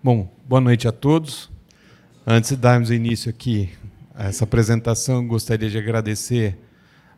Bom, 0.00 0.32
boa 0.46 0.60
noite 0.60 0.86
a 0.86 0.92
todos. 0.92 1.50
Antes 2.24 2.50
de 2.50 2.56
darmos 2.56 2.88
início 2.88 3.28
aqui 3.28 3.68
a 4.14 4.28
essa 4.28 4.44
apresentação, 4.44 5.26
gostaria 5.26 5.68
de 5.68 5.76
agradecer 5.76 6.56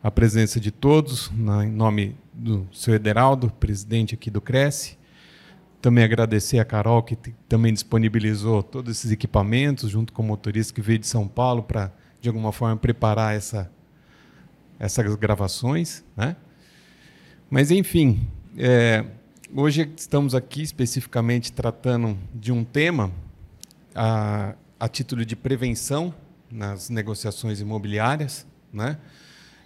a 0.01 0.09
presença 0.09 0.59
de 0.59 0.71
todos, 0.71 1.31
em 1.63 1.69
nome 1.69 2.17
do 2.33 2.67
senhor 2.73 2.95
Ederaldo, 2.95 3.51
presidente 3.51 4.15
aqui 4.15 4.31
do 4.31 4.41
Cresce. 4.41 4.97
Também 5.79 6.03
agradecer 6.03 6.57
a 6.57 6.65
Carol, 6.65 7.03
que 7.03 7.15
também 7.47 7.71
disponibilizou 7.71 8.63
todos 8.63 8.97
esses 8.97 9.11
equipamentos, 9.11 9.87
junto 9.87 10.11
com 10.11 10.23
o 10.23 10.25
motorista 10.25 10.73
que 10.73 10.81
veio 10.81 10.97
de 10.97 11.05
São 11.05 11.27
Paulo 11.27 11.61
para, 11.61 11.93
de 12.19 12.29
alguma 12.29 12.51
forma, 12.51 12.77
preparar 12.77 13.35
essa, 13.35 13.71
essas 14.79 15.13
gravações. 15.13 16.03
Né? 16.17 16.35
Mas, 17.47 17.69
enfim, 17.69 18.27
é, 18.57 19.05
Hoje 19.53 19.91
estamos 19.97 20.33
aqui 20.33 20.61
especificamente 20.61 21.51
tratando 21.51 22.17
de 22.33 22.53
um 22.53 22.63
tema 22.63 23.11
a, 23.93 24.55
a 24.79 24.87
título 24.87 25.25
de 25.25 25.35
prevenção 25.35 26.15
nas 26.49 26.89
negociações 26.89 27.59
imobiliárias. 27.59 28.47
Né? 28.71 28.97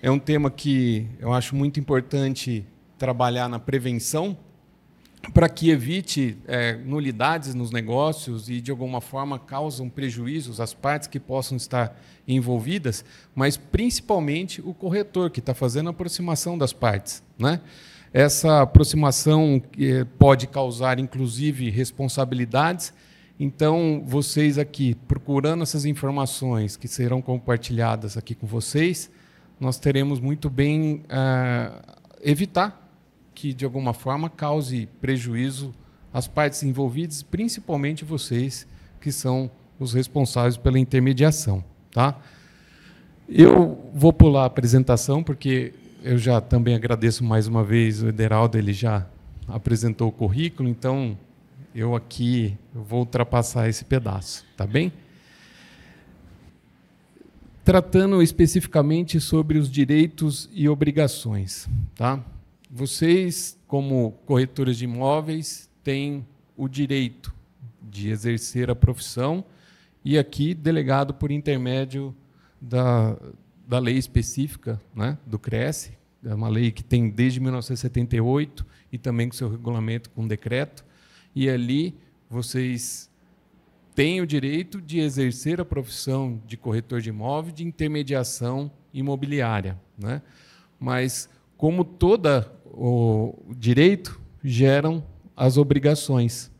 É 0.01 0.09
um 0.09 0.17
tema 0.17 0.49
que 0.49 1.07
eu 1.19 1.31
acho 1.31 1.55
muito 1.55 1.79
importante 1.79 2.65
trabalhar 2.97 3.47
na 3.47 3.59
prevenção 3.59 4.35
para 5.31 5.47
que 5.47 5.69
evite 5.69 6.35
é, 6.47 6.73
nulidades 6.77 7.53
nos 7.53 7.69
negócios 7.69 8.49
e, 8.49 8.59
de 8.59 8.71
alguma 8.71 8.99
forma, 8.99 9.37
causam 9.37 9.87
prejuízos 9.87 10.59
às 10.59 10.73
partes 10.73 11.07
que 11.07 11.19
possam 11.19 11.57
estar 11.57 11.95
envolvidas, 12.27 13.05
mas 13.35 13.55
principalmente 13.55 14.61
o 14.61 14.73
corretor 14.73 15.29
que 15.29 15.39
está 15.39 15.53
fazendo 15.53 15.87
a 15.87 15.91
aproximação 15.91 16.57
das 16.57 16.73
partes. 16.73 17.21
Né? 17.37 17.61
Essa 18.17 18.61
aproximação 18.61 19.61
pode 20.17 20.47
causar, 20.47 20.99
inclusive, 20.99 21.69
responsabilidades. 21.69 22.93
Então, 23.37 24.01
vocês 24.05 24.57
aqui, 24.57 24.95
procurando 25.05 25.63
essas 25.63 25.83
informações 25.83 26.77
que 26.77 26.87
serão 26.87 27.21
compartilhadas 27.21 28.15
aqui 28.15 28.33
com 28.33 28.47
vocês, 28.47 29.11
nós 29.59 29.77
teremos 29.77 30.21
muito 30.21 30.49
bem 30.49 31.03
uh, 31.09 31.77
evitar 32.23 32.89
que, 33.33 33.53
de 33.53 33.65
alguma 33.65 33.93
forma, 33.93 34.29
cause 34.29 34.87
prejuízo 35.01 35.73
às 36.13 36.25
partes 36.25 36.63
envolvidas, 36.63 37.21
principalmente 37.21 38.05
vocês, 38.05 38.65
que 39.01 39.11
são 39.11 39.51
os 39.77 39.93
responsáveis 39.93 40.55
pela 40.55 40.79
intermediação. 40.79 41.61
Tá? 41.91 42.17
Eu 43.27 43.91
vou 43.93 44.13
pular 44.13 44.43
a 44.43 44.45
apresentação, 44.45 45.21
porque 45.21 45.73
eu 46.05 46.19
já 46.19 46.39
também 46.39 46.75
agradeço 46.75 47.23
mais 47.23 47.47
uma 47.47 47.63
vez 47.63 48.03
o 48.03 48.07
Ederaldo, 48.07 48.59
ele 48.59 48.71
já 48.71 49.07
apresentou 49.47 50.09
o 50.09 50.11
currículo, 50.11 50.69
então 50.69 51.17
eu 51.73 51.95
aqui 51.95 52.55
vou 52.71 52.99
ultrapassar 52.99 53.67
esse 53.67 53.83
pedaço, 53.83 54.45
tá 54.55 54.67
bem? 54.67 54.93
Tratando 57.63 58.21
especificamente 58.21 59.19
sobre 59.19 59.57
os 59.57 59.69
direitos 59.69 60.47
e 60.53 60.69
obrigações, 60.69 61.67
tá? 61.95 62.23
Vocês, 62.69 63.57
como 63.67 64.11
corretores 64.27 64.77
de 64.77 64.85
imóveis, 64.85 65.71
têm 65.83 66.23
o 66.55 66.67
direito 66.67 67.33
de 67.81 68.09
exercer 68.09 68.69
a 68.69 68.75
profissão 68.75 69.43
e 70.03 70.19
aqui 70.19 70.53
delegado 70.53 71.15
por 71.15 71.31
intermédio 71.31 72.15
da, 72.61 73.17
da 73.67 73.79
lei 73.79 73.97
específica 73.97 74.81
né, 74.93 75.17
do 75.25 75.39
Cresce, 75.39 75.97
é 76.23 76.33
uma 76.33 76.49
lei 76.49 76.71
que 76.71 76.83
tem 76.83 77.09
desde 77.09 77.39
1978 77.39 78.65
e 78.91 78.97
também 78.97 79.29
com 79.29 79.35
seu 79.35 79.49
regulamento 79.49 80.09
com 80.09 80.27
decreto, 80.27 80.83
e 81.35 81.49
ali 81.49 81.95
vocês 82.29 83.09
têm 83.93 84.21
o 84.21 84.27
direito 84.27 84.81
de 84.81 84.99
exercer 84.99 85.61
a 85.61 85.65
profissão 85.65 86.41
de 86.45 86.57
corretor 86.57 86.99
de 86.99 87.09
imóvel 87.09 87.53
de 87.53 87.63
intermediação 87.63 88.71
imobiliária, 88.93 89.79
né? 89.97 90.21
Mas 90.79 91.29
como 91.57 91.85
todo 91.85 92.45
o 92.65 93.33
direito 93.57 94.19
geram 94.43 95.03
as 95.35 95.57
obrigações. 95.57 96.51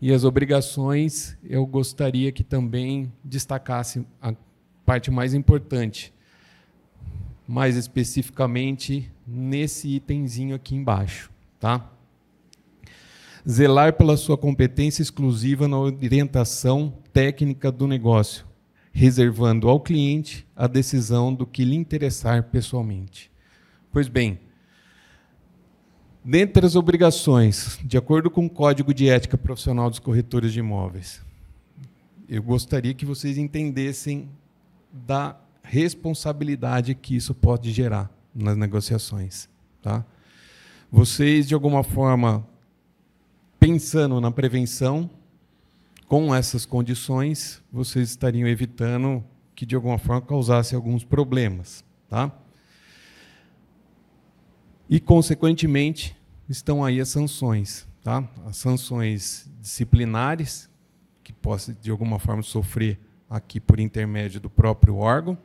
E 0.00 0.12
as 0.12 0.24
obrigações 0.24 1.36
eu 1.42 1.64
gostaria 1.66 2.30
que 2.32 2.44
também 2.44 3.12
destacasse 3.24 4.06
a 4.20 4.34
parte 4.84 5.10
mais 5.10 5.34
importante, 5.34 6.12
mais 7.46 7.76
especificamente 7.76 9.10
nesse 9.26 9.88
itemzinho 9.88 10.54
aqui 10.56 10.74
embaixo, 10.74 11.30
tá? 11.60 11.90
Zelar 13.48 13.92
pela 13.92 14.16
sua 14.16 14.36
competência 14.36 15.02
exclusiva 15.02 15.68
na 15.68 15.78
orientação 15.78 16.92
técnica 17.12 17.70
do 17.70 17.86
negócio, 17.86 18.44
reservando 18.92 19.68
ao 19.68 19.78
cliente 19.78 20.44
a 20.56 20.66
decisão 20.66 21.32
do 21.32 21.46
que 21.46 21.64
lhe 21.64 21.76
interessar 21.76 22.44
pessoalmente. 22.44 23.30
Pois 23.92 24.08
bem, 24.08 24.40
dentre 26.24 26.66
as 26.66 26.74
obrigações, 26.74 27.78
de 27.84 27.96
acordo 27.96 28.28
com 28.28 28.46
o 28.46 28.50
Código 28.50 28.92
de 28.92 29.08
Ética 29.08 29.38
Profissional 29.38 29.88
dos 29.88 30.00
Corretores 30.00 30.52
de 30.52 30.58
Imóveis, 30.58 31.24
eu 32.28 32.42
gostaria 32.42 32.92
que 32.92 33.06
vocês 33.06 33.38
entendessem 33.38 34.28
da 34.92 35.36
responsabilidade 35.68 36.94
que 36.94 37.16
isso 37.16 37.34
pode 37.34 37.72
gerar 37.72 38.10
nas 38.32 38.56
negociações. 38.56 39.48
Tá? 39.82 40.04
Vocês, 40.90 41.48
de 41.48 41.54
alguma 41.54 41.82
forma, 41.82 42.46
pensando 43.58 44.20
na 44.20 44.30
prevenção, 44.30 45.10
com 46.06 46.32
essas 46.32 46.64
condições, 46.64 47.60
vocês 47.72 48.10
estariam 48.10 48.48
evitando 48.48 49.24
que, 49.56 49.66
de 49.66 49.74
alguma 49.74 49.98
forma, 49.98 50.22
causasse 50.22 50.74
alguns 50.74 51.02
problemas. 51.02 51.84
Tá? 52.08 52.30
E, 54.88 55.00
consequentemente, 55.00 56.16
estão 56.48 56.84
aí 56.84 57.00
as 57.00 57.08
sanções. 57.08 57.88
Tá? 58.04 58.22
As 58.46 58.56
sanções 58.56 59.50
disciplinares, 59.60 60.70
que 61.24 61.32
possa, 61.32 61.74
de 61.74 61.90
alguma 61.90 62.20
forma, 62.20 62.42
sofrer 62.42 63.00
aqui 63.28 63.58
por 63.58 63.80
intermédio 63.80 64.40
do 64.40 64.48
próprio 64.48 64.96
órgão, 64.98 65.36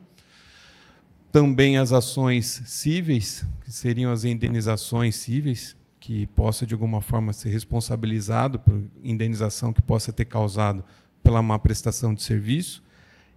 também 1.32 1.78
as 1.78 1.92
ações 1.92 2.62
cíveis, 2.66 3.44
que 3.64 3.72
seriam 3.72 4.12
as 4.12 4.22
indenizações 4.22 5.16
cíveis, 5.16 5.74
que 5.98 6.26
possa 6.28 6.66
de 6.66 6.74
alguma 6.74 7.00
forma 7.00 7.32
ser 7.32 7.48
responsabilizado 7.48 8.58
por 8.58 8.84
indenização 9.02 9.72
que 9.72 9.80
possa 9.80 10.12
ter 10.12 10.26
causado 10.26 10.84
pela 11.22 11.40
má 11.40 11.58
prestação 11.58 12.12
de 12.12 12.22
serviço, 12.22 12.82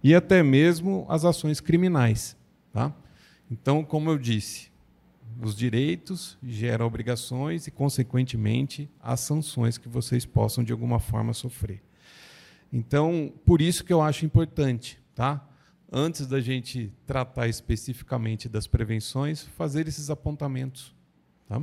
e 0.02 0.14
até 0.14 0.42
mesmo 0.42 1.06
as 1.08 1.24
ações 1.24 1.58
criminais. 1.58 2.36
Tá? 2.70 2.92
Então, 3.50 3.82
como 3.82 4.10
eu 4.10 4.18
disse, 4.18 4.70
os 5.40 5.56
direitos 5.56 6.36
geram 6.42 6.86
obrigações 6.86 7.66
e, 7.66 7.70
consequentemente, 7.70 8.90
as 9.02 9.20
sanções 9.20 9.78
que 9.78 9.88
vocês 9.88 10.26
possam 10.26 10.62
de 10.62 10.72
alguma 10.72 10.98
forma 10.98 11.32
sofrer. 11.32 11.82
Então, 12.70 13.32
por 13.46 13.62
isso 13.62 13.84
que 13.84 13.92
eu 13.92 14.02
acho 14.02 14.26
importante, 14.26 14.98
tá? 15.14 15.46
Antes 15.98 16.26
da 16.26 16.42
gente 16.42 16.92
tratar 17.06 17.48
especificamente 17.48 18.50
das 18.50 18.66
prevenções, 18.66 19.44
fazer 19.56 19.88
esses 19.88 20.10
apontamentos. 20.10 20.94
Tá? 21.48 21.62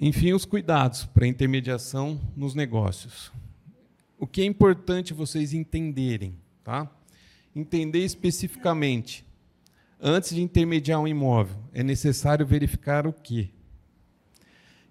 Enfim, 0.00 0.32
os 0.32 0.46
cuidados 0.46 1.04
para 1.04 1.26
intermediação 1.26 2.18
nos 2.34 2.54
negócios. 2.54 3.30
O 4.18 4.26
que 4.26 4.40
é 4.40 4.44
importante 4.46 5.12
vocês 5.12 5.52
entenderem, 5.52 6.34
tá? 6.64 6.90
Entender 7.54 8.06
especificamente. 8.06 9.22
Antes 10.00 10.34
de 10.34 10.40
intermediar 10.40 10.98
um 10.98 11.06
imóvel, 11.06 11.58
é 11.74 11.82
necessário 11.82 12.46
verificar 12.46 13.06
o 13.06 13.12
quê? 13.12 13.50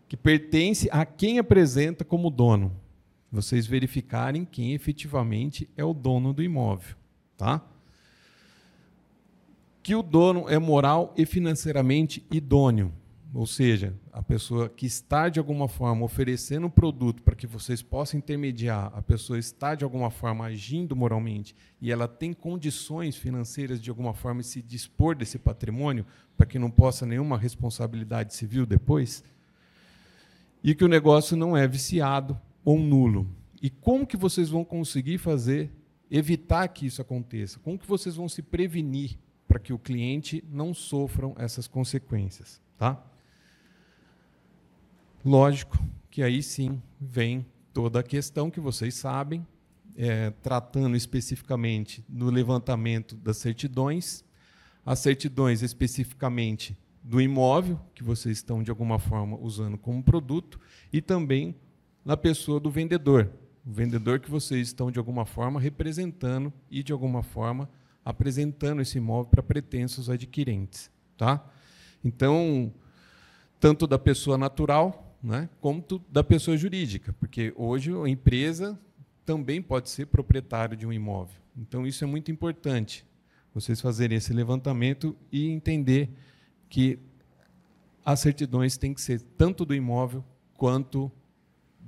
Que 0.07 0.15
pertence 0.15 0.88
a 0.91 1.03
quem 1.03 1.39
apresenta 1.39 2.06
como 2.06 2.29
dono 2.29 2.79
vocês 3.31 3.68
verificarem 3.68 4.45
quem 4.45 4.74
efetivamente 4.74 5.69
é 5.75 5.83
o 5.83 5.94
dono 5.94 6.33
do 6.33 6.41
imóvel, 6.41 6.95
tá? 7.38 7.62
Que 9.83 9.95
o 9.95 10.03
dono 10.03 10.50
é 10.50 10.57
moral 10.57 11.13
e 11.18 11.25
financeiramente 11.25 12.25
idôneo, 12.31 12.94
ou 13.33 13.45
seja, 13.45 13.94
a 14.12 14.21
pessoa 14.21 14.69
que 14.69 14.85
está 14.85 15.27
de 15.29 15.38
alguma 15.38 15.68
forma 15.68 16.03
oferecendo 16.03 16.68
um 16.68 16.69
produto 16.69 17.21
para 17.21 17.35
que 17.35 17.45
vocês 17.45 17.81
possam 17.81 18.18
intermediar, 18.18 18.91
a 18.95 19.01
pessoa 19.01 19.38
está 19.38 19.75
de 19.75 19.83
alguma 19.83 20.09
forma 20.09 20.45
agindo 20.45 20.95
moralmente 20.95 21.56
e 21.81 21.91
ela 21.91 22.07
tem 22.07 22.33
condições 22.33 23.15
financeiras 23.15 23.81
de 23.81 23.89
alguma 23.89 24.13
forma 24.13 24.41
se 24.44 24.62
dispor 24.62 25.15
desse 25.15 25.38
patrimônio 25.38 26.06
para 26.38 26.47
que 26.47 26.57
não 26.57 26.71
possa 26.71 27.06
nenhuma 27.06 27.38
responsabilidade 27.38 28.33
civil 28.33 28.65
depois, 28.65 29.24
e 30.63 30.74
que 30.74 30.83
o 30.83 30.88
negócio 30.88 31.38
não 31.38 31.56
é 31.56 31.68
viciado 31.68 32.39
ou 32.67 32.77
nulo. 32.77 33.25
E 33.61 33.69
como 33.69 34.05
que 34.05 34.17
vocês 34.17 34.49
vão 34.49 34.65
conseguir 34.65 35.19
fazer, 35.19 35.71
evitar 36.11 36.67
que 36.67 36.85
isso 36.85 37.01
aconteça? 37.01 37.59
Como 37.59 37.79
que 37.79 37.87
vocês 37.87 38.17
vão 38.17 38.27
se 38.27 38.41
prevenir 38.41 39.17
para 39.47 39.57
que 39.57 39.71
o 39.71 39.79
cliente 39.79 40.43
não 40.51 40.73
sofram 40.73 41.33
essas 41.37 41.65
consequências? 41.65 42.61
Tá? 42.77 43.01
Lógico 45.23 45.79
que 46.11 46.21
aí 46.21 46.43
sim 46.43 46.81
vem 46.99 47.45
toda 47.73 48.01
a 48.01 48.03
questão 48.03 48.51
que 48.51 48.59
vocês 48.59 48.95
sabem, 48.95 49.47
é, 49.95 50.31
tratando 50.31 50.97
especificamente 50.97 52.03
do 52.05 52.29
levantamento 52.29 53.15
das 53.15 53.37
certidões, 53.37 54.25
as 54.85 54.99
certidões 54.99 55.61
especificamente 55.61 56.77
do 57.01 57.21
imóvel, 57.21 57.79
que 57.95 58.03
vocês 58.03 58.39
estão 58.39 58.61
de 58.61 58.69
alguma 58.69 58.99
forma 58.99 59.37
usando 59.39 59.77
como 59.77 60.03
produto, 60.03 60.59
e 60.91 61.01
também 61.01 61.55
na 62.07 62.15
pessoa 62.15 62.57
do 62.57 62.71
vendedor, 62.71 63.30
o 63.65 63.74
vendedor 63.74 64.21
que 64.21 64.31
vocês 64.31 64.69
estão 64.69 64.89
de 64.89 64.98
alguma 64.98 65.25
forma 65.25 65.59
representando 65.59 66.54
e 66.71 66.81
de 66.81 66.94
alguma 66.94 67.21
forma 67.21 67.69
apresentando 68.06 68.81
esse 68.81 68.98
imóvel 68.98 69.30
para 69.30 69.44
pretensos 69.44 70.09
adquirentes, 70.09 70.89
tá? 71.18 71.45
Então, 72.01 72.74
tanto 73.59 73.86
da 73.86 74.00
pessoa 74.00 74.38
natural, 74.38 75.18
né, 75.21 75.50
quanto 75.59 76.01
da 76.09 76.24
pessoa 76.24 76.56
jurídica, 76.56 77.12
porque 77.19 77.54
hoje 77.57 77.92
a 77.92 78.07
empresa 78.07 78.80
também 79.25 79.62
pode 79.62 79.89
ser 79.89 80.06
proprietário 80.06 80.77
de 80.77 80.88
um 80.88 80.94
imóvel. 80.94 81.36
Então, 81.57 81.86
isso 81.86 82.06
é 82.06 82.07
muito 82.07 82.31
importante, 82.31 83.06
vocês 83.53 83.81
fazerem 83.81 84.18
esse 84.18 84.31
levantamento 84.31 85.13
e 85.30 85.50
entender 85.50 86.10
que 86.69 87.00
as 88.06 88.21
certidões 88.21 88.77
têm 88.77 88.94
que 88.94 89.01
ser 89.01 89.19
tanto 89.38 89.65
do 89.65 89.75
imóvel 89.75 90.24
quanto 90.56 91.12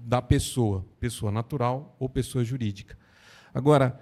da 0.06 0.22
pessoa, 0.22 0.86
pessoa 1.00 1.31
natural 1.31 1.96
ou 2.00 2.10
pessoa 2.10 2.44
jurídica. 2.44 2.98
Agora, 3.54 4.00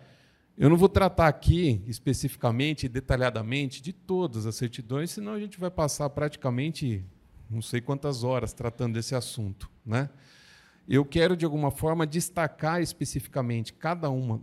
eu 0.58 0.70
não 0.70 0.78
vou 0.78 0.90
tratar 0.90 1.28
aqui 1.28 1.84
especificamente, 1.86 2.88
detalhadamente, 2.88 3.82
de 3.82 3.94
todas 3.94 4.46
as 4.46 4.56
certidões, 4.56 5.12
senão 5.12 5.34
a 5.34 5.40
gente 5.40 5.60
vai 5.60 5.70
passar 5.70 6.10
praticamente 6.10 7.06
não 7.50 7.62
sei 7.62 7.80
quantas 7.80 8.24
horas 8.24 8.54
tratando 8.54 8.94
desse 8.94 9.16
assunto. 9.16 9.70
Né? 9.86 10.10
Eu 10.88 11.06
quero, 11.06 11.38
de 11.38 11.46
alguma 11.46 11.72
forma, 11.72 12.08
destacar 12.08 12.82
especificamente 12.82 13.74
cada 13.74 14.10
uma, 14.10 14.42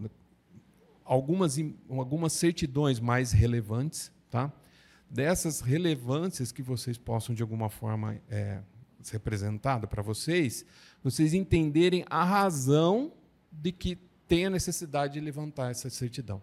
algumas, 1.04 1.58
algumas 1.88 2.32
certidões 2.32 3.00
mais 3.00 3.32
relevantes, 3.32 4.12
tá? 4.30 4.52
dessas 5.10 5.60
relevâncias 5.60 6.50
que 6.50 6.62
vocês 6.62 6.98
possam, 6.98 7.34
de 7.34 7.42
alguma 7.42 7.68
forma, 7.68 8.20
é, 8.28 8.60
ser 9.08 9.14
representada 9.14 9.86
para 9.86 10.02
vocês, 10.02 10.64
vocês 11.02 11.34
entenderem 11.34 12.04
a 12.08 12.24
razão 12.24 13.12
de 13.52 13.72
que 13.72 13.98
tem 14.26 14.46
a 14.46 14.50
necessidade 14.50 15.14
de 15.14 15.20
levantar 15.20 15.70
essa 15.70 15.88
certidão. 15.90 16.42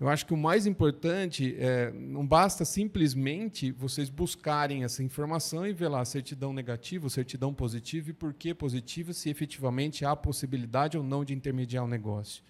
Eu 0.00 0.08
acho 0.08 0.24
que 0.26 0.32
o 0.32 0.36
mais 0.36 0.64
importante 0.64 1.56
é 1.58 1.90
não 1.90 2.24
basta 2.24 2.64
simplesmente 2.64 3.72
vocês 3.72 4.08
buscarem 4.08 4.84
essa 4.84 5.02
informação 5.02 5.66
e 5.66 5.72
ver 5.72 5.88
lá 5.88 6.04
certidão 6.04 6.52
negativa, 6.52 7.10
certidão 7.10 7.52
positiva 7.52 8.10
e 8.10 8.12
por 8.12 8.32
que 8.32 8.54
positiva, 8.54 9.12
se 9.12 9.28
efetivamente 9.28 10.04
há 10.04 10.14
possibilidade 10.14 10.96
ou 10.96 11.02
não 11.02 11.24
de 11.24 11.34
intermediar 11.34 11.84
o 11.84 11.88
negócio. 11.88 12.44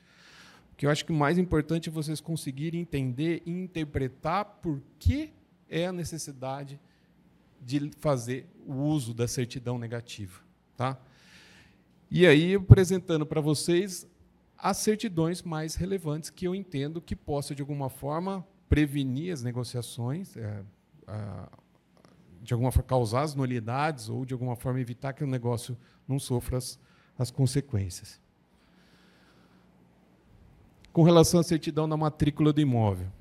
O 0.73 0.77
que 0.77 0.85
eu 0.85 0.91
acho 0.91 1.07
que 1.07 1.11
o 1.11 1.15
mais 1.15 1.39
importante 1.39 1.89
é 1.89 1.93
vocês 1.93 2.21
conseguirem 2.21 2.83
entender 2.83 3.43
e 3.47 3.51
interpretar 3.51 4.45
por 4.63 4.83
que 4.99 5.33
é 5.71 5.87
a 5.87 5.93
necessidade 5.93 6.79
de 7.61 7.91
fazer 7.99 8.47
o 8.67 8.75
uso 8.75 9.13
da 9.13 9.27
certidão 9.29 9.79
negativa. 9.79 10.41
Tá? 10.77 10.99
E 12.11 12.27
aí, 12.27 12.55
apresentando 12.55 13.27
para 13.27 13.41
vocês 13.41 14.07
as 14.57 14.79
certidões 14.79 15.43
mais 15.43 15.75
relevantes 15.75 16.31
que 16.31 16.47
eu 16.47 16.55
entendo 16.55 17.01
que 17.01 17.15
possa, 17.15 17.55
de 17.55 17.63
alguma 17.63 17.89
forma, 17.89 18.47
prevenir 18.69 19.33
as 19.33 19.43
negociações, 19.43 20.37
é, 20.37 20.63
a, 21.07 21.49
de 22.43 22.53
alguma 22.53 22.73
forma 22.73 22.89
causar 22.89 23.23
as 23.23 23.35
nulidades 23.35 24.09
ou, 24.09 24.25
de 24.25 24.33
alguma 24.33 24.57
forma, 24.57 24.81
evitar 24.81 25.13
que 25.13 25.23
o 25.23 25.27
negócio 25.27 25.77
não 26.07 26.19
sofra 26.19 26.59
as, 26.59 26.79
as 27.19 27.31
consequências. 27.31 28.21
Com 30.93 31.03
relação 31.03 31.39
à 31.41 31.43
certidão 31.43 31.89
da 31.89 31.97
matrícula 31.97 32.53
do 32.53 32.61
imóvel, 32.61 33.13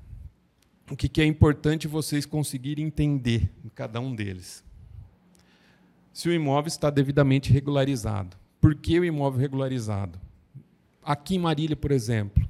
o 0.90 0.96
que, 0.96 1.08
que 1.08 1.20
é 1.20 1.24
importante 1.24 1.86
vocês 1.86 2.24
conseguirem 2.24 2.86
entender 2.86 3.50
em 3.64 3.68
cada 3.68 4.00
um 4.00 4.14
deles? 4.14 4.64
Se 6.12 6.28
o 6.28 6.32
imóvel 6.32 6.68
está 6.68 6.90
devidamente 6.90 7.52
regularizado. 7.52 8.36
Por 8.60 8.74
que 8.74 8.98
o 8.98 9.04
imóvel 9.04 9.40
regularizado? 9.40 10.18
Aqui 11.02 11.36
em 11.36 11.38
Marília, 11.38 11.76
por 11.76 11.92
exemplo, 11.92 12.46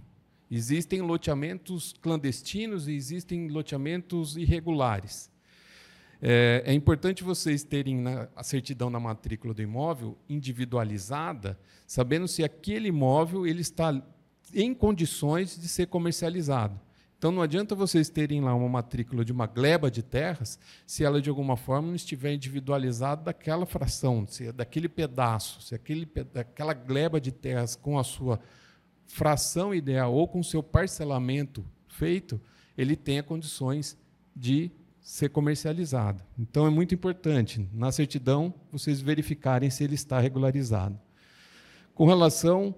existem 0.50 1.02
loteamentos 1.02 1.94
clandestinos 2.00 2.88
e 2.88 2.92
existem 2.92 3.48
loteamentos 3.48 4.36
irregulares. 4.36 5.30
É, 6.20 6.62
é 6.66 6.72
importante 6.72 7.22
vocês 7.22 7.62
terem 7.62 8.04
a 8.34 8.42
certidão 8.42 8.88
na 8.88 8.98
matrícula 8.98 9.52
do 9.52 9.62
imóvel 9.62 10.16
individualizada, 10.28 11.58
sabendo 11.86 12.26
se 12.26 12.42
aquele 12.42 12.88
imóvel 12.88 13.46
ele 13.46 13.60
está 13.60 14.02
em 14.54 14.72
condições 14.72 15.60
de 15.60 15.68
ser 15.68 15.86
comercializado. 15.86 16.80
Então 17.18 17.32
não 17.32 17.42
adianta 17.42 17.74
vocês 17.74 18.08
terem 18.08 18.40
lá 18.40 18.54
uma 18.54 18.68
matrícula 18.68 19.24
de 19.24 19.32
uma 19.32 19.44
gleba 19.44 19.90
de 19.90 20.04
terras 20.04 20.56
se 20.86 21.02
ela 21.02 21.20
de 21.20 21.28
alguma 21.28 21.56
forma 21.56 21.88
não 21.88 21.96
estiver 21.96 22.32
individualizada 22.32 23.24
daquela 23.24 23.66
fração, 23.66 24.24
se 24.24 24.46
é 24.46 24.52
daquele 24.52 24.88
pedaço, 24.88 25.60
se 25.60 25.74
aquele, 25.74 26.08
aquela 26.36 26.72
gleba 26.72 27.20
de 27.20 27.32
terras 27.32 27.74
com 27.74 27.98
a 27.98 28.04
sua 28.04 28.38
fração 29.08 29.74
ideal 29.74 30.14
ou 30.14 30.28
com 30.28 30.38
o 30.38 30.44
seu 30.44 30.62
parcelamento 30.62 31.66
feito, 31.88 32.40
ele 32.76 32.94
tenha 32.94 33.22
condições 33.22 33.98
de 34.36 34.70
ser 35.00 35.30
comercializado. 35.30 36.22
Então 36.38 36.68
é 36.68 36.70
muito 36.70 36.94
importante 36.94 37.68
na 37.72 37.90
certidão 37.90 38.54
vocês 38.70 39.00
verificarem 39.00 39.70
se 39.70 39.82
ele 39.82 39.96
está 39.96 40.20
regularizado. 40.20 40.96
Com 41.94 42.06
relação 42.06 42.72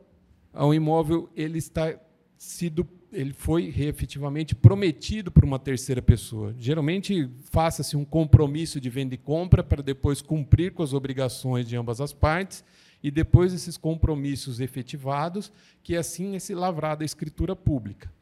ao 0.51 0.73
imóvel, 0.73 1.29
ele 1.37 1.59
está 1.59 1.95
sido 2.39 2.89
ele 3.13 3.33
foi 3.33 3.75
efetivamente 3.77 4.55
prometido 4.55 5.31
por 5.31 5.45
uma 5.45 5.59
terceira 5.59 6.01
pessoa. 6.01 6.55
Geralmente, 6.59 7.29
faça-se 7.45 7.97
um 7.97 8.05
compromisso 8.05 8.81
de 8.81 8.89
venda 8.89 9.15
e 9.15 9.19
compra 9.19 9.63
para 9.63 9.83
depois 9.83 10.23
cumprir 10.23 10.73
com 10.73 10.83
as 10.83 10.93
obrigações 10.93 11.67
de 11.67 11.77
ambas 11.77 12.01
as 12.01 12.13
partes 12.13 12.65
e 13.03 13.11
depois 13.11 13.53
esses 13.53 13.77
compromissos 13.77 14.61
efetivados, 14.61 15.51
que 15.83 15.97
assim 15.97 16.37
é 16.37 16.39
se 16.39 16.55
lavrada 16.55 17.03
a 17.03 17.07
escritura 17.07 17.57
pública. 17.57 18.13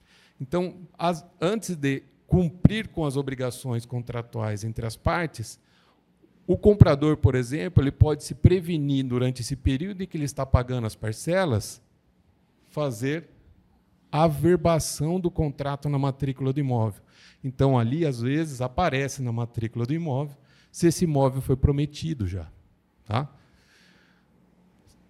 Então, 0.41 0.77
as, 0.97 1.27
antes 1.41 1.75
de 1.75 2.03
cumprir 2.27 2.89
com 2.89 3.05
as 3.05 3.17
obrigações 3.17 3.85
contratuais 3.85 4.65
entre 4.65 4.87
as 4.87 4.97
partes, 4.97 5.59
o 6.47 6.57
comprador, 6.57 7.17
por 7.17 7.35
exemplo, 7.35 7.83
ele 7.83 7.91
pode 7.91 8.25
se 8.25 8.35
prevenir 8.35 9.05
durante 9.05 9.43
esse 9.43 9.57
período 9.57 10.03
em 10.03 10.07
que 10.07 10.17
ele 10.17 10.25
está 10.25 10.47
pagando 10.47 10.87
as 10.87 10.95
parcelas, 10.95 11.83
fazer 12.71 13.29
averbação 14.11 15.21
do 15.21 15.31
contrato 15.31 15.89
na 15.89 15.99
matrícula 15.99 16.53
do 16.53 16.61
imóvel. 16.61 17.03
Então, 17.43 17.79
ali, 17.79 18.07
às 18.07 18.21
vezes, 18.21 18.61
aparece 18.61 19.23
na 19.23 19.33
matrícula 19.33 19.87
do 19.87 19.95
imóvel 19.95 20.37
se 20.71 20.87
esse 20.87 21.05
imóvel 21.05 21.41
foi 21.41 21.57
prometido 21.57 22.27
já. 22.27 22.49
Tá? 23.05 23.29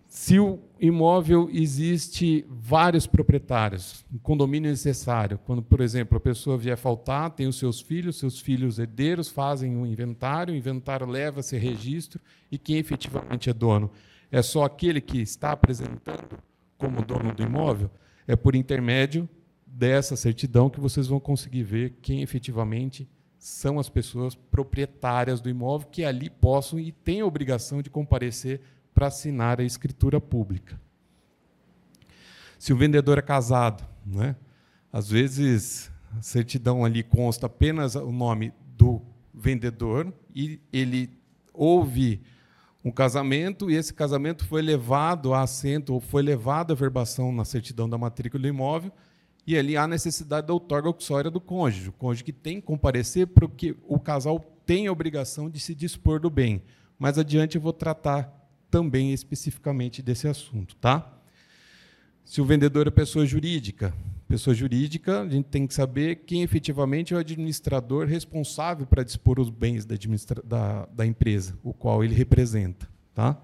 Se 0.08 0.38
o 0.38 0.60
imóvel 0.80 1.48
existe 1.52 2.46
vários 2.48 3.06
proprietários, 3.06 4.04
um 4.12 4.18
condomínio 4.18 4.70
necessário, 4.70 5.38
quando, 5.44 5.62
por 5.62 5.80
exemplo, 5.80 6.16
a 6.16 6.20
pessoa 6.20 6.56
vier 6.56 6.76
faltar, 6.76 7.30
tem 7.30 7.46
os 7.46 7.58
seus 7.58 7.80
filhos, 7.80 8.18
seus 8.18 8.40
filhos 8.40 8.78
herdeiros 8.78 9.28
fazem 9.28 9.76
um 9.76 9.84
inventário, 9.84 10.54
o 10.54 10.56
inventário 10.56 11.06
leva-se 11.06 11.56
registro, 11.58 12.20
e 12.50 12.56
quem 12.56 12.78
efetivamente 12.78 13.50
é 13.50 13.52
dono 13.52 13.90
é 14.30 14.42
só 14.42 14.64
aquele 14.64 15.00
que 15.00 15.20
está 15.20 15.52
apresentando 15.52 16.38
como 16.76 17.04
dono 17.04 17.34
do 17.34 17.42
imóvel, 17.42 17.90
é 18.28 18.36
por 18.36 18.54
intermédio 18.54 19.26
dessa 19.66 20.14
certidão 20.14 20.68
que 20.68 20.78
vocês 20.78 21.06
vão 21.06 21.18
conseguir 21.18 21.62
ver 21.62 21.96
quem 22.02 22.22
efetivamente 22.22 23.08
são 23.38 23.78
as 23.78 23.88
pessoas 23.88 24.34
proprietárias 24.34 25.40
do 25.40 25.48
imóvel 25.48 25.88
que 25.90 26.04
ali 26.04 26.28
possam 26.28 26.78
e 26.78 26.92
têm 26.92 27.22
a 27.22 27.26
obrigação 27.26 27.80
de 27.80 27.88
comparecer 27.88 28.60
para 28.92 29.06
assinar 29.06 29.60
a 29.60 29.64
escritura 29.64 30.20
pública. 30.20 30.78
Se 32.58 32.72
o 32.72 32.76
vendedor 32.76 33.16
é 33.16 33.22
casado, 33.22 33.84
né? 34.04 34.36
às 34.92 35.08
vezes 35.08 35.90
a 36.18 36.20
certidão 36.20 36.84
ali 36.84 37.02
consta 37.02 37.46
apenas 37.46 37.94
o 37.94 38.12
nome 38.12 38.52
do 38.76 39.00
vendedor 39.32 40.12
e 40.34 40.60
ele 40.72 41.10
houve 41.54 42.20
um 42.84 42.90
casamento 42.90 43.70
e 43.70 43.74
esse 43.74 43.92
casamento 43.92 44.44
foi 44.44 44.62
levado 44.62 45.34
a 45.34 45.42
assento 45.42 45.94
ou 45.94 46.00
foi 46.00 46.22
levado 46.22 46.72
à 46.72 46.76
verbação 46.76 47.32
na 47.32 47.44
certidão 47.44 47.88
da 47.88 47.98
matrícula 47.98 48.42
do 48.42 48.48
imóvel 48.48 48.92
e 49.46 49.56
ali 49.56 49.76
há 49.76 49.86
necessidade 49.86 50.46
da 50.46 50.52
outorga 50.52 50.90
uxória 50.90 51.30
do 51.30 51.40
cônjuge, 51.40 51.88
o 51.88 51.92
cônjuge 51.92 52.24
que 52.24 52.32
tem 52.32 52.60
que 52.60 52.66
comparecer 52.66 53.26
porque 53.26 53.74
o 53.86 53.98
casal 53.98 54.38
tem 54.64 54.86
a 54.86 54.92
obrigação 54.92 55.48
de 55.48 55.58
se 55.58 55.74
dispor 55.74 56.20
do 56.20 56.28
bem. 56.28 56.62
Mais 56.98 57.18
adiante 57.18 57.56
eu 57.56 57.62
vou 57.62 57.72
tratar 57.72 58.30
também 58.70 59.12
especificamente 59.12 60.02
desse 60.02 60.28
assunto, 60.28 60.76
tá? 60.76 61.14
Se 62.24 62.40
o 62.42 62.44
vendedor 62.44 62.86
é 62.86 62.90
pessoa 62.90 63.24
jurídica, 63.24 63.94
pessoa 64.28 64.54
jurídica, 64.54 65.22
a 65.22 65.28
gente 65.28 65.46
tem 65.46 65.66
que 65.66 65.74
saber 65.74 66.16
quem 66.26 66.42
efetivamente 66.42 67.14
é 67.14 67.16
o 67.16 67.20
administrador 67.20 68.06
responsável 68.06 68.86
para 68.86 69.02
dispor 69.02 69.40
os 69.40 69.50
bens 69.50 69.84
da, 69.84 69.96
da, 70.44 70.86
da 70.86 71.06
empresa, 71.06 71.58
o 71.62 71.72
qual 71.72 72.04
ele 72.04 72.14
representa. 72.14 72.88
Tá? 73.14 73.36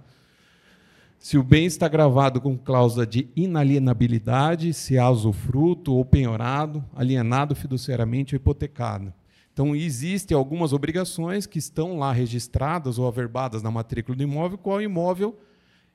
se 1.24 1.38
o 1.38 1.42
bem 1.42 1.64
está 1.64 1.88
gravado 1.88 2.38
com 2.38 2.54
cláusula 2.54 3.06
de 3.06 3.30
inalienabilidade, 3.34 4.74
se 4.74 4.98
há 4.98 5.08
usufruto 5.08 5.94
ou 5.94 6.04
penhorado, 6.04 6.84
alienado 6.94 7.54
fiduciariamente 7.54 8.34
ou 8.34 8.36
hipotecado. 8.36 9.10
Então, 9.50 9.74
existem 9.74 10.36
algumas 10.36 10.74
obrigações 10.74 11.46
que 11.46 11.58
estão 11.58 11.98
lá 11.98 12.12
registradas 12.12 12.98
ou 12.98 13.08
averbadas 13.08 13.62
na 13.62 13.70
matrícula 13.70 14.14
do 14.14 14.22
imóvel, 14.22 14.58
qual 14.58 14.82
imóvel 14.82 15.34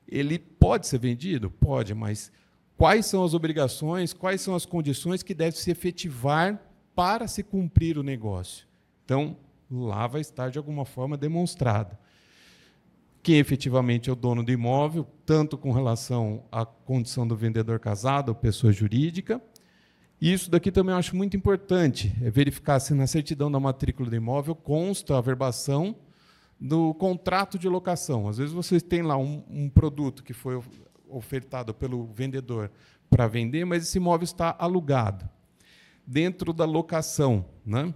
ele 0.08 0.36
pode 0.36 0.88
ser 0.88 0.98
vendido? 0.98 1.48
Pode, 1.48 1.94
mas 1.94 2.32
quais 2.80 3.04
são 3.04 3.22
as 3.22 3.34
obrigações, 3.34 4.14
quais 4.14 4.40
são 4.40 4.54
as 4.54 4.64
condições 4.64 5.22
que 5.22 5.34
devem 5.34 5.52
se 5.52 5.70
efetivar 5.70 6.58
para 6.94 7.28
se 7.28 7.42
cumprir 7.42 7.98
o 7.98 8.02
negócio? 8.02 8.66
Então, 9.04 9.36
lá 9.70 10.06
vai 10.06 10.22
estar 10.22 10.48
de 10.48 10.56
alguma 10.56 10.86
forma 10.86 11.14
demonstrado 11.14 11.94
quem 13.22 13.36
efetivamente 13.36 14.08
é 14.08 14.12
o 14.14 14.16
dono 14.16 14.42
do 14.42 14.50
imóvel, 14.50 15.06
tanto 15.26 15.58
com 15.58 15.72
relação 15.72 16.42
à 16.50 16.64
condição 16.64 17.28
do 17.28 17.36
vendedor 17.36 17.78
casado 17.78 18.30
ou 18.30 18.34
pessoa 18.34 18.72
jurídica. 18.72 19.42
Isso 20.18 20.50
daqui 20.50 20.72
também 20.72 20.94
eu 20.94 20.98
acho 20.98 21.14
muito 21.14 21.36
importante, 21.36 22.10
é 22.22 22.30
verificar 22.30 22.80
se 22.80 22.94
na 22.94 23.06
certidão 23.06 23.52
da 23.52 23.60
matrícula 23.60 24.08
do 24.08 24.16
imóvel 24.16 24.54
consta 24.54 25.18
a 25.18 25.20
verbação 25.20 25.94
do 26.58 26.94
contrato 26.94 27.58
de 27.58 27.68
locação. 27.68 28.26
Às 28.26 28.38
vezes 28.38 28.54
vocês 28.54 28.82
têm 28.82 29.02
lá 29.02 29.18
um, 29.18 29.44
um 29.50 29.68
produto 29.68 30.24
que 30.24 30.32
foi 30.32 30.58
ofertado 31.10 31.74
pelo 31.74 32.06
vendedor 32.06 32.70
para 33.08 33.26
vender, 33.26 33.64
mas 33.64 33.82
esse 33.82 33.98
imóvel 33.98 34.24
está 34.24 34.54
alugado. 34.58 35.28
Dentro 36.06 36.52
da 36.52 36.64
locação, 36.64 37.44
né, 37.64 37.94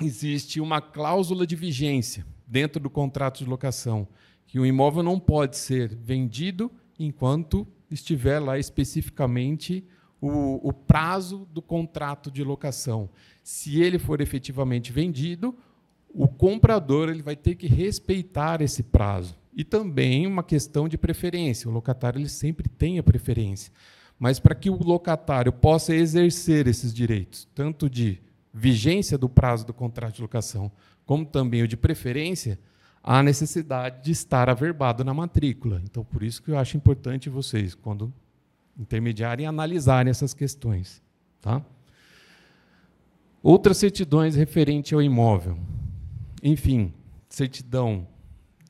existe 0.00 0.60
uma 0.60 0.80
cláusula 0.80 1.46
de 1.46 1.56
vigência 1.56 2.26
dentro 2.46 2.80
do 2.80 2.90
contrato 2.90 3.38
de 3.38 3.44
locação 3.44 4.08
que 4.50 4.58
o 4.58 4.66
imóvel 4.66 5.04
não 5.04 5.20
pode 5.20 5.56
ser 5.56 5.94
vendido 5.94 6.72
enquanto 6.98 7.64
estiver 7.88 8.40
lá 8.40 8.58
especificamente 8.58 9.86
o, 10.20 10.68
o, 10.68 10.72
prazo 10.72 11.48
do 11.52 11.62
contrato 11.62 12.32
de 12.32 12.42
locação. 12.42 13.08
Se 13.44 13.80
ele 13.80 13.96
for 13.96 14.20
efetivamente 14.20 14.92
vendido, 14.92 15.56
o 16.12 16.26
comprador 16.26 17.08
ele 17.08 17.22
vai 17.22 17.36
ter 17.36 17.54
que 17.54 17.68
respeitar 17.68 18.60
esse 18.60 18.82
prazo. 18.82 19.38
E 19.54 19.64
também 19.64 20.26
uma 20.26 20.42
questão 20.42 20.88
de 20.88 20.96
preferência. 20.96 21.68
O 21.68 21.72
locatário 21.72 22.18
ele 22.18 22.28
sempre 22.28 22.68
tem 22.68 22.98
a 22.98 23.02
preferência. 23.02 23.72
Mas 24.18 24.38
para 24.38 24.54
que 24.54 24.70
o 24.70 24.82
locatário 24.82 25.52
possa 25.52 25.94
exercer 25.94 26.66
esses 26.66 26.92
direitos, 26.92 27.48
tanto 27.54 27.88
de 27.88 28.20
vigência 28.52 29.16
do 29.16 29.28
prazo 29.28 29.66
do 29.66 29.72
contrato 29.72 30.16
de 30.16 30.22
locação, 30.22 30.70
como 31.06 31.24
também 31.24 31.62
o 31.62 31.68
de 31.68 31.76
preferência, 31.76 32.58
a 33.02 33.22
necessidade 33.22 34.04
de 34.04 34.12
estar 34.12 34.48
averbado 34.48 35.04
na 35.04 35.14
matrícula. 35.14 35.80
Então, 35.84 36.04
por 36.04 36.22
isso 36.22 36.42
que 36.42 36.50
eu 36.50 36.58
acho 36.58 36.76
importante 36.76 37.30
vocês, 37.30 37.74
quando 37.74 38.12
intermediarem, 38.78 39.46
analisarem 39.46 40.10
essas 40.10 40.34
questões. 40.34 41.02
Tá? 41.40 41.62
Outras 43.42 43.78
certidões 43.78 44.36
referentes 44.36 44.92
ao 44.92 45.00
imóvel. 45.00 45.58
Enfim, 46.42 46.92
certidão 47.28 48.06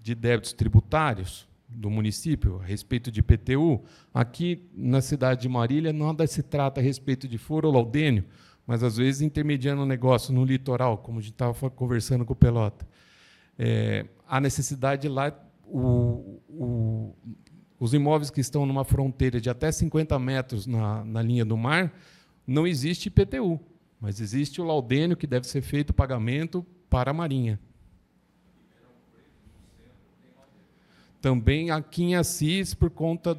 de 0.01 0.15
débitos 0.15 0.53
tributários 0.53 1.49
do 1.69 1.89
município 1.91 2.61
a 2.61 2.65
respeito 2.65 3.11
de 3.11 3.23
PTU. 3.23 3.83
Aqui 4.13 4.69
na 4.75 5.01
cidade 5.01 5.43
de 5.43 5.49
Marília, 5.49 5.93
nada 5.93 6.27
se 6.27 6.43
trata 6.43 6.81
a 6.81 6.83
respeito 6.83 7.29
de 7.29 7.39
foro 7.39 7.69
ou 7.69 7.75
laudênio, 7.75 8.25
mas 8.67 8.83
às 8.83 8.97
vezes 8.97 9.21
intermediando 9.21 9.83
um 9.83 9.87
negócio 9.87 10.33
no 10.33 10.45
litoral, 10.45 10.99
como 10.99 11.19
a 11.19 11.23
gente 11.23 11.33
estava 11.33 11.71
conversando 11.71 12.25
com 12.25 12.33
o 12.33 12.37
Pelota 12.37 12.87
é, 13.63 14.07
a 14.27 14.41
necessidade 14.41 15.07
lá, 15.07 15.39
o, 15.67 16.41
o, 16.49 17.15
os 17.79 17.93
imóveis 17.93 18.31
que 18.31 18.41
estão 18.41 18.65
numa 18.65 18.85
fronteira 18.85 19.39
de 19.39 19.51
até 19.51 19.71
50 19.71 20.19
metros 20.19 20.67
na, 20.67 21.05
na 21.05 21.21
linha 21.21 21.45
do 21.45 21.59
mar, 21.59 21.93
não 22.47 22.67
existe 22.67 23.09
IPTU, 23.09 23.61
mas 24.01 24.19
existe 24.19 24.63
o 24.63 24.65
laudênio 24.65 25.15
que 25.15 25.27
deve 25.27 25.47
ser 25.47 25.61
feito 25.61 25.91
o 25.91 25.95
pagamento 25.95 26.65
para 26.89 27.11
a 27.11 27.15
Marinha. 27.15 27.61
Também 31.21 31.71
aqui 31.71 32.03
em 32.03 32.15
Assis, 32.15 32.75
por 32.75 32.91
conta, 32.91 33.39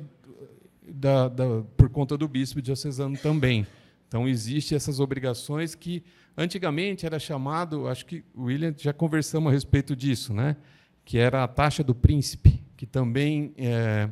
da, 0.87 1.27
da, 1.27 1.63
por 1.75 1.89
conta 1.89 2.17
do 2.17 2.27
bispo 2.27 2.61
diocesano 2.61 3.17
também. 3.17 3.65
Então, 4.07 4.27
existem 4.27 4.75
essas 4.75 4.99
obrigações 4.99 5.73
que 5.73 6.03
Antigamente 6.37 7.05
era 7.05 7.19
chamado, 7.19 7.87
acho 7.87 8.05
que 8.05 8.23
William 8.37 8.73
já 8.77 8.93
conversamos 8.93 9.49
a 9.49 9.53
respeito 9.53 9.95
disso, 9.95 10.33
né? 10.33 10.55
que 11.03 11.17
era 11.17 11.43
a 11.43 11.47
taxa 11.47 11.83
do 11.83 11.93
príncipe, 11.93 12.63
que 12.77 12.85
também 12.85 13.53
é, 13.57 14.09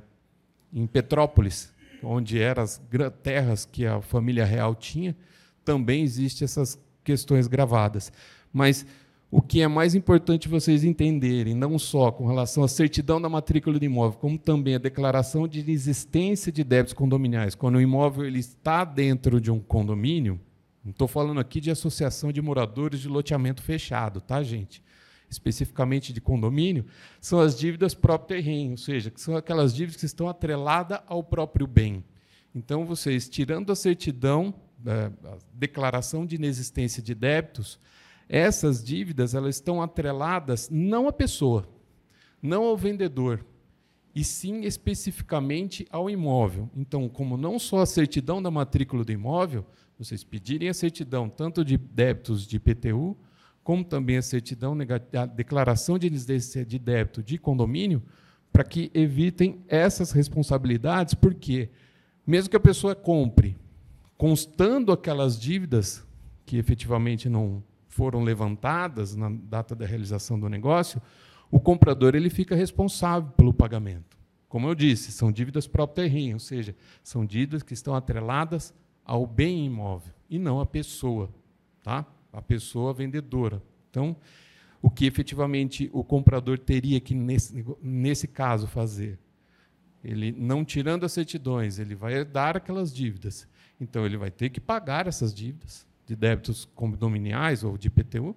em 0.74 0.86
Petrópolis, 0.86 1.74
onde 2.04 2.40
eram 2.42 2.64
as 2.64 2.82
terras 3.24 3.66
que 3.66 3.86
a 3.86 4.02
família 4.02 4.44
real 4.44 4.76
tinha, 4.76 5.16
também 5.64 6.04
existe 6.04 6.44
essas 6.44 6.78
questões 7.04 7.48
gravadas. 7.48 8.12
Mas 8.52 8.86
o 9.32 9.42
que 9.42 9.62
é 9.62 9.68
mais 9.68 9.94
importante 9.94 10.48
vocês 10.48 10.84
entenderem, 10.84 11.54
não 11.54 11.78
só 11.78 12.12
com 12.12 12.26
relação 12.26 12.64
à 12.64 12.68
certidão 12.68 13.22
da 13.22 13.30
matrícula 13.30 13.78
do 13.78 13.86
imóvel, 13.86 14.18
como 14.20 14.40
também 14.40 14.74
a 14.74 14.80
declaração 14.80 15.48
de 15.48 15.70
existência 15.70 16.52
de 16.52 16.64
débitos 16.64 16.94
condominiais, 16.94 17.54
quando 17.54 17.76
o 17.76 17.82
imóvel 17.82 18.26
ele 18.26 18.40
está 18.40 18.84
dentro 18.84 19.40
de 19.40 19.52
um 19.52 19.60
condomínio, 19.60 20.40
não 20.84 20.92
estou 20.92 21.08
falando 21.08 21.40
aqui 21.40 21.62
de 21.62 21.70
associação 21.70 22.32
de 22.32 22.42
moradores 22.42 23.00
de 23.02 23.08
loteamento 23.08 23.62
fechado, 23.62 24.20
tá, 24.20 24.42
gente? 24.42 24.82
Especificamente 25.30 26.12
de 26.12 26.20
condomínio, 26.20 26.86
são 27.22 27.40
as 27.40 27.56
dívidas 27.56 27.94
próprio 27.94 28.38
terreno, 28.40 28.72
ou 28.72 28.78
seja, 28.78 29.12
que 29.12 29.22
são 29.22 29.36
aquelas 29.38 29.76
dívidas 29.76 30.00
que 30.00 30.06
estão 30.08 30.28
atreladas 30.28 31.02
ao 31.06 31.24
próprio 31.24 31.68
bem. 31.68 32.04
Então, 32.56 32.84
vocês, 32.84 33.30
tirando 33.30 33.72
a 33.72 33.76
certidão, 33.76 34.56
né, 34.84 35.12
a 35.24 35.38
declaração 35.54 36.26
de 36.26 36.36
inexistência 36.36 37.04
de 37.04 37.14
débitos, 37.14 37.78
essas 38.30 38.84
dívidas 38.84 39.34
elas 39.34 39.56
estão 39.56 39.82
atreladas 39.82 40.70
não 40.70 41.08
à 41.08 41.12
pessoa, 41.12 41.68
não 42.40 42.64
ao 42.64 42.78
vendedor, 42.78 43.44
e 44.14 44.24
sim 44.24 44.62
especificamente 44.62 45.88
ao 45.90 46.10
imóvel. 46.10 46.70
Então, 46.76 47.10
como 47.10 47.36
não 47.36 47.58
só 47.58 47.80
a 47.80 47.86
certidão 47.86 48.42
da 48.42 48.52
matrícula 48.52 49.04
do 49.04 49.12
imóvel, 49.12 49.66
vocês 49.98 50.24
pedirem 50.24 50.70
a 50.70 50.74
certidão 50.74 51.28
tanto 51.28 51.66
de 51.66 51.78
débitos 51.78 52.46
de 52.46 52.58
IPTU, 52.58 53.18
como 53.64 53.84
também 53.84 54.18
a 54.18 54.22
certidão, 54.22 54.78
a 55.14 55.26
declaração 55.26 55.98
de 55.98 56.08
inexistência 56.08 56.66
de 56.66 56.80
débito 56.80 57.22
de 57.24 57.38
condomínio, 57.38 58.02
para 58.52 58.64
que 58.64 58.92
evitem 58.94 59.60
essas 59.68 60.12
responsabilidades, 60.12 61.14
porque 61.14 61.70
mesmo 62.26 62.50
que 62.50 62.58
a 62.58 62.60
pessoa 62.60 62.96
compre, 62.96 63.58
constando 64.18 64.92
aquelas 64.92 65.40
dívidas 65.40 66.06
que 66.46 66.58
efetivamente 66.58 67.30
não 67.30 67.64
foram 67.90 68.24
levantadas 68.24 69.16
na 69.16 69.30
data 69.30 69.76
da 69.76 69.86
realização 69.86 70.40
do 70.40 70.48
negócio, 70.48 71.02
o 71.52 71.60
comprador 71.60 72.16
ele 72.16 72.30
fica 72.30 72.56
responsável 72.56 73.32
pelo 73.32 73.54
pagamento. 73.54 74.18
Como 74.48 74.68
eu 74.68 74.76
disse, 74.76 75.12
são 75.12 75.32
dívidas 75.32 75.68
próprio 75.68 76.08
terreno, 76.08 76.36
ou 76.36 76.40
seja, 76.40 76.76
são 77.04 77.26
dívidas 77.26 77.64
que 77.64 77.74
estão 77.74 77.96
atreladas 77.96 78.74
ao 79.04 79.26
bem 79.26 79.66
imóvel 79.66 80.14
e 80.30 80.38
não 80.38 80.60
à 80.60 80.66
pessoa, 80.66 81.30
tá? 81.84 82.06
A 82.32 82.42
pessoa 82.42 82.94
vendedora. 82.94 83.62
Então, 83.90 84.16
o 84.82 84.90
que 84.90 85.06
efetivamente 85.06 85.90
o 85.92 86.04
comprador 86.04 86.60
teria 86.60 87.00
que 87.00 87.16
nesse, 87.16 87.66
nesse 87.82 88.28
caso 88.28 88.68
fazer? 88.68 89.20
Ele 90.04 90.32
não 90.32 90.64
tirando 90.64 91.04
as 91.04 91.12
certidões, 91.12 91.80
ele 91.80 91.96
vai 91.96 92.24
dar 92.24 92.56
aquelas 92.56 92.94
dívidas. 92.94 93.48
Então 93.82 94.06
ele 94.06 94.16
vai 94.16 94.30
ter 94.30 94.50
que 94.50 94.62
pagar 94.62 95.08
essas 95.08 95.34
dívidas 95.34 95.89
de 96.10 96.16
débitos 96.16 96.68
condominiais 96.74 97.64
ou 97.64 97.78
de 97.78 97.88
PTU 97.88 98.36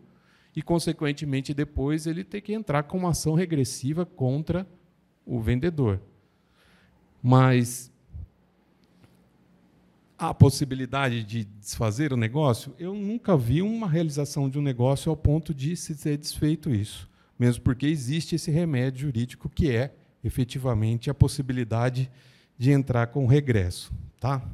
e 0.55 0.61
consequentemente 0.61 1.55
depois 1.55 2.07
ele 2.07 2.23
tem 2.23 2.43
que 2.43 2.52
entrar 2.52 2.83
com 2.83 2.99
uma 2.99 3.11
ação 3.11 3.33
regressiva 3.33 4.05
contra 4.05 4.67
o 5.25 5.41
vendedor. 5.41 5.99
Mas 7.23 7.91
a 10.19 10.35
possibilidade 10.35 11.25
de 11.25 11.45
desfazer 11.45 12.12
o 12.12 12.17
negócio, 12.17 12.75
eu 12.79 12.95
nunca 12.95 13.38
vi 13.38 13.62
uma 13.62 13.88
realização 13.88 14.50
de 14.50 14.59
um 14.59 14.62
negócio 14.62 15.09
ao 15.09 15.17
ponto 15.17 15.55
de 15.55 15.75
se 15.75 15.95
ter 15.95 16.19
desfeito 16.19 16.75
isso, 16.75 17.09
mesmo 17.38 17.62
porque 17.62 17.87
existe 17.87 18.35
esse 18.35 18.50
remédio 18.50 19.07
jurídico 19.07 19.49
que 19.49 19.71
é 19.71 19.95
efetivamente 20.23 21.09
a 21.09 21.14
possibilidade 21.14 22.11
de 22.59 22.71
entrar 22.71 23.07
com 23.07 23.26
regresso, 23.26 23.91
tá? 24.21 24.47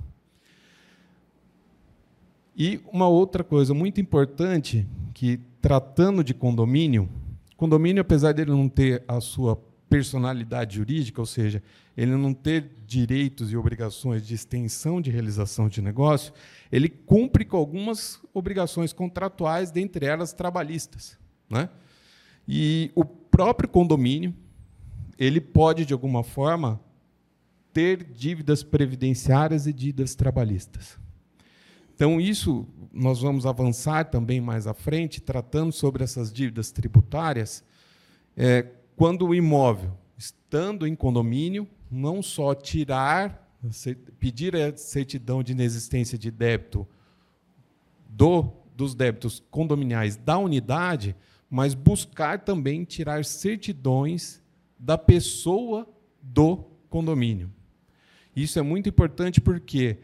E 2.59 2.81
uma 2.93 3.07
outra 3.07 3.45
coisa 3.45 3.73
muito 3.73 4.01
importante 4.01 4.85
que 5.15 5.39
tratando 5.63 6.25
de 6.25 6.35
condomínio, 6.35 7.09
condomínio 7.57 8.01
apesar 8.01 8.35
dele 8.35 8.51
não 8.51 8.69
ter 8.69 9.05
a 9.07 9.21
sua 9.21 9.55
personalidade 9.89 10.75
jurídica, 10.75 11.21
ou 11.21 11.27
seja, 11.27 11.63
ele 11.97 12.17
não 12.17 12.35
ter 12.35 12.73
direitos 12.85 13.53
e 13.53 13.57
obrigações 13.57 14.27
de 14.27 14.35
extensão 14.35 15.01
de 15.01 15.09
realização 15.09 15.69
de 15.69 15.81
negócio, 15.81 16.33
ele 16.71 16.89
cumpre 16.89 17.45
com 17.45 17.57
algumas 17.57 18.21
obrigações 18.35 18.93
contratuais, 18.93 19.71
dentre 19.71 20.05
elas 20.05 20.33
trabalhistas. 20.33 21.17
Né? 21.49 21.69
E 22.47 22.91
o 22.97 23.05
próprio 23.05 23.69
condomínio, 23.69 24.35
ele 25.17 25.41
pode, 25.41 25.87
de 25.87 25.93
alguma 25.93 26.25
forma, 26.25 26.81
ter 27.73 28.03
dívidas 28.03 28.65
previdenciárias 28.65 29.69
e 29.69 29.73
dívidas 29.73 30.17
trabalhistas. 30.17 30.99
Então, 31.99 32.21
isso 32.21 32.65
nós 32.93 33.21
vamos 33.23 33.45
avançar 33.45 34.05
também 34.05 34.41
mais 34.41 34.69
à 34.69 34.73
frente, 34.73 35.21
tratando 35.21 35.73
sobre 35.73 36.05
essas 36.05 36.33
dívidas 36.33 36.71
tributárias, 36.71 37.65
é, 38.37 38.69
quando 38.95 39.27
o 39.27 39.35
imóvel, 39.35 39.99
estando 40.17 40.87
em 40.87 40.95
condomínio, 40.95 41.67
não 41.91 42.23
só 42.23 42.55
tirar, 42.55 43.53
pedir 44.21 44.55
a 44.55 44.77
certidão 44.77 45.43
de 45.43 45.51
inexistência 45.51 46.17
de 46.17 46.31
débito 46.31 46.87
do, 48.09 48.53
dos 48.77 48.95
débitos 48.95 49.43
condominiais 49.51 50.17
da 50.17 50.39
unidade, 50.39 51.17
mas 51.51 51.75
buscar 51.75 52.45
também 52.45 52.85
tirar 52.85 53.25
certidões 53.25 54.41
da 54.79 54.97
pessoa 54.97 55.85
do 56.23 56.59
condomínio. 56.89 57.53
Isso 58.37 58.57
é 58.57 58.63
muito 58.63 58.89
importante 58.89 59.41
porque 59.41 59.99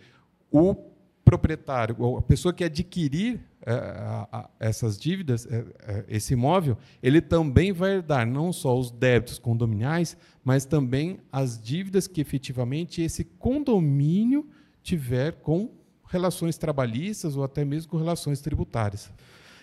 o 0.51 0.93
proprietário, 1.25 2.17
a 2.17 2.23
pessoa 2.23 2.53
que 2.53 2.63
adquirir 2.63 3.41
a, 3.67 4.49
essas 4.61 4.99
dívidas, 4.99 5.47
é, 5.47 5.65
é, 5.87 6.05
esse 6.09 6.35
imóvel, 6.35 6.77
ele 7.03 7.21
também 7.21 7.73
vai 7.73 7.95
herdar 7.95 8.27
não 8.27 8.53
só 8.53 8.79
os 8.79 8.91
débitos 8.91 9.39
condominiais, 9.39 10.17
mas 10.45 10.67
também 10.67 11.19
as 11.33 11.61
dívidas 11.61 12.07
que 12.07 12.21
efetivamente 12.21 13.01
esse 13.01 13.25
condomínio 13.25 14.47
tiver 14.83 15.33
com 15.37 15.71
relações 16.07 16.59
trabalhistas 16.59 17.37
ou 17.37 17.43
até 17.43 17.65
mesmo 17.65 17.91
com 17.91 17.97
relações 17.97 18.41
tributárias. 18.41 19.11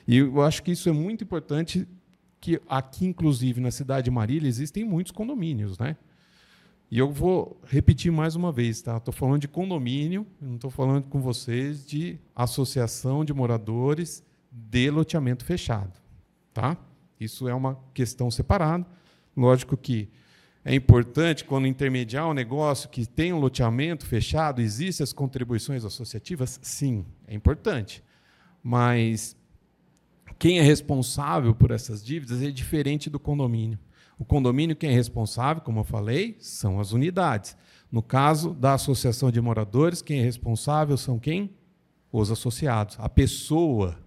E 0.08 0.18
eu 0.18 0.42
acho 0.42 0.64
que 0.64 0.72
isso 0.72 0.90
é 0.90 0.92
muito 0.92 1.24
importante, 1.24 1.88
que 2.40 2.60
aqui, 2.68 3.06
inclusive, 3.06 3.62
na 3.62 3.70
cidade 3.70 4.06
de 4.06 4.12
Marília, 4.12 4.50
existem 4.50 4.84
muitos 4.84 5.12
condomínios, 5.12 5.78
né? 5.78 5.96
E 6.92 7.00
eu 7.00 7.10
vou 7.10 7.58
repetir 7.66 8.12
mais 8.12 8.36
uma 8.36 8.52
vez, 8.52 8.82
tá? 8.82 8.98
Estou 8.98 9.14
falando 9.14 9.40
de 9.40 9.48
condomínio, 9.48 10.28
não 10.42 10.56
estou 10.56 10.70
falando 10.70 11.06
com 11.06 11.22
vocês 11.22 11.86
de 11.86 12.20
associação 12.36 13.24
de 13.24 13.34
moradores 13.34 14.22
de 14.52 14.92
loteamento 14.92 15.46
fechado, 15.46 15.94
tá? 16.54 16.76
Isso 17.18 17.48
é 17.48 17.56
uma 17.56 17.80
questão 17.94 18.30
separada. 18.30 18.86
Lógico 19.38 19.78
que 19.78 20.10
é 20.66 20.76
importante 20.76 21.46
quando 21.46 21.66
intermediar 21.66 22.28
um 22.28 22.34
negócio 22.34 22.90
que 22.90 23.06
tem 23.06 23.32
um 23.32 23.40
loteamento 23.40 24.06
fechado, 24.06 24.60
existem 24.62 25.02
as 25.02 25.14
contribuições 25.14 25.86
associativas? 25.86 26.60
Sim, 26.62 27.06
é 27.26 27.34
importante. 27.34 28.04
Mas 28.62 29.34
quem 30.38 30.60
é 30.60 30.62
responsável 30.62 31.56
por 31.56 31.72
essas 31.72 32.04
dívidas 32.04 32.44
é 32.44 32.52
diferente 32.52 33.10
do 33.10 33.18
condomínio. 33.18 33.80
O 34.22 34.24
condomínio, 34.24 34.76
quem 34.76 34.92
é 34.92 34.94
responsável, 34.94 35.64
como 35.64 35.80
eu 35.80 35.84
falei, 35.84 36.38
são 36.40 36.80
as 36.80 36.92
unidades. 36.92 37.58
No 37.92 38.04
caso 38.04 38.54
da 38.54 38.76
associação 38.76 39.32
de 39.32 39.42
moradores, 39.42 40.00
quem 40.00 40.20
é 40.20 40.24
responsável 40.24 40.96
são 40.96 41.18
quem? 41.18 41.50
Os 42.12 42.30
associados, 42.30 42.98
a 43.00 43.10
pessoa. 43.10 43.98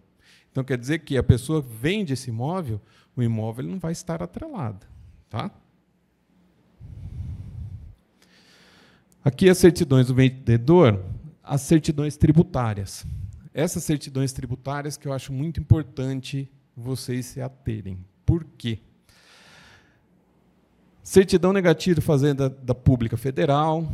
Então 0.52 0.62
quer 0.62 0.78
dizer 0.78 1.00
que 1.00 1.18
a 1.18 1.22
pessoa 1.24 1.60
vende 1.60 2.12
esse 2.12 2.30
imóvel, 2.30 2.80
o 3.16 3.24
imóvel 3.24 3.66
não 3.66 3.76
vai 3.76 3.90
estar 3.90 4.22
atrelado. 4.22 4.86
Tá? 5.28 5.50
Aqui 9.24 9.48
as 9.48 9.58
certidões 9.58 10.06
do 10.06 10.14
vendedor, 10.14 11.04
as 11.42 11.62
certidões 11.62 12.16
tributárias. 12.16 13.04
Essas 13.52 13.82
certidões 13.82 14.32
tributárias 14.32 14.96
que 14.96 15.08
eu 15.08 15.12
acho 15.12 15.32
muito 15.32 15.58
importante 15.58 16.48
vocês 16.76 17.26
se 17.26 17.40
aterem. 17.40 17.98
Por 18.24 18.44
quê? 18.44 18.78
Certidão 21.04 21.52
negativa 21.52 22.00
de 22.00 22.00
fazenda 22.00 22.48
da 22.48 22.74
pública 22.74 23.14
federal, 23.14 23.86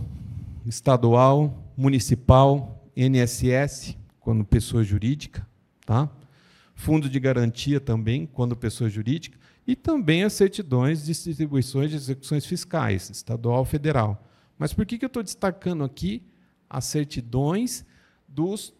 estadual, 0.65 1.61
municipal, 1.77 2.89
INSS, 2.97 3.97
quando 4.21 4.45
pessoa 4.45 4.85
jurídica, 4.85 5.45
tá? 5.85 6.09
Fundo 6.73 7.11
de 7.11 7.19
garantia 7.19 7.81
também, 7.81 8.27
quando 8.27 8.55
pessoa 8.55 8.89
jurídica, 8.89 9.37
e 9.67 9.75
também 9.75 10.23
as 10.23 10.35
certidões 10.35 11.01
de 11.01 11.07
distribuições 11.07 11.91
de 11.91 11.97
execuções 11.97 12.47
fiscais, 12.47 13.11
estadual, 13.11 13.65
federal. 13.65 14.25
Mas 14.57 14.73
por 14.73 14.87
que, 14.87 14.97
que 14.97 15.05
eu 15.05 15.09
estou 15.09 15.25
destacando 15.25 15.83
aqui 15.83 16.23
as 16.69 16.85
certidões 16.85 17.85
dos, 18.29 18.73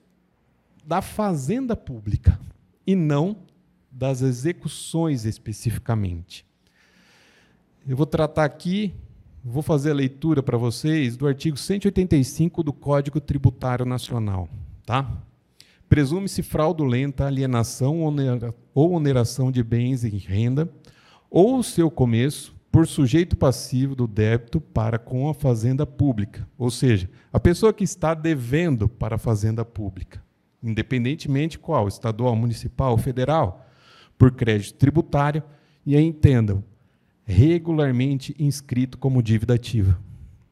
da 0.87 1.03
fazenda 1.03 1.75
pública 1.75 2.39
e 2.87 2.95
não 2.95 3.39
das 3.91 4.23
execuções 4.23 5.25
especificamente? 5.25 6.49
Eu 7.89 7.97
vou 7.97 8.07
tratar 8.07 8.45
aqui, 8.45 8.93
vou 9.43 9.63
fazer 9.63 9.91
a 9.91 9.95
leitura 9.95 10.43
para 10.43 10.59
vocês 10.59 11.17
do 11.17 11.27
artigo 11.27 11.57
185 11.57 12.63
do 12.63 12.73
Código 12.73 13.21
Tributário 13.21 13.87
Nacional. 13.87 14.49
Tá? 14.85 15.11
Presume-se 15.89 16.43
fraudulenta 16.43 17.27
alienação 17.27 18.01
ou 18.75 18.93
oneração 18.93 19.51
de 19.51 19.63
bens 19.63 20.05
e 20.05 20.11
renda, 20.11 20.71
ou 21.31 21.63
seu 21.63 21.91
começo, 21.91 22.55
por 22.71 22.87
sujeito 22.87 23.37
passivo 23.37 23.97
do 23.97 24.07
débito 24.07 24.61
para 24.61 24.99
com 24.99 25.29
a 25.29 25.35
fazenda 25.35 25.85
pública. 25.87 26.47
Ou 26.57 26.71
seja, 26.71 27.11
a 27.33 27.41
pessoa 27.41 27.73
que 27.73 27.83
está 27.83 28.15
devendo 28.15 28.89
para 28.89 29.17
a 29.17 29.19
fazenda 29.19 29.65
pública, 29.65 30.23
independentemente 30.63 31.59
qual, 31.59 31.89
estadual, 31.89 32.37
municipal, 32.37 32.97
federal, 32.99 33.67
por 34.19 34.31
crédito 34.33 34.77
tributário, 34.77 35.43
e 35.85 35.97
aí 35.97 36.05
entendam, 36.05 36.63
regularmente 37.31 38.35
inscrito 38.39 38.99
como 38.99 39.23
dívida 39.23 39.55
ativa. 39.55 39.99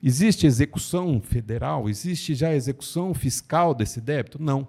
Existe 0.02 0.46
execução 0.46 1.20
federal? 1.20 1.88
Existe 1.88 2.34
já 2.34 2.54
execução 2.54 3.12
fiscal 3.12 3.74
desse 3.74 4.00
débito? 4.00 4.40
Não. 4.40 4.68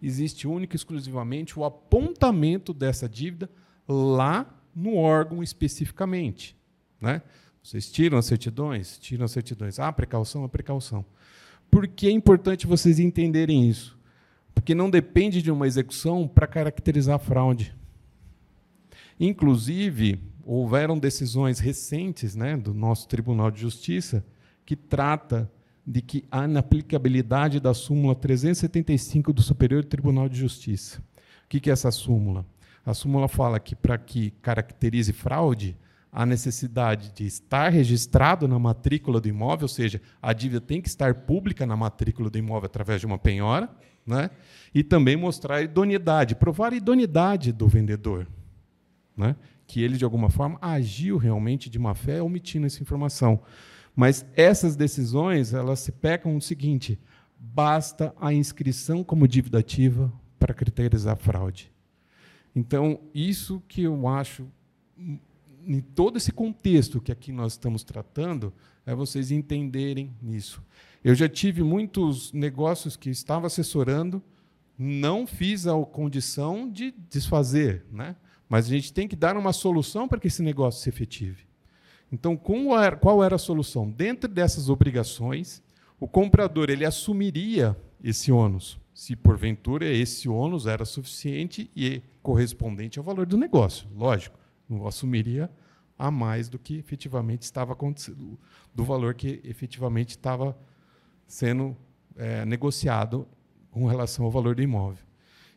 Existe 0.00 0.46
único 0.46 0.74
e 0.74 0.76
exclusivamente 0.76 1.58
o 1.58 1.64
apontamento 1.64 2.72
dessa 2.72 3.08
dívida 3.08 3.50
lá 3.88 4.46
no 4.74 4.94
órgão 4.96 5.42
especificamente. 5.42 6.56
Né? 7.00 7.20
Vocês 7.62 7.90
tiram 7.90 8.16
as 8.16 8.26
certidões? 8.26 8.96
Tiram 8.98 9.24
as 9.24 9.32
certidões. 9.32 9.80
Ah, 9.80 9.92
precaução, 9.92 10.44
a 10.44 10.48
precaução. 10.48 11.04
Por 11.68 11.88
que 11.88 12.06
é 12.06 12.10
importante 12.10 12.66
vocês 12.66 13.00
entenderem 13.00 13.68
isso? 13.68 13.98
Porque 14.54 14.74
não 14.74 14.88
depende 14.88 15.42
de 15.42 15.50
uma 15.50 15.66
execução 15.66 16.26
para 16.26 16.46
caracterizar 16.46 17.16
a 17.16 17.18
fraude. 17.18 17.74
Inclusive, 19.18 20.29
houveram 20.44 20.98
decisões 20.98 21.58
recentes 21.58 22.34
né, 22.34 22.56
do 22.56 22.74
nosso 22.74 23.08
Tribunal 23.08 23.50
de 23.50 23.60
Justiça 23.60 24.24
que 24.64 24.76
trata 24.76 25.50
de 25.86 26.00
que 26.00 26.24
a 26.30 26.44
inaplicabilidade 26.44 27.58
da 27.58 27.74
súmula 27.74 28.14
375 28.14 29.32
do 29.32 29.42
Superior 29.42 29.84
Tribunal 29.84 30.28
de 30.28 30.38
Justiça. 30.38 31.02
O 31.44 31.48
que 31.48 31.68
é 31.68 31.72
essa 31.72 31.90
súmula? 31.90 32.46
A 32.84 32.94
súmula 32.94 33.28
fala 33.28 33.58
que 33.58 33.74
para 33.74 33.98
que 33.98 34.30
caracterize 34.42 35.12
fraude, 35.12 35.76
há 36.12 36.26
necessidade 36.26 37.12
de 37.12 37.26
estar 37.26 37.70
registrado 37.70 38.48
na 38.48 38.58
matrícula 38.58 39.20
do 39.20 39.28
imóvel, 39.28 39.64
ou 39.64 39.68
seja, 39.68 40.00
a 40.20 40.32
dívida 40.32 40.60
tem 40.60 40.80
que 40.80 40.88
estar 40.88 41.14
pública 41.14 41.66
na 41.66 41.76
matrícula 41.76 42.30
do 42.30 42.38
imóvel 42.38 42.66
através 42.66 43.00
de 43.00 43.06
uma 43.06 43.18
penhora, 43.18 43.68
né? 44.06 44.30
e 44.74 44.82
também 44.82 45.16
mostrar 45.16 45.56
a 45.56 45.62
idoneidade, 45.62 46.34
provar 46.34 46.72
a 46.72 46.76
idoneidade 46.76 47.52
do 47.52 47.68
vendedor. 47.68 48.26
Né? 49.16 49.36
Que 49.70 49.80
ele, 49.80 49.96
de 49.96 50.04
alguma 50.04 50.28
forma, 50.28 50.58
agiu 50.60 51.16
realmente 51.16 51.70
de 51.70 51.78
má 51.78 51.94
fé 51.94 52.20
omitindo 52.20 52.66
essa 52.66 52.82
informação. 52.82 53.40
Mas 53.94 54.26
essas 54.34 54.74
decisões, 54.74 55.54
elas 55.54 55.78
se 55.78 55.92
pecam 55.92 56.34
no 56.34 56.40
seguinte, 56.40 56.98
basta 57.38 58.12
a 58.20 58.34
inscrição 58.34 59.04
como 59.04 59.28
dívida 59.28 59.60
ativa 59.60 60.12
para 60.40 60.52
criterizar 60.52 61.16
fraude. 61.16 61.70
Então, 62.52 62.98
isso 63.14 63.62
que 63.68 63.82
eu 63.82 64.08
acho, 64.08 64.44
em 65.64 65.80
todo 65.80 66.16
esse 66.16 66.32
contexto 66.32 67.00
que 67.00 67.12
aqui 67.12 67.30
nós 67.30 67.52
estamos 67.52 67.84
tratando, 67.84 68.52
é 68.84 68.92
vocês 68.92 69.30
entenderem 69.30 70.12
isso. 70.24 70.60
Eu 71.04 71.14
já 71.14 71.28
tive 71.28 71.62
muitos 71.62 72.32
negócios 72.32 72.96
que 72.96 73.08
estava 73.08 73.46
assessorando, 73.46 74.20
não 74.76 75.28
fiz 75.28 75.68
a 75.68 75.74
condição 75.84 76.68
de 76.68 76.92
desfazer, 77.08 77.86
né? 77.92 78.16
Mas 78.50 78.66
a 78.66 78.68
gente 78.70 78.92
tem 78.92 79.06
que 79.06 79.14
dar 79.14 79.36
uma 79.36 79.52
solução 79.52 80.08
para 80.08 80.18
que 80.18 80.26
esse 80.26 80.42
negócio 80.42 80.82
se 80.82 80.88
efetive. 80.88 81.44
Então, 82.10 82.36
qual 82.36 83.22
era 83.22 83.36
a 83.36 83.38
solução? 83.38 83.88
Dentro 83.88 84.28
dessas 84.28 84.68
obrigações, 84.68 85.62
o 86.00 86.08
comprador 86.08 86.68
ele 86.68 86.84
assumiria 86.84 87.76
esse 88.02 88.32
ônus, 88.32 88.80
se 88.92 89.14
porventura 89.14 89.86
esse 89.86 90.28
ônus 90.28 90.66
era 90.66 90.84
suficiente 90.84 91.70
e 91.76 92.02
correspondente 92.20 92.98
ao 92.98 93.04
valor 93.04 93.24
do 93.24 93.36
negócio. 93.36 93.86
Lógico, 93.94 94.36
não 94.68 94.84
assumiria 94.84 95.48
a 95.96 96.10
mais 96.10 96.48
do 96.48 96.58
que 96.58 96.76
efetivamente 96.76 97.42
estava 97.42 97.72
acontecendo, 97.74 98.36
do 98.74 98.82
valor 98.82 99.14
que 99.14 99.40
efetivamente 99.44 100.10
estava 100.10 100.58
sendo 101.24 101.76
é, 102.16 102.44
negociado 102.44 103.28
com 103.70 103.86
relação 103.86 104.24
ao 104.24 104.30
valor 104.30 104.56
do 104.56 104.62
imóvel. 104.62 105.04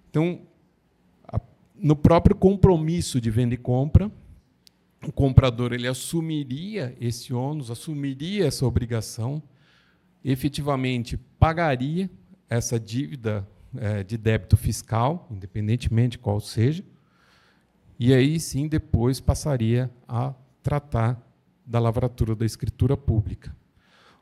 Então, 0.10 0.42
no 1.76 1.96
próprio 1.96 2.36
compromisso 2.36 3.20
de 3.20 3.30
venda 3.30 3.54
e 3.54 3.58
compra, 3.58 4.12
o 5.06 5.12
comprador 5.12 5.74
ele 5.74 5.88
assumiria 5.88 6.96
esse 7.00 7.34
ônus, 7.34 7.70
assumiria 7.70 8.46
essa 8.48 8.66
obrigação, 8.66 9.44
efetivamente 10.24 11.18
pagaria 11.38 12.10
essa 12.50 12.80
dívida 12.80 13.48
é, 13.76 14.04
de 14.04 14.18
débito 14.18 14.56
fiscal, 14.56 15.28
independentemente 15.30 16.18
qual 16.18 16.40
seja, 16.40 16.84
e 18.00 18.14
aí 18.14 18.40
sim 18.40 18.68
depois 18.68 19.20
passaria 19.20 19.90
a 20.08 20.34
tratar 20.62 21.22
da 21.66 21.80
lavratura 21.80 22.36
da 22.36 22.46
escritura 22.46 22.96
pública. 22.96 23.56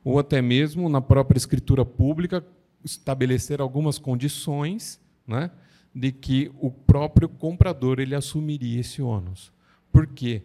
Ou 0.04 0.18
até 0.18 0.42
mesmo 0.42 0.90
na 0.90 1.02
própria 1.02 1.38
escritura 1.38 1.86
pública 1.86 2.44
estabelecer 2.84 3.62
algumas 3.62 4.00
condições 4.00 5.00
né, 5.28 5.52
de 5.94 6.12
que 6.12 6.52
o 6.60 6.72
próprio 6.72 7.28
comprador 7.28 8.00
ele 8.00 8.16
assumiria 8.16 8.80
esse 8.80 9.02
ônus. 9.02 9.52
Por 9.92 10.08
quê? 10.08 10.44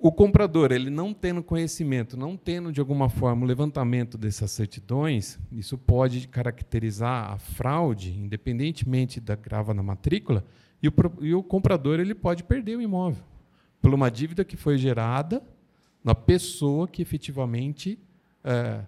O 0.00 0.10
comprador, 0.10 0.72
ele 0.72 0.90
não 0.90 1.14
tendo 1.14 1.44
conhecimento, 1.44 2.16
não 2.16 2.36
tendo 2.36 2.72
de 2.72 2.80
alguma 2.80 3.08
forma 3.08 3.44
o 3.44 3.46
levantamento 3.46 4.18
dessas 4.18 4.50
certidões, 4.50 5.38
isso 5.52 5.78
pode 5.78 6.26
caracterizar 6.26 7.30
a 7.32 7.38
fraude, 7.38 8.10
independentemente 8.18 9.20
da 9.20 9.36
grava 9.36 9.72
na 9.72 9.82
matrícula, 9.82 10.44
e 10.82 10.88
o, 10.88 10.92
e 11.20 11.32
o 11.32 11.42
comprador 11.42 12.00
ele 12.00 12.16
pode 12.16 12.42
perder 12.42 12.76
o 12.76 12.82
imóvel 12.82 13.22
por 13.82 13.92
uma 13.92 14.08
dívida 14.08 14.44
que 14.44 14.56
foi 14.56 14.78
gerada 14.78 15.42
na 16.04 16.14
pessoa 16.14 16.86
que 16.86 17.02
efetivamente 17.02 17.98
é, 18.44 18.80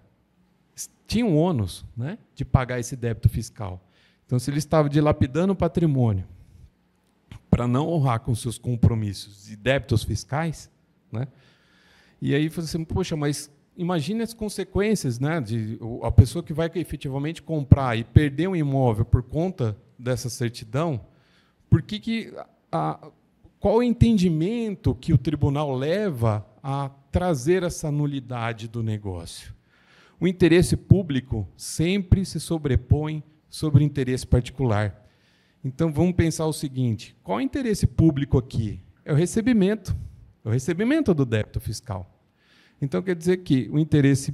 tinha 1.05 1.25
um 1.25 1.37
ônus 1.37 1.85
né, 1.95 2.17
de 2.33 2.45
pagar 2.45 2.79
esse 2.79 2.95
débito 2.95 3.27
fiscal. 3.27 3.81
Então, 4.25 4.39
se 4.39 4.49
ele 4.49 4.57
estava 4.57 4.89
dilapidando 4.89 5.53
o 5.53 5.55
patrimônio 5.55 6.25
para 7.49 7.67
não 7.67 7.87
honrar 7.87 8.19
com 8.19 8.33
seus 8.35 8.57
compromissos 8.57 9.51
e 9.51 9.55
débitos 9.55 10.03
fiscais, 10.03 10.69
né? 11.11 11.27
E 12.21 12.33
aí 12.33 12.49
você, 12.49 12.61
assim, 12.61 12.83
poxa, 12.83 13.15
mas 13.15 13.51
imagine 13.77 14.23
as 14.23 14.33
consequências, 14.33 15.19
né, 15.19 15.39
de 15.41 15.77
a 16.01 16.11
pessoa 16.11 16.43
que 16.43 16.53
vai 16.53 16.71
efetivamente 16.75 17.41
comprar 17.41 17.97
e 17.97 18.03
perder 18.03 18.47
um 18.47 18.55
imóvel 18.55 19.05
por 19.05 19.21
conta 19.21 19.77
dessa 19.97 20.29
certidão, 20.29 21.01
por 21.69 21.81
que, 21.81 21.99
que 21.99 22.33
a, 22.71 23.09
qual 23.59 23.77
o 23.77 23.83
entendimento 23.83 24.95
que 24.95 25.13
o 25.13 25.17
tribunal 25.17 25.75
leva 25.75 26.45
a 26.63 26.89
trazer 27.11 27.63
essa 27.63 27.91
nulidade 27.91 28.67
do 28.67 28.81
negócio? 28.81 29.53
O 30.19 30.27
interesse 30.27 30.77
público 30.77 31.47
sempre 31.57 32.25
se 32.25 32.39
sobrepõe 32.39 33.23
sobre 33.55 33.83
interesse 33.83 34.25
particular. 34.27 35.07
Então 35.63 35.91
vamos 35.91 36.15
pensar 36.15 36.45
o 36.45 36.53
seguinte: 36.53 37.15
qual 37.23 37.39
é 37.39 37.43
o 37.43 37.45
interesse 37.45 37.87
público 37.87 38.37
aqui? 38.37 38.81
É 39.03 39.13
o 39.13 39.15
recebimento 39.15 39.95
o 40.45 40.49
recebimento 40.51 41.11
do 41.13 41.25
débito 41.25 41.59
fiscal. 41.59 42.07
Então, 42.79 43.01
quer 43.01 43.15
dizer 43.15 43.37
que 43.37 43.67
o 43.71 43.79
interesse 43.79 44.33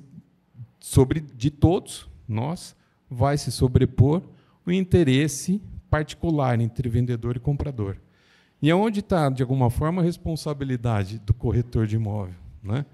sobre 0.80 1.22
de 1.22 1.50
todos 1.50 2.10
nós 2.28 2.76
vai 3.10 3.38
se 3.38 3.52
sobrepor 3.52 4.22
o 4.66 4.72
interesse 4.72 5.62
particular 5.90 6.60
entre 6.60 6.90
vendedor 6.90 7.38
e 7.38 7.40
comprador. 7.40 7.98
E 8.62 8.70
aonde 8.70 9.00
está, 9.00 9.30
de 9.30 9.42
alguma 9.42 9.70
forma, 9.70 10.02
a 10.02 10.06
responsabilidade 10.06 11.18
do 11.20 11.34
corretor 11.34 11.88
de 11.88 11.96
imóvel? 11.96 12.36
Né? 12.62 12.86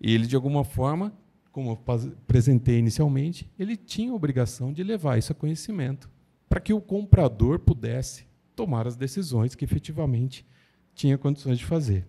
Ele, 0.00 0.26
de 0.26 0.34
alguma 0.34 0.64
forma, 0.64 1.12
como 1.56 1.70
eu 1.70 1.94
apresentei 2.26 2.78
inicialmente, 2.78 3.50
ele 3.58 3.78
tinha 3.78 4.12
a 4.12 4.14
obrigação 4.14 4.74
de 4.74 4.82
levar 4.82 5.16
isso 5.16 5.32
a 5.32 5.34
conhecimento, 5.34 6.06
para 6.50 6.60
que 6.60 6.70
o 6.70 6.82
comprador 6.82 7.60
pudesse 7.60 8.26
tomar 8.54 8.86
as 8.86 8.94
decisões 8.94 9.54
que 9.54 9.64
efetivamente 9.64 10.46
tinha 10.94 11.16
condições 11.16 11.58
de 11.58 11.64
fazer. 11.64 12.06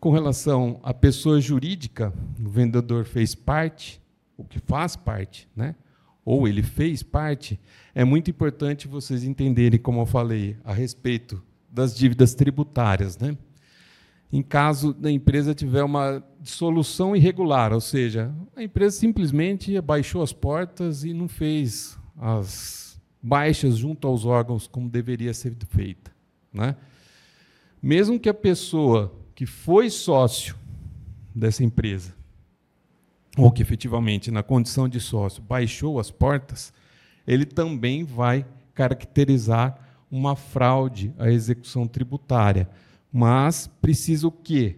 Com 0.00 0.10
relação 0.10 0.80
à 0.82 0.94
pessoa 0.94 1.38
jurídica, 1.38 2.10
o 2.42 2.48
vendedor 2.48 3.04
fez 3.04 3.34
parte, 3.34 4.00
o 4.38 4.42
que 4.42 4.58
faz 4.58 4.96
parte, 4.96 5.50
né? 5.54 5.74
ou 6.24 6.48
ele 6.48 6.62
fez 6.62 7.02
parte, 7.02 7.60
é 7.94 8.06
muito 8.06 8.30
importante 8.30 8.88
vocês 8.88 9.22
entenderem, 9.22 9.78
como 9.78 10.00
eu 10.00 10.06
falei, 10.06 10.56
a 10.64 10.72
respeito 10.72 11.42
das 11.70 11.94
dívidas 11.94 12.34
tributárias. 12.34 13.18
Né? 13.18 13.36
Em 14.32 14.42
caso 14.42 14.94
da 14.94 15.10
empresa 15.10 15.54
tiver 15.54 15.82
uma 15.82 16.24
dissolução 16.40 17.14
irregular, 17.14 17.72
ou 17.72 17.80
seja, 17.80 18.34
a 18.56 18.62
empresa 18.62 18.96
simplesmente 18.96 19.78
baixou 19.80 20.22
as 20.22 20.32
portas 20.32 21.04
e 21.04 21.12
não 21.12 21.28
fez 21.28 21.98
as 22.16 22.98
baixas 23.22 23.76
junto 23.76 24.08
aos 24.08 24.24
órgãos 24.24 24.66
como 24.66 24.88
deveria 24.88 25.34
ser 25.34 25.54
feita. 25.68 26.10
Né? 26.52 26.74
Mesmo 27.82 28.18
que 28.18 28.28
a 28.28 28.34
pessoa 28.34 29.12
que 29.34 29.44
foi 29.44 29.90
sócio 29.90 30.56
dessa 31.34 31.62
empresa, 31.62 32.14
ou 33.36 33.50
que 33.50 33.62
efetivamente, 33.62 34.30
na 34.30 34.42
condição 34.42 34.88
de 34.88 35.00
sócio, 35.00 35.42
baixou 35.42 35.98
as 35.98 36.10
portas, 36.10 36.72
ele 37.26 37.44
também 37.44 38.04
vai 38.04 38.46
caracterizar 38.74 39.78
uma 40.10 40.36
fraude 40.36 41.14
à 41.18 41.30
execução 41.30 41.86
tributária. 41.86 42.68
Mas 43.12 43.66
precisa 43.80 44.26
o 44.26 44.32
quê? 44.32 44.76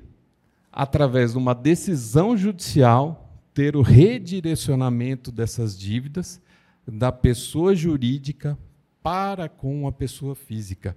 Através 0.73 1.33
de 1.33 1.38
uma 1.38 1.55
decisão 1.55 2.37
judicial, 2.37 3.38
ter 3.53 3.77
o 3.77 3.83
redirecionamento 3.83 5.31
dessas 5.31 5.79
dívidas 5.79 6.42
da 6.87 7.12
pessoa 7.12 7.75
jurídica 7.75 8.59
para 9.03 9.49
com 9.49 9.87
a 9.87 9.92
pessoa 9.92 10.35
física. 10.35 10.97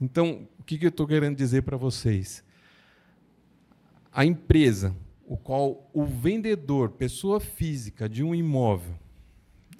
Então, 0.00 0.48
o 0.58 0.64
que 0.64 0.82
eu 0.82 0.88
estou 0.88 1.06
querendo 1.06 1.36
dizer 1.36 1.62
para 1.62 1.76
vocês? 1.76 2.42
a 4.12 4.24
empresa, 4.24 4.94
o 5.26 5.36
qual 5.36 5.88
o 5.92 6.04
vendedor, 6.04 6.90
pessoa 6.90 7.38
física 7.38 8.08
de 8.08 8.24
um 8.24 8.34
imóvel, 8.34 8.94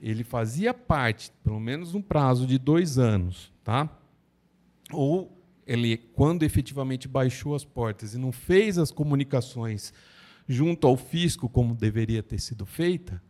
ele 0.01 0.25
fazia 0.25 0.73
parte, 0.73 1.33
pelo 1.43 1.61
menos 1.61 1.95
um 1.95 2.01
prazo 2.01 2.47
de 2.47 2.59
dois 2.59 2.99
anos, 2.99 3.53
tá? 3.63 3.89
Ou 4.93 5.40
ele, 5.71 5.97
quando 5.97 6.43
efetivamente 6.43 7.07
baixou 7.07 7.55
as 7.55 7.65
portas 7.65 8.13
e 8.13 8.19
não 8.19 8.33
fez 8.33 8.77
as 8.77 8.91
comunicações 8.91 9.95
junto 10.49 10.85
ao 10.85 10.97
fisco 10.97 11.49
como 11.49 11.77
deveria 11.77 12.25
ter 12.25 12.41
sido 12.41 12.67
feita, 12.67 13.23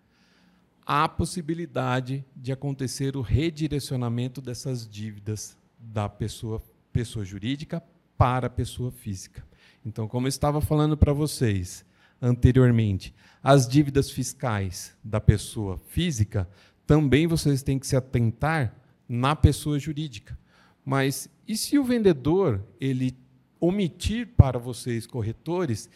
há 0.86 1.06
possibilidade 1.06 2.24
de 2.34 2.50
acontecer 2.50 3.14
o 3.14 3.20
redirecionamento 3.20 4.40
dessas 4.40 4.88
dívidas 4.88 5.54
da 5.78 6.08
pessoa, 6.08 6.62
pessoa 6.90 7.26
jurídica 7.26 7.82
para 8.16 8.46
a 8.46 8.50
pessoa 8.50 8.90
física. 8.90 9.46
Então, 9.84 10.08
como 10.08 10.26
eu 10.26 10.30
estava 10.30 10.62
falando 10.62 10.96
para 10.96 11.12
vocês 11.12 11.84
anteriormente, 12.22 13.14
as 13.42 13.68
dívidas 13.68 14.10
fiscais 14.10 14.96
da 15.04 15.20
pessoa 15.20 15.76
física 15.76 16.48
também 16.86 17.26
vocês 17.26 17.62
têm 17.62 17.78
que 17.78 17.86
se 17.86 17.96
atentar 17.96 18.74
na 19.06 19.36
pessoa 19.36 19.78
jurídica. 19.78 20.39
Mas 20.84 21.28
e 21.46 21.56
se 21.56 21.78
o 21.78 21.84
vendedor 21.84 22.62
ele 22.80 23.16
omitir 23.60 24.28
para 24.36 24.58
vocês 24.58 25.06
corretores 25.06 25.90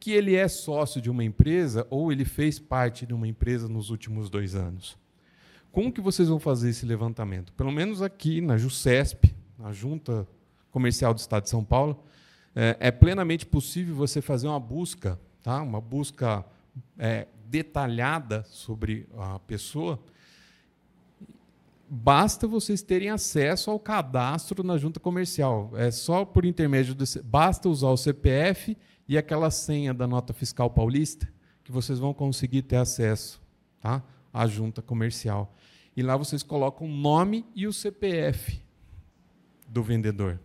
que 0.00 0.10
ele 0.10 0.34
é 0.34 0.48
sócio 0.48 1.00
de 1.00 1.08
uma 1.08 1.24
empresa 1.24 1.86
ou 1.88 2.12
ele 2.12 2.24
fez 2.24 2.58
parte 2.58 3.06
de 3.06 3.14
uma 3.14 3.28
empresa 3.28 3.68
nos 3.68 3.90
últimos 3.90 4.28
dois 4.28 4.54
anos? 4.54 4.98
Como 5.70 5.92
que 5.92 6.00
vocês 6.00 6.28
vão 6.28 6.38
fazer 6.38 6.70
esse 6.70 6.86
levantamento? 6.86 7.52
Pelo 7.52 7.72
menos 7.72 8.00
aqui 8.00 8.40
na 8.40 8.56
JUSCESP, 8.56 9.34
na 9.58 9.72
Junta 9.72 10.26
Comercial 10.70 11.12
do 11.12 11.18
Estado 11.18 11.44
de 11.44 11.50
São 11.50 11.64
Paulo, 11.64 12.04
é, 12.54 12.76
é 12.78 12.90
plenamente 12.90 13.44
possível 13.44 13.94
você 13.94 14.22
fazer 14.22 14.46
uma 14.46 14.60
busca, 14.60 15.18
tá? 15.42 15.60
uma 15.62 15.80
busca 15.80 16.44
é, 16.98 17.26
detalhada 17.46 18.44
sobre 18.44 19.08
a 19.18 19.38
pessoa. 19.40 19.98
Basta 21.96 22.48
vocês 22.48 22.82
terem 22.82 23.08
acesso 23.08 23.70
ao 23.70 23.78
cadastro 23.78 24.64
na 24.64 24.76
junta 24.76 24.98
comercial. 24.98 25.70
É 25.74 25.92
só 25.92 26.24
por 26.24 26.44
intermédio 26.44 26.92
do. 26.92 27.04
Basta 27.22 27.68
usar 27.68 27.90
o 27.90 27.96
CPF 27.96 28.76
e 29.06 29.16
aquela 29.16 29.48
senha 29.48 29.94
da 29.94 30.04
nota 30.04 30.32
fiscal 30.32 30.68
paulista 30.68 31.32
que 31.62 31.70
vocês 31.70 32.00
vão 32.00 32.12
conseguir 32.12 32.62
ter 32.62 32.76
acesso 32.76 33.40
tá? 33.80 34.02
à 34.32 34.44
junta 34.48 34.82
comercial. 34.82 35.54
E 35.96 36.02
lá 36.02 36.16
vocês 36.16 36.42
colocam 36.42 36.88
o 36.88 36.90
nome 36.90 37.46
e 37.54 37.64
o 37.64 37.72
CPF 37.72 38.60
do 39.68 39.80
vendedor. 39.80 40.40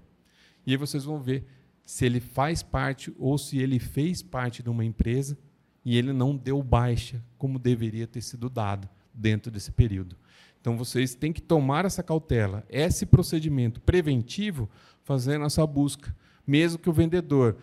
E 0.67 0.71
aí 0.71 0.77
vocês 0.77 1.03
vão 1.03 1.19
ver 1.19 1.47
se 1.83 2.05
ele 2.05 2.19
faz 2.19 2.61
parte 2.61 3.11
ou 3.17 3.39
se 3.39 3.57
ele 3.57 3.79
fez 3.79 4.21
parte 4.21 4.61
de 4.61 4.69
uma 4.69 4.85
empresa 4.85 5.35
e 5.83 5.97
ele 5.97 6.13
não 6.13 6.37
deu 6.37 6.61
baixa 6.61 7.25
como 7.39 7.57
deveria 7.57 8.05
ter 8.05 8.21
sido 8.21 8.51
dado 8.51 8.87
dentro 9.11 9.51
desse 9.51 9.71
período. 9.71 10.15
Então 10.61 10.77
vocês 10.77 11.15
têm 11.15 11.31
que 11.31 11.41
tomar 11.41 11.85
essa 11.85 12.03
cautela, 12.03 12.65
esse 12.69 13.05
procedimento 13.05 13.79
preventivo, 13.81 14.69
fazendo 15.03 15.45
essa 15.45 15.65
busca, 15.65 16.15
mesmo 16.45 16.79
que 16.79 16.89
o 16.89 16.93
vendedor 16.93 17.57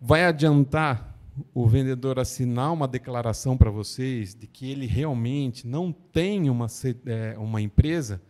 vai 0.00 0.24
adiantar 0.24 1.14
o 1.52 1.66
vendedor 1.66 2.18
assinar 2.18 2.72
uma 2.72 2.86
declaração 2.86 3.56
para 3.56 3.70
vocês 3.70 4.34
de 4.34 4.46
que 4.46 4.70
ele 4.70 4.86
realmente 4.86 5.66
não 5.66 5.90
tem 5.92 6.48
uma, 6.48 6.66
é, 7.06 7.36
uma 7.38 7.60
empresa, 7.60 8.22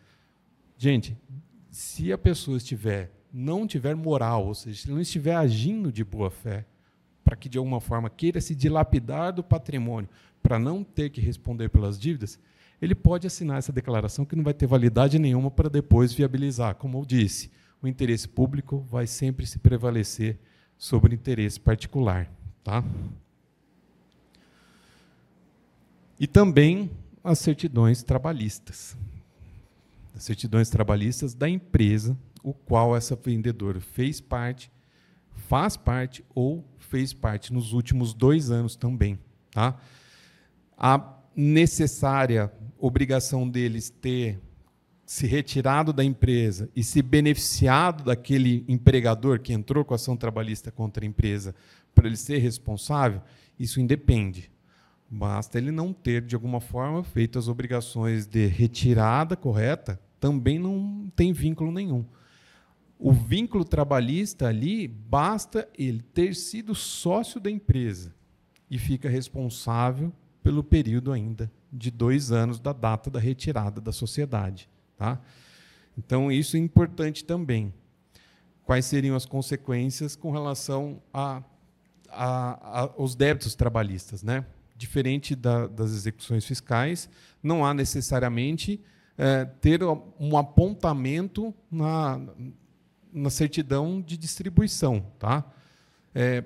gente, 0.79 1.17
Se 1.71 2.13
a 2.13 2.19
pessoa 2.19 2.57
estiver 2.57 3.11
não 3.33 3.67
tiver 3.67 3.97
moral, 3.97 4.47
ou 4.47 4.55
seja, 4.55 4.83
se 4.83 4.91
não 4.91 5.01
estiver 5.01 5.35
agindo 5.35 5.91
de 5.91 6.05
boa 6.05 6.31
fé, 6.31 6.65
para 7.25 7.35
que 7.35 7.49
de 7.49 7.59
alguma 7.59 7.81
forma 7.81 8.09
queira 8.09 8.41
se 8.41 8.55
dilapidar 8.55 9.33
do 9.33 9.43
patrimônio 9.43 10.09
para 10.41 10.57
não 10.57 10.85
ter 10.85 11.11
que 11.11 11.21
responder 11.21 11.69
pelas 11.69 11.99
dívidas, 11.99 12.39
ele 12.81 12.95
pode 12.95 13.27
assinar 13.27 13.59
essa 13.59 13.73
declaração 13.73 14.25
que 14.25 14.37
não 14.37 14.45
vai 14.45 14.55
ter 14.55 14.67
validade 14.67 15.19
nenhuma 15.19 15.51
para 15.51 15.71
depois 15.71 16.13
viabilizar. 16.13 16.75
Como 16.75 16.99
eu 16.99 17.05
disse, 17.05 17.51
o 17.81 17.89
interesse 17.89 18.29
público 18.29 18.81
vai 18.91 19.07
sempre 19.07 19.47
se 19.47 19.59
prevalecer 19.59 20.39
sobre 20.77 21.13
o 21.13 21.15
interesse 21.15 21.59
particular. 21.59 22.31
Tá? 22.63 22.83
E 26.19 26.27
também 26.27 26.91
as 27.23 27.39
certidões 27.39 28.03
trabalhistas. 28.03 28.97
As 30.15 30.23
certidões 30.23 30.71
trabalhistas 30.71 31.35
da 31.35 31.49
empresa, 31.49 32.17
o 32.43 32.53
qual 32.53 32.97
essa 32.97 33.17
vendedora 33.17 33.81
fez 33.81 34.21
parte, 34.21 34.71
faz 35.49 35.77
parte 35.77 36.25
ou 36.35 36.65
fez 36.79 37.13
parte 37.13 37.53
nos 37.53 37.73
últimos 37.73 38.15
dois 38.15 38.51
anos 38.51 38.77
também. 38.77 39.19
Tá? 39.51 39.77
A 40.77 40.99
necessária 41.37 42.53
obrigação 42.79 43.49
deles 43.49 43.91
ter 43.91 44.41
se 45.07 45.27
retirado 45.27 45.93
da 45.93 46.03
empresa 46.03 46.71
e 46.75 46.83
se 46.83 47.03
beneficiado 47.03 48.05
daquele 48.05 48.65
empregador 48.69 49.39
que 49.41 49.53
entrou 49.53 49.85
com 49.85 49.95
ação 49.95 50.17
trabalhista 50.17 50.71
contra 50.71 51.05
a 51.05 51.09
empresa 51.09 51.55
para 51.95 52.07
ele 52.07 52.17
ser 52.17 52.39
responsável, 52.39 53.23
isso 53.59 53.81
independe. 53.81 54.51
Basta 55.09 55.59
ele 55.59 55.71
não 55.71 55.93
ter, 55.93 56.23
de 56.23 56.35
alguma 56.35 56.61
forma, 56.61 57.05
feito 57.05 57.39
as 57.39 57.49
obrigações 57.49 58.27
de 58.27 58.47
retirada 58.47 59.37
correta, 59.37 60.01
também 60.19 60.59
não 60.59 61.13
tem 61.15 61.33
vínculo 61.33 61.71
nenhum. 61.71 62.05
O 62.99 63.13
vínculo 63.13 63.65
trabalhista 63.65 64.49
ali, 64.49 64.89
basta 64.89 65.69
ele 65.79 66.03
ter 66.15 66.35
sido 66.35 66.75
sócio 66.75 67.39
da 67.39 67.51
empresa 67.51 68.15
e 68.71 68.79
fica 68.79 69.09
responsável 69.09 70.13
pelo 70.45 70.63
período 70.63 71.11
ainda 71.11 71.51
de 71.73 71.91
dois 71.91 72.31
anos 72.31 72.61
da 72.61 72.75
data 72.75 73.11
da 73.11 73.19
retirada 73.19 73.81
da 73.81 73.91
sociedade. 73.91 74.69
Tá? 74.95 75.19
Então, 75.97 76.31
isso 76.31 76.59
é 76.59 76.61
importante 76.61 77.25
também. 77.25 77.73
Quais 78.67 78.85
seriam 78.85 79.17
as 79.17 79.25
consequências 79.25 80.15
com 80.15 80.31
relação 80.31 81.03
a, 81.13 81.43
a, 82.11 82.83
a 82.83 82.93
aos 82.97 83.15
débitos 83.15 83.55
trabalhistas? 83.55 84.23
Né? 84.23 84.45
Diferente 84.77 85.35
da, 85.35 85.67
das 85.67 85.93
execuções 85.93 86.45
fiscais, 86.45 87.09
não 87.43 87.65
há 87.65 87.73
necessariamente 87.73 88.79
é, 89.17 89.47
ter 89.47 89.81
um 89.83 90.37
apontamento 90.37 91.55
na, 91.71 92.21
na 93.11 93.31
certidão 93.31 93.99
de 93.99 94.19
distribuição. 94.19 95.07
Tá? 95.19 95.43
É, 96.15 96.45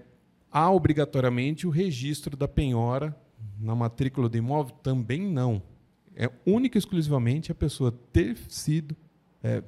há 0.53 0.71
obrigatoriamente 0.71 1.67
o 1.67 1.71
registro 1.71 2.37
da 2.37 2.47
penhora 2.47 3.17
na 3.59 3.75
matrícula 3.75 4.29
do 4.29 4.37
imóvel? 4.37 4.75
Também 4.83 5.21
não. 5.21 5.63
É 6.15 6.31
única 6.45 6.77
e 6.77 6.81
exclusivamente 6.81 7.53
a 7.53 7.55
pessoa 7.55 7.93
ter 8.13 8.37
sido, 8.49 8.97
é, 9.43 9.63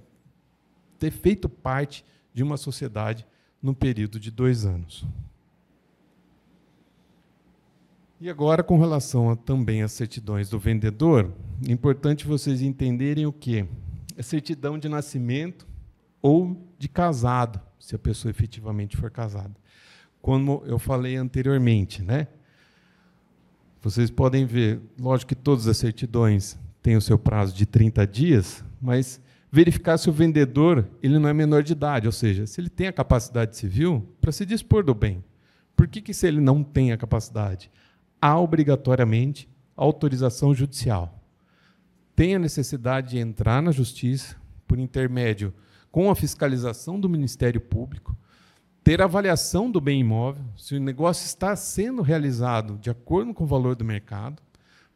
ter 0.98 1.10
feito 1.10 1.48
parte 1.48 2.04
de 2.34 2.42
uma 2.42 2.56
sociedade 2.56 3.26
no 3.62 3.74
período 3.74 4.18
de 4.18 4.30
dois 4.30 4.64
anos. 4.64 5.06
E 8.20 8.28
agora, 8.28 8.62
com 8.62 8.78
relação 8.78 9.30
a, 9.30 9.36
também 9.36 9.82
às 9.82 9.92
certidões 9.92 10.50
do 10.50 10.58
vendedor, 10.58 11.32
é 11.66 11.72
importante 11.72 12.26
vocês 12.26 12.60
entenderem 12.60 13.26
o 13.26 13.32
que? 13.32 13.64
É 14.16 14.22
certidão 14.22 14.78
de 14.78 14.88
nascimento 14.88 15.66
ou 16.20 16.68
de 16.78 16.86
casado, 16.86 17.60
se 17.78 17.94
a 17.94 17.98
pessoa 17.98 18.30
efetivamente 18.30 18.96
for 18.96 19.10
casada. 19.10 19.54
Como 20.20 20.62
eu 20.66 20.78
falei 20.78 21.16
anteriormente, 21.16 22.02
né? 22.02 22.26
Vocês 23.82 24.10
podem 24.10 24.44
ver, 24.44 24.80
lógico 24.98 25.30
que 25.30 25.34
todas 25.34 25.66
as 25.66 25.76
certidões 25.76 26.58
têm 26.82 26.96
o 26.96 27.00
seu 27.00 27.18
prazo 27.18 27.54
de 27.54 27.64
30 27.64 28.06
dias, 28.06 28.64
mas 28.80 29.20
verificar 29.50 29.98
se 29.98 30.08
o 30.08 30.12
vendedor 30.12 30.86
ele 31.02 31.18
não 31.18 31.28
é 31.28 31.32
menor 31.32 31.62
de 31.62 31.72
idade, 31.72 32.06
ou 32.06 32.12
seja, 32.12 32.46
se 32.46 32.60
ele 32.60 32.68
tem 32.68 32.86
a 32.86 32.92
capacidade 32.92 33.56
civil 33.56 34.06
para 34.20 34.32
se 34.32 34.44
dispor 34.44 34.84
do 34.84 34.94
bem. 34.94 35.24
Por 35.74 35.88
que, 35.88 36.02
que 36.02 36.12
se 36.12 36.26
ele 36.26 36.40
não 36.40 36.62
tem 36.62 36.92
a 36.92 36.96
capacidade? 36.96 37.70
Há 38.20 38.38
obrigatoriamente 38.38 39.48
autorização 39.74 40.54
judicial. 40.54 41.18
Tem 42.14 42.34
a 42.34 42.38
necessidade 42.38 43.10
de 43.10 43.18
entrar 43.18 43.62
na 43.62 43.72
justiça 43.72 44.36
por 44.68 44.78
intermédio 44.78 45.54
com 45.90 46.10
a 46.10 46.14
fiscalização 46.14 47.00
do 47.00 47.08
Ministério 47.08 47.60
Público, 47.60 48.14
ter 48.82 49.02
avaliação 49.02 49.70
do 49.70 49.80
bem 49.80 50.00
imóvel, 50.00 50.44
se 50.56 50.74
o 50.74 50.80
negócio 50.80 51.26
está 51.26 51.54
sendo 51.54 52.02
realizado 52.02 52.78
de 52.78 52.90
acordo 52.90 53.34
com 53.34 53.44
o 53.44 53.46
valor 53.46 53.74
do 53.74 53.84
mercado, 53.84 54.42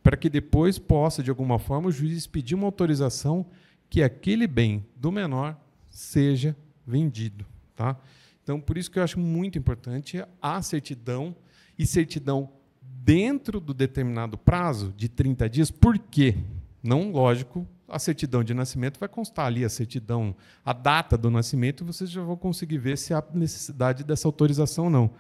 para 0.03 0.17
que 0.17 0.29
depois 0.29 0.79
possa, 0.79 1.23
de 1.23 1.31
alguma 1.31 1.59
forma, 1.59 1.89
o 1.89 1.93
juiz 1.93 2.27
pedir 2.27 2.55
uma 2.55 2.67
autorização 2.67 3.47
que 3.89 4.03
aquele 4.03 4.47
bem 4.47 4.85
do 4.97 5.11
menor 5.11 5.59
seja 5.89 6.57
vendido. 6.87 7.45
Tá? 7.75 7.97
Então, 8.43 8.61
por 8.61 8.77
isso 8.77 8.91
que 8.91 8.99
eu 8.99 9.03
acho 9.03 9.19
muito 9.19 9.59
importante 9.59 10.23
a 10.41 10.63
certidão 10.63 11.35
e 11.79 11.87
certidão 11.87 12.51
dentro 12.83 13.61
do 13.61 13.73
determinado 13.73 14.37
prazo 14.37 14.93
de 14.97 15.09
30 15.09 15.49
dias. 15.49 15.71
Por 15.71 15.99
quê? 15.99 16.37
Não, 16.83 17.11
lógico, 17.11 17.67
a 17.89 17.99
certidão 17.99 18.43
de 18.43 18.55
nascimento 18.55 18.99
vai 18.99 19.09
constar 19.09 19.47
ali 19.47 19.65
a 19.65 19.69
certidão, 19.69 20.35
a 20.65 20.73
data 20.73 21.17
do 21.17 21.31
nascimento, 21.31 21.85
vocês 21.85 22.11
já 22.11 22.23
vão 22.23 22.37
conseguir 22.37 22.79
ver 22.79 22.97
se 22.97 23.13
há 23.13 23.23
necessidade 23.35 24.05
dessa 24.05 24.27
autorização 24.29 24.85
ou 24.85 24.91
não. 24.91 25.11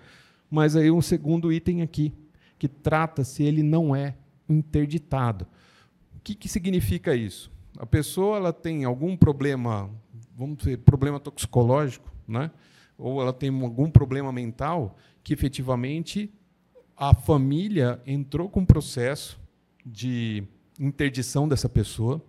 Mas 0.50 0.76
aí 0.76 0.90
um 0.90 1.02
segundo 1.02 1.52
item 1.52 1.82
aqui, 1.82 2.12
que 2.58 2.68
trata 2.68 3.24
se 3.24 3.42
ele 3.42 3.62
não 3.62 3.94
é 3.94 4.14
interditado. 4.48 5.46
O 6.16 6.20
que, 6.22 6.34
que 6.34 6.48
significa 6.48 7.14
isso? 7.14 7.50
A 7.78 7.84
pessoa 7.84 8.36
ela 8.36 8.52
tem 8.52 8.84
algum 8.84 9.16
problema, 9.16 9.90
vamos 10.36 10.58
dizer, 10.58 10.78
problema 10.78 11.18
toxicológico, 11.20 12.10
né? 12.26 12.50
ou 12.96 13.20
ela 13.20 13.32
tem 13.32 13.50
algum 13.62 13.90
problema 13.90 14.32
mental, 14.32 14.96
que 15.22 15.32
efetivamente 15.32 16.32
a 16.96 17.12
família 17.12 18.00
entrou 18.06 18.48
com 18.48 18.60
um 18.60 18.66
processo 18.66 19.40
de 19.84 20.44
interdição 20.78 21.48
dessa 21.48 21.68
pessoa, 21.68 22.22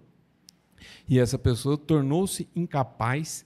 e 1.07 1.19
essa 1.19 1.37
pessoa 1.37 1.77
tornou-se 1.77 2.47
incapaz 2.55 3.45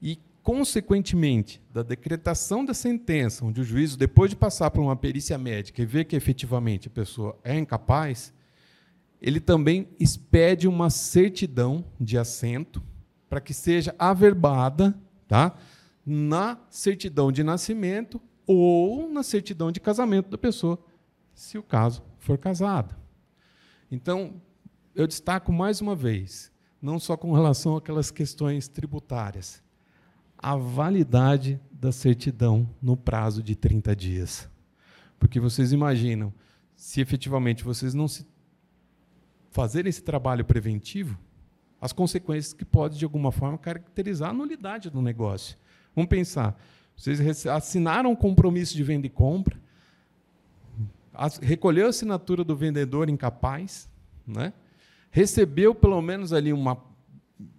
e, 0.00 0.18
consequentemente, 0.42 1.60
da 1.72 1.82
decretação 1.82 2.64
da 2.64 2.74
sentença, 2.74 3.44
onde 3.44 3.60
o 3.60 3.64
juízo, 3.64 3.96
depois 3.96 4.30
de 4.30 4.36
passar 4.36 4.70
por 4.70 4.80
uma 4.80 4.96
perícia 4.96 5.38
médica 5.38 5.80
e 5.80 5.86
ver 5.86 6.04
que 6.04 6.16
efetivamente 6.16 6.88
a 6.88 6.90
pessoa 6.90 7.38
é 7.44 7.56
incapaz, 7.58 8.32
ele 9.20 9.40
também 9.40 9.88
expede 10.00 10.66
uma 10.66 10.90
certidão 10.90 11.84
de 12.00 12.18
assento 12.18 12.82
para 13.28 13.40
que 13.40 13.54
seja 13.54 13.94
averbada 13.98 14.94
tá, 15.28 15.56
na 16.04 16.58
certidão 16.68 17.32
de 17.32 17.42
nascimento 17.42 18.20
ou 18.46 19.08
na 19.08 19.22
certidão 19.22 19.72
de 19.72 19.80
casamento 19.80 20.28
da 20.28 20.36
pessoa, 20.36 20.78
se 21.32 21.56
o 21.56 21.62
caso 21.62 22.02
for 22.18 22.36
casado. 22.36 22.94
Então, 23.90 24.42
eu 24.94 25.06
destaco 25.06 25.50
mais 25.50 25.80
uma 25.80 25.94
vez: 25.94 26.51
não 26.82 26.98
só 26.98 27.16
com 27.16 27.32
relação 27.32 27.76
àquelas 27.76 28.10
questões 28.10 28.66
tributárias, 28.66 29.62
a 30.36 30.56
validade 30.56 31.60
da 31.70 31.92
certidão 31.92 32.68
no 32.82 32.96
prazo 32.96 33.40
de 33.40 33.54
30 33.54 33.94
dias. 33.94 34.50
Porque 35.18 35.38
vocês 35.38 35.72
imaginam, 35.72 36.34
se 36.74 37.00
efetivamente 37.00 37.62
vocês 37.62 37.94
não 37.94 38.08
se 38.08 38.26
fazerem 39.52 39.88
esse 39.88 40.02
trabalho 40.02 40.44
preventivo, 40.44 41.16
as 41.80 41.92
consequências 41.92 42.52
que 42.52 42.64
pode, 42.64 42.98
de 42.98 43.04
alguma 43.04 43.30
forma, 43.30 43.56
caracterizar 43.56 44.30
a 44.30 44.32
nulidade 44.32 44.90
do 44.90 45.00
negócio. 45.00 45.56
Vamos 45.94 46.08
pensar, 46.08 46.60
vocês 46.96 47.46
assinaram 47.46 48.10
um 48.10 48.16
compromisso 48.16 48.74
de 48.74 48.82
venda 48.82 49.06
e 49.06 49.10
compra, 49.10 49.60
recolheu 51.40 51.86
a 51.86 51.90
assinatura 51.90 52.42
do 52.42 52.56
vendedor 52.56 53.08
incapaz, 53.08 53.88
né? 54.26 54.52
Recebeu 55.12 55.74
pelo 55.74 56.00
menos 56.00 56.32
ali 56.32 56.52
uma, 56.52 56.78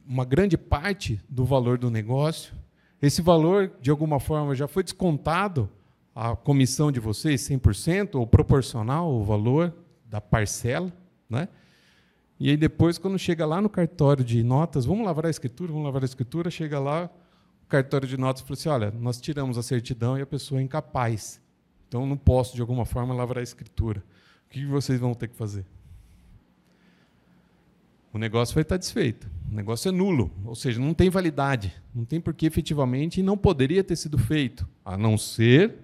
uma 0.06 0.26
grande 0.26 0.58
parte 0.58 1.22
do 1.30 1.46
valor 1.46 1.78
do 1.78 1.90
negócio. 1.90 2.54
Esse 3.00 3.22
valor, 3.22 3.72
de 3.80 3.92
alguma 3.92 4.20
forma, 4.20 4.56
já 4.56 4.68
foi 4.68 4.84
descontado 4.84 5.70
a 6.16 6.36
comissão 6.36 6.92
de 6.92 7.00
vocês, 7.00 7.42
100%, 7.48 8.16
ou 8.16 8.26
proporcional 8.26 9.06
ao 9.06 9.24
valor 9.24 9.72
da 10.06 10.20
parcela. 10.20 10.92
Né? 11.30 11.48
E 12.40 12.50
aí 12.50 12.58
depois, 12.58 12.98
quando 12.98 13.20
chega 13.20 13.46
lá 13.46 13.62
no 13.62 13.70
cartório 13.70 14.24
de 14.26 14.44
notas, 14.44 14.86
vamos 14.86 15.06
lavrar 15.06 15.28
a 15.28 15.32
escritura, 15.32 15.72
vamos 15.72 15.86
lavrar 15.86 16.04
a 16.04 16.06
escritura, 16.06 16.50
chega 16.50 16.80
lá, 16.80 17.08
o 17.64 17.68
cartório 17.68 18.08
de 18.08 18.18
notas 18.18 18.42
fala 18.42 18.54
assim, 18.54 18.70
olha, 18.70 18.92
nós 19.00 19.22
tiramos 19.22 19.60
a 19.60 19.64
certidão 19.64 20.18
e 20.18 20.22
a 20.24 20.26
pessoa 20.26 20.60
é 20.60 20.64
incapaz. 20.64 21.40
Então, 21.88 22.08
não 22.08 22.18
posso, 22.18 22.56
de 22.56 22.62
alguma 22.62 22.86
forma, 22.86 23.14
lavrar 23.14 23.42
a 23.42 23.44
escritura. 23.44 24.04
O 24.48 24.50
que 24.50 24.66
vocês 24.66 25.00
vão 25.00 25.14
ter 25.14 25.28
que 25.28 25.36
fazer? 25.36 25.64
O 28.14 28.18
negócio 28.20 28.54
vai 28.54 28.62
estar 28.62 28.78
desfeito. 28.78 29.28
O 29.52 29.56
negócio 29.56 29.90
é 29.90 29.92
nulo, 29.92 30.32
ou 30.46 30.56
seja, 30.56 30.80
não 30.80 30.94
tem 30.94 31.10
validade, 31.10 31.74
não 31.94 32.06
tem 32.06 32.22
por 32.22 32.34
que 32.34 32.46
efetivamente 32.46 33.20
e 33.20 33.24
não 33.24 33.36
poderia 33.36 33.84
ter 33.84 33.96
sido 33.96 34.18
feito, 34.18 34.68
a 34.86 34.96
não 34.96 35.18
ser 35.18 35.76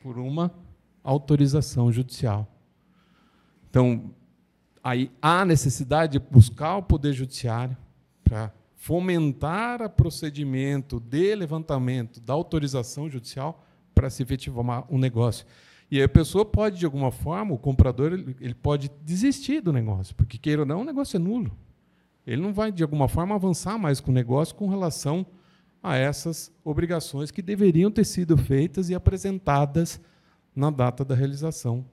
por 0.00 0.16
uma 0.16 0.52
autorização 1.02 1.92
judicial. 1.92 2.48
Então, 3.68 4.12
aí 4.82 5.10
há 5.20 5.44
necessidade 5.44 6.12
de 6.12 6.18
buscar 6.18 6.76
o 6.76 6.82
Poder 6.82 7.12
Judiciário 7.12 7.76
para 8.24 8.52
fomentar 8.76 9.82
o 9.82 9.90
procedimento 9.90 10.98
de 11.00 11.34
levantamento 11.34 12.20
da 12.20 12.32
autorização 12.32 13.10
judicial 13.10 13.64
para 13.94 14.08
se 14.08 14.22
efetivar 14.22 14.84
um 14.88 14.98
negócio. 14.98 15.44
E 15.90 15.96
aí 15.96 16.04
a 16.04 16.08
pessoa 16.08 16.44
pode, 16.44 16.78
de 16.78 16.84
alguma 16.84 17.10
forma, 17.10 17.54
o 17.54 17.58
comprador 17.58 18.12
ele, 18.12 18.36
ele 18.40 18.54
pode 18.54 18.90
desistir 19.04 19.60
do 19.60 19.72
negócio, 19.72 20.14
porque, 20.14 20.38
queira 20.38 20.62
ou 20.62 20.66
não, 20.66 20.82
o 20.82 20.84
negócio 20.84 21.16
é 21.16 21.18
nulo. 21.18 21.50
Ele 22.26 22.40
não 22.40 22.52
vai, 22.52 22.70
de 22.70 22.82
alguma 22.82 23.08
forma, 23.08 23.34
avançar 23.34 23.76
mais 23.76 23.98
com 24.00 24.10
o 24.10 24.14
negócio 24.14 24.54
com 24.54 24.68
relação 24.68 25.26
a 25.82 25.96
essas 25.96 26.52
obrigações 26.64 27.30
que 27.30 27.42
deveriam 27.42 27.90
ter 27.90 28.04
sido 28.04 28.36
feitas 28.36 28.88
e 28.90 28.94
apresentadas 28.94 30.00
na 30.54 30.70
data 30.70 31.04
da 31.04 31.14
realização 31.14 31.84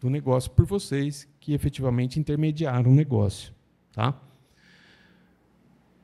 do 0.00 0.10
negócio 0.10 0.50
por 0.50 0.64
vocês 0.64 1.28
que 1.38 1.52
efetivamente 1.52 2.18
intermediaram 2.18 2.90
o 2.90 2.94
negócio. 2.94 3.54
Tá? 3.92 4.18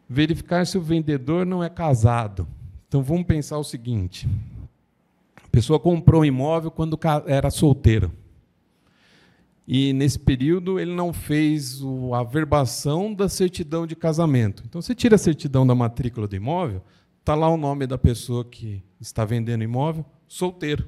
Verificar 0.08 0.66
se 0.66 0.78
o 0.78 0.82
vendedor 0.82 1.44
não 1.44 1.64
é 1.64 1.68
casado. 1.68 2.46
Então 2.88 3.02
vamos 3.02 3.26
pensar 3.26 3.58
o 3.58 3.64
seguinte: 3.64 4.28
a 5.50 5.56
pessoa 5.60 5.80
comprou 5.80 6.22
um 6.22 6.24
imóvel 6.24 6.70
quando 6.70 6.96
era 7.26 7.50
solteiro. 7.50 8.12
E 9.66 9.92
nesse 9.92 10.16
período 10.16 10.78
ele 10.78 10.94
não 10.94 11.12
fez 11.12 11.80
a 12.14 12.22
verbação 12.22 13.12
da 13.12 13.28
certidão 13.28 13.84
de 13.84 13.96
casamento. 13.96 14.62
Então 14.64 14.80
você 14.80 14.94
tira 14.94 15.16
a 15.16 15.18
certidão 15.18 15.66
da 15.66 15.74
matrícula 15.74 16.28
do 16.28 16.36
imóvel, 16.36 16.84
está 17.18 17.34
lá 17.34 17.48
o 17.48 17.56
nome 17.56 17.84
da 17.84 17.98
pessoa 17.98 18.44
que 18.44 18.80
está 19.00 19.24
vendendo 19.24 19.64
imóvel, 19.64 20.06
solteiro. 20.28 20.86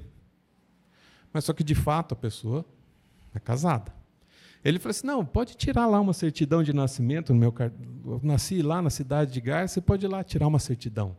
Mas 1.32 1.44
só 1.44 1.52
que 1.52 1.64
de 1.64 1.74
fato 1.74 2.12
a 2.12 2.16
pessoa 2.16 2.64
é 3.34 3.40
casada. 3.40 3.92
Ele 4.64 4.78
falou 4.78 4.92
assim: 4.92 5.06
não, 5.08 5.26
pode 5.26 5.56
tirar 5.56 5.86
lá 5.86 6.00
uma 6.00 6.12
certidão 6.12 6.62
de 6.62 6.72
nascimento 6.72 7.34
no 7.34 7.40
meu 7.40 7.52
Eu 8.04 8.20
nasci 8.22 8.62
lá 8.62 8.80
na 8.80 8.90
cidade 8.90 9.32
de 9.32 9.40
Garça, 9.40 9.74
você 9.74 9.80
pode 9.80 10.06
ir 10.06 10.08
lá 10.08 10.22
tirar 10.22 10.46
uma 10.46 10.60
certidão. 10.60 11.16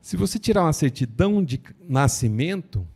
Se 0.00 0.16
você 0.16 0.38
tirar 0.38 0.62
uma 0.62 0.72
certidão 0.72 1.44
de 1.44 1.60
nascimento, 1.88 2.86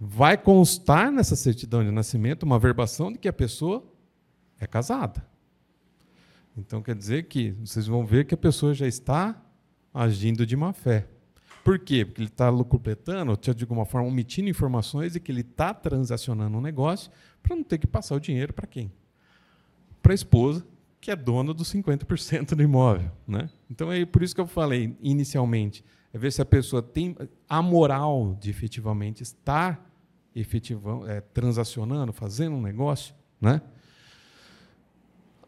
vai 0.00 0.36
constar 0.36 1.10
nessa 1.10 1.36
certidão 1.36 1.84
de 1.84 1.90
nascimento 1.90 2.44
uma 2.44 2.58
verbação 2.58 3.12
de 3.12 3.18
que 3.18 3.28
a 3.28 3.32
pessoa 3.32 3.84
é 4.58 4.66
casada. 4.66 5.26
Então 6.56 6.82
quer 6.82 6.94
dizer 6.94 7.24
que 7.24 7.52
vocês 7.52 7.86
vão 7.86 8.04
ver 8.04 8.24
que 8.26 8.34
a 8.34 8.38
pessoa 8.38 8.74
já 8.74 8.86
está 8.86 9.40
agindo 9.92 10.44
de 10.44 10.56
má 10.56 10.72
fé. 10.72 11.06
Por 11.64 11.78
quê? 11.78 12.04
Porque 12.04 12.22
ele 12.22 12.28
está 12.28 12.48
lucupletando, 12.48 13.30
ou 13.30 13.36
de 13.36 13.64
alguma 13.64 13.84
forma 13.84 14.08
omitindo 14.08 14.48
informações 14.48 15.14
e 15.14 15.20
que 15.20 15.30
ele 15.30 15.42
está 15.42 15.74
transacionando 15.74 16.56
um 16.56 16.60
negócio 16.60 17.10
para 17.42 17.54
não 17.54 17.62
ter 17.62 17.78
que 17.78 17.86
passar 17.86 18.14
o 18.14 18.20
dinheiro 18.20 18.52
para 18.52 18.66
quem? 18.66 18.90
Para 20.02 20.12
a 20.12 20.14
esposa, 20.14 20.64
que 21.00 21.10
é 21.10 21.16
dona 21.16 21.52
dos 21.52 21.72
50% 21.72 22.54
do 22.54 22.62
imóvel. 22.62 23.10
Né? 23.26 23.50
Então 23.70 23.92
é 23.92 24.04
por 24.06 24.22
isso 24.22 24.34
que 24.34 24.40
eu 24.40 24.46
falei 24.46 24.96
inicialmente, 25.00 25.84
é 26.12 26.18
ver 26.18 26.32
se 26.32 26.40
a 26.40 26.44
pessoa 26.44 26.82
tem 26.82 27.16
a 27.48 27.60
moral 27.60 28.36
de 28.40 28.50
efetivamente 28.50 29.22
estar 29.22 29.86
efetivando, 30.34 31.08
é, 31.08 31.20
transacionando, 31.20 32.12
fazendo 32.12 32.56
um 32.56 32.62
negócio. 32.62 33.14
Né? 33.40 33.60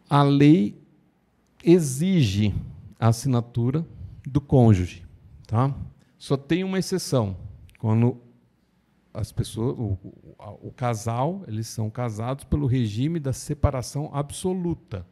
A 0.09 0.23
lei 0.23 0.77
exige 1.65 2.55
a 2.99 3.09
assinatura 3.09 3.87
do 4.27 4.41
cônjuge. 4.41 5.05
Tá? 5.47 5.75
Só 6.19 6.37
tem 6.37 6.65
uma 6.65 6.79
exceção, 6.79 7.37
quando 7.79 8.21
as 9.13 9.33
pessoas, 9.33 9.77
o, 9.79 9.99
o, 10.03 10.69
o, 10.69 10.73
casal, 10.73 11.43
eles 11.49 11.67
são 11.67 11.91
casados 11.91 12.45
pelo 12.45 12.67
regime 12.67 13.19
da 13.19 13.33
separação 13.33 14.11
absoluta 14.13 15.07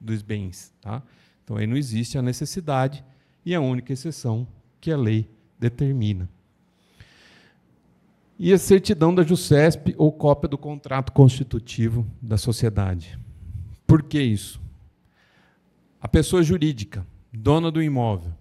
dos 0.00 0.22
bens, 0.22 0.72
tá? 0.80 1.02
Então 1.44 1.56
aí 1.56 1.66
não 1.66 1.76
existe 1.76 2.16
a 2.16 2.22
necessidade 2.22 3.04
e 3.44 3.54
a 3.54 3.60
única 3.60 3.92
exceção 3.92 4.48
que 4.82 4.92
a 4.92 4.96
lei 4.98 5.30
determina. 5.58 6.28
E 8.38 8.52
a 8.52 8.58
certidão 8.58 9.14
da 9.14 9.22
JUSESP 9.22 9.94
ou 9.96 10.12
cópia 10.12 10.48
do 10.48 10.58
contrato 10.58 11.10
constitutivo 11.12 12.06
da 12.20 12.36
sociedade. 12.36 13.18
Por 13.86 14.02
que 14.02 14.20
isso? 14.20 14.60
A 15.98 16.06
pessoa 16.06 16.42
jurídica, 16.42 17.06
dona 17.32 17.70
do 17.70 17.82
imóvel, 17.82 18.34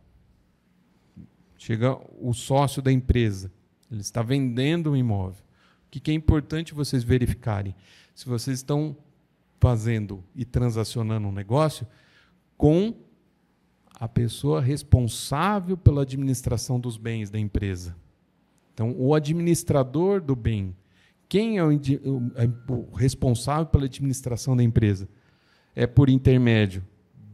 Chega 1.63 1.95
o 2.19 2.34
sócio 2.34 2.82
da 2.82 2.91
empresa, 2.91 3.51
ele 3.91 4.01
está 4.01 4.23
vendendo 4.23 4.93
um 4.93 4.95
imóvel. 4.95 5.43
O 5.86 5.91
que 5.91 6.10
é 6.10 6.13
importante 6.15 6.73
vocês 6.73 7.04
verificarem? 7.04 7.75
Se 8.15 8.25
vocês 8.25 8.58
estão 8.58 8.97
fazendo 9.60 10.23
e 10.36 10.43
transacionando 10.43 11.27
um 11.27 11.32
negócio 11.32 11.86
com 12.58 12.95
a 14.02 14.08
pessoa 14.08 14.60
responsável 14.60 15.78
pela 15.78 16.02
administração 16.02 16.80
dos 16.80 16.98
bens 16.98 17.30
da 17.30 17.38
empresa. 17.38 17.96
Então, 18.74 18.96
o 18.98 19.14
administrador 19.14 20.20
do 20.20 20.36
bem, 20.36 20.76
quem 21.30 21.60
é 21.60 21.64
o, 21.64 21.72
é 21.72 22.50
o 22.68 22.96
responsável 22.96 23.68
pela 23.68 23.86
administração 23.86 24.58
da 24.58 24.64
empresa? 24.64 25.08
É 25.76 25.86
por 25.86 26.10
intermédio 26.10 26.84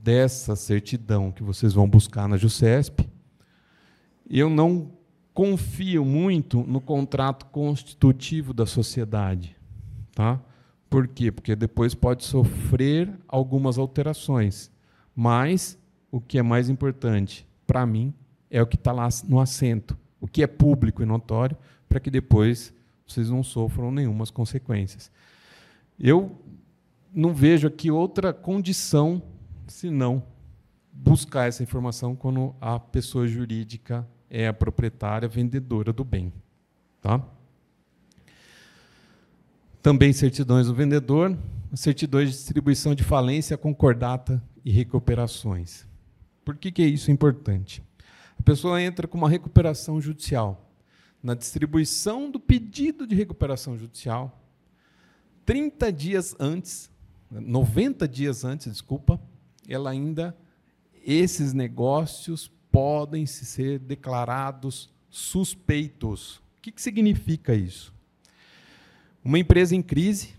dessa 0.04 0.58
certidão 0.58 1.32
que 1.32 1.42
vocês 1.42 1.72
vão 1.72 1.88
buscar 1.88 2.28
na 2.28 2.36
JUSESP, 2.36 3.08
eu 4.30 4.50
não 4.50 4.92
confio 5.34 6.04
muito 6.04 6.64
no 6.64 6.82
contrato 6.82 7.46
constitutivo 7.46 8.54
da 8.54 8.66
sociedade. 8.66 9.56
Tá? 10.14 10.42
Por 10.90 11.08
quê? 11.08 11.32
Porque 11.32 11.56
depois 11.56 11.96
pode 11.96 12.26
sofrer 12.26 13.10
algumas 13.26 13.78
alterações. 13.78 14.70
Mas 15.16 15.80
o 16.12 16.22
que 16.22 16.38
é 16.38 16.42
mais 16.42 16.70
importante 16.70 17.46
para 17.66 17.86
mim 17.86 18.14
é 18.50 18.62
o 18.62 18.68
que 18.68 18.76
está 18.76 18.92
lá 18.92 19.08
no 19.26 19.40
assento, 19.40 19.98
o 20.20 20.28
que 20.28 20.42
é 20.42 20.48
público 20.48 21.04
e 21.04 21.06
notório, 21.06 21.58
para 21.88 22.00
que 22.00 22.10
depois 22.10 22.74
vocês 23.06 23.30
não 23.30 23.44
sofram 23.44 23.92
nenhumas 23.92 24.32
consequências. 24.32 25.12
Eu 26.00 26.38
não 27.14 27.34
vejo 27.34 27.68
aqui 27.68 27.90
outra 27.90 28.34
condição 28.34 29.22
senão 29.68 30.24
buscar 30.92 31.48
essa 31.48 31.64
informação 31.64 32.16
quando 32.16 32.56
a 32.60 32.80
pessoa 32.80 33.28
jurídica 33.28 34.08
é 34.30 34.48
a 34.48 34.54
proprietária 34.54 35.28
vendedora 35.28 35.94
do 35.94 36.04
bem. 36.04 36.34
Tá? 37.02 37.24
Também 39.82 40.12
certidões 40.12 40.68
do 40.68 40.74
vendedor, 40.74 41.38
certidões 41.74 42.30
de 42.30 42.36
distribuição 42.36 42.94
de 42.94 43.04
falência, 43.04 43.58
concordata 43.58 44.44
e 44.66 44.72
recuperações. 44.72 45.87
Por 46.48 46.56
que, 46.56 46.72
que 46.72 46.82
é 46.82 46.86
isso 46.86 47.12
importante? 47.12 47.84
A 48.40 48.42
pessoa 48.42 48.82
entra 48.82 49.06
com 49.06 49.18
uma 49.18 49.30
recuperação 49.30 50.00
judicial. 50.00 50.72
Na 51.22 51.34
distribuição 51.34 52.32
do 52.32 52.40
pedido 52.40 53.06
de 53.06 53.14
recuperação 53.14 53.78
judicial, 53.78 54.42
30 55.46 55.92
dias 55.92 56.38
antes, 56.40 56.90
90 57.30 58.08
dias 58.08 58.46
antes, 58.46 58.72
desculpa, 58.72 59.20
ela 59.68 59.90
ainda 59.90 60.38
esses 61.06 61.52
negócios 61.52 62.50
podem 62.72 63.26
ser 63.26 63.80
declarados 63.80 64.90
suspeitos. 65.10 66.38
O 66.38 66.62
que, 66.62 66.72
que 66.72 66.82
significa 66.82 67.54
isso? 67.54 67.94
Uma 69.22 69.38
empresa 69.38 69.76
em 69.76 69.82
crise, 69.82 70.34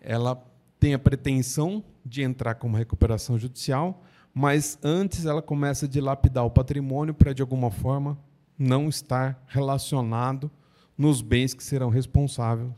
ela 0.00 0.34
tem 0.80 0.94
a 0.94 0.98
pretensão 0.98 1.84
de 2.02 2.22
entrar 2.22 2.54
com 2.54 2.66
uma 2.68 2.78
recuperação 2.78 3.38
judicial, 3.38 4.02
mas 4.34 4.78
antes 4.82 5.26
ela 5.26 5.42
começa 5.42 5.86
a 5.86 5.88
dilapidar 5.88 6.44
o 6.44 6.50
patrimônio 6.50 7.12
para, 7.12 7.32
de 7.32 7.42
alguma 7.42 7.70
forma, 7.70 8.18
não 8.58 8.88
estar 8.88 9.42
relacionado 9.46 10.50
nos 10.96 11.20
bens 11.20 11.52
que 11.54 11.62
serão 11.62 11.90
responsáveis 11.90 12.70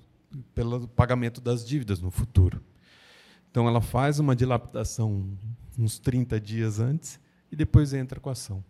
pelo 0.55 0.89
pagamento 0.89 1.41
das 1.41 1.65
dívidas 1.65 2.01
no 2.01 2.11
futuro. 2.11 2.63
Então, 3.51 3.69
ela 3.69 3.81
faz 3.81 4.19
uma 4.19 4.35
dilapidação 4.35 5.29
uns 5.79 5.99
30 5.99 6.41
dias 6.41 6.81
antes 6.81 7.21
e 7.53 7.57
depois 7.57 7.93
entra 7.93 8.19
com 8.19 8.29
a 8.29 8.33
ação. 8.33 8.65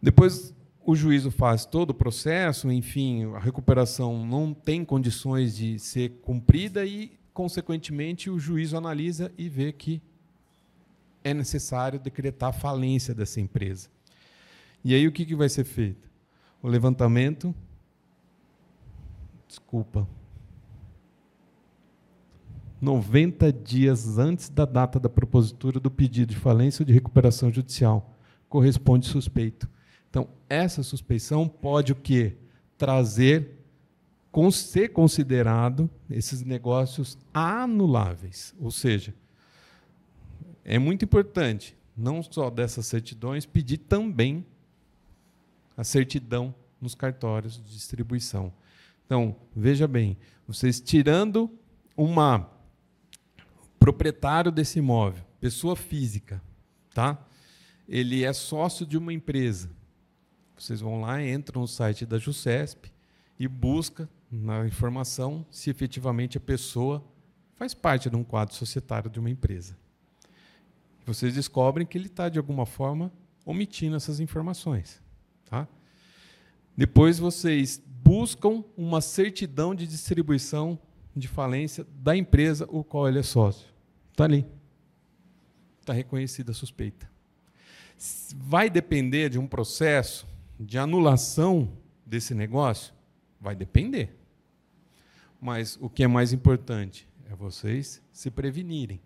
Depois 0.00 0.54
o 0.84 0.94
juízo 0.94 1.30
faz 1.30 1.64
todo 1.64 1.90
o 1.90 1.94
processo, 1.94 2.70
enfim, 2.70 3.24
a 3.34 3.38
recuperação 3.38 4.24
não 4.24 4.52
tem 4.52 4.84
condições 4.84 5.56
de 5.56 5.78
ser 5.78 6.20
cumprida 6.22 6.84
e, 6.84 7.18
consequentemente, 7.32 8.28
o 8.28 8.38
juízo 8.38 8.76
analisa 8.76 9.32
e 9.38 9.48
vê 9.48 9.72
que 9.72 10.02
é 11.24 11.32
necessário 11.32 11.98
decretar 11.98 12.50
a 12.50 12.52
falência 12.52 13.14
dessa 13.14 13.40
empresa. 13.40 13.88
E 14.84 14.94
aí 14.94 15.08
o 15.08 15.12
que, 15.12 15.24
que 15.24 15.34
vai 15.34 15.48
ser 15.48 15.64
feito? 15.64 16.08
O 16.62 16.68
levantamento. 16.68 17.54
Desculpa. 19.48 20.06
90 22.80 23.50
dias 23.50 24.18
antes 24.18 24.50
da 24.50 24.66
data 24.66 25.00
da 25.00 25.08
propositura 25.08 25.80
do 25.80 25.90
pedido 25.90 26.34
de 26.34 26.36
falência 26.36 26.82
ou 26.82 26.86
de 26.86 26.92
recuperação 26.92 27.50
judicial. 27.50 28.14
Corresponde 28.46 29.06
suspeito. 29.06 29.68
Então, 30.10 30.28
essa 30.48 30.82
suspeição 30.82 31.48
pode 31.48 31.92
o 31.92 31.96
quê? 31.96 32.36
Trazer, 32.76 33.58
ser 34.52 34.88
considerado 34.90 35.88
esses 36.10 36.42
negócios 36.42 37.16
anuláveis. 37.32 38.54
Ou 38.60 38.70
seja, 38.70 39.14
é 40.64 40.78
muito 40.78 41.04
importante, 41.04 41.76
não 41.96 42.22
só 42.22 42.48
dessas 42.50 42.86
certidões, 42.86 43.44
pedir 43.44 43.78
também 43.78 44.44
a 45.76 45.84
certidão 45.84 46.54
nos 46.80 46.94
cartórios 46.94 47.56
de 47.56 47.72
distribuição. 47.72 48.52
Então, 49.04 49.36
veja 49.54 49.86
bem, 49.86 50.16
vocês 50.46 50.80
tirando 50.80 51.50
uma 51.96 52.50
proprietário 53.78 54.50
desse 54.50 54.78
imóvel, 54.78 55.24
pessoa 55.40 55.76
física, 55.76 56.42
tá? 56.94 57.22
Ele 57.86 58.24
é 58.24 58.32
sócio 58.32 58.86
de 58.86 58.96
uma 58.96 59.12
empresa. 59.12 59.70
Vocês 60.56 60.80
vão 60.80 61.00
lá, 61.02 61.22
entram 61.22 61.62
no 61.62 61.68
site 61.68 62.06
da 62.06 62.18
Jusesp 62.18 62.90
e 63.38 63.46
busca 63.46 64.08
na 64.30 64.66
informação 64.66 65.44
se 65.50 65.68
efetivamente 65.68 66.38
a 66.38 66.40
pessoa 66.40 67.04
faz 67.56 67.74
parte 67.74 68.08
de 68.08 68.16
um 68.16 68.24
quadro 68.24 68.54
societário 68.54 69.10
de 69.10 69.20
uma 69.20 69.28
empresa. 69.28 69.76
Vocês 71.04 71.34
descobrem 71.34 71.86
que 71.86 71.98
ele 71.98 72.06
está, 72.06 72.28
de 72.28 72.38
alguma 72.38 72.64
forma, 72.64 73.12
omitindo 73.44 73.96
essas 73.96 74.20
informações. 74.20 75.02
Tá? 75.44 75.68
Depois 76.76 77.18
vocês 77.18 77.82
buscam 77.86 78.64
uma 78.76 79.00
certidão 79.00 79.74
de 79.74 79.86
distribuição 79.86 80.78
de 81.14 81.28
falência 81.28 81.86
da 81.94 82.16
empresa 82.16 82.66
o 82.68 82.82
qual 82.82 83.08
ele 83.08 83.18
é 83.18 83.22
sócio. 83.22 83.68
Está 84.10 84.24
ali. 84.24 84.44
Está 85.80 85.92
reconhecida 85.92 86.52
a 86.52 86.54
suspeita. 86.54 87.10
Vai 88.36 88.68
depender 88.68 89.28
de 89.28 89.38
um 89.38 89.46
processo 89.46 90.26
de 90.58 90.78
anulação 90.78 91.70
desse 92.04 92.34
negócio? 92.34 92.92
Vai 93.40 93.54
depender. 93.54 94.16
Mas 95.40 95.78
o 95.80 95.88
que 95.88 96.02
é 96.02 96.06
mais 96.06 96.32
importante 96.32 97.06
é 97.30 97.34
vocês 97.34 98.02
se 98.12 98.30
prevenirem. 98.30 99.00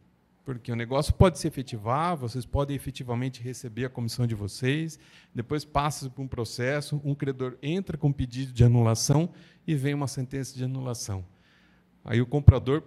Porque 0.48 0.72
o 0.72 0.76
negócio 0.76 1.12
pode 1.12 1.38
se 1.38 1.46
efetivar, 1.46 2.16
vocês 2.16 2.46
podem 2.46 2.74
efetivamente 2.74 3.42
receber 3.42 3.84
a 3.84 3.90
comissão 3.90 4.26
de 4.26 4.34
vocês, 4.34 4.98
depois 5.34 5.62
passa 5.62 6.08
por 6.08 6.22
um 6.22 6.26
processo, 6.26 6.98
um 7.04 7.14
credor 7.14 7.58
entra 7.60 7.98
com 7.98 8.10
pedido 8.10 8.50
de 8.50 8.64
anulação 8.64 9.28
e 9.66 9.74
vem 9.74 9.92
uma 9.92 10.08
sentença 10.08 10.56
de 10.56 10.64
anulação. 10.64 11.22
Aí 12.02 12.22
o 12.22 12.26
comprador 12.26 12.82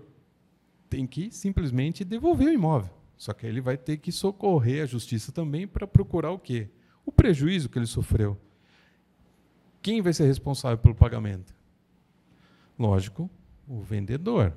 tem 0.90 1.06
que 1.06 1.30
simplesmente 1.30 2.04
devolver 2.04 2.48
o 2.48 2.52
imóvel. 2.52 2.92
Só 3.16 3.32
que 3.32 3.46
ele 3.46 3.62
vai 3.62 3.78
ter 3.78 3.98
que 3.98 4.12
socorrer 4.12 4.82
a 4.82 4.88
justiça 4.88 5.32
também 5.32 5.68
para 5.68 5.86
procurar 5.86 6.32
o 6.32 6.40
quê? 6.40 6.68
O 7.06 7.12
prejuízo 7.12 7.70
que 7.70 7.78
ele 7.78 7.86
sofreu. 7.86 8.42
Quem 9.84 10.02
vai 10.02 10.14
ser 10.14 10.26
responsável 10.26 10.80
pelo 10.80 10.96
pagamento? 10.96 11.54
Lógico, 12.80 13.30
o 13.68 13.84
vendedor. 13.84 14.52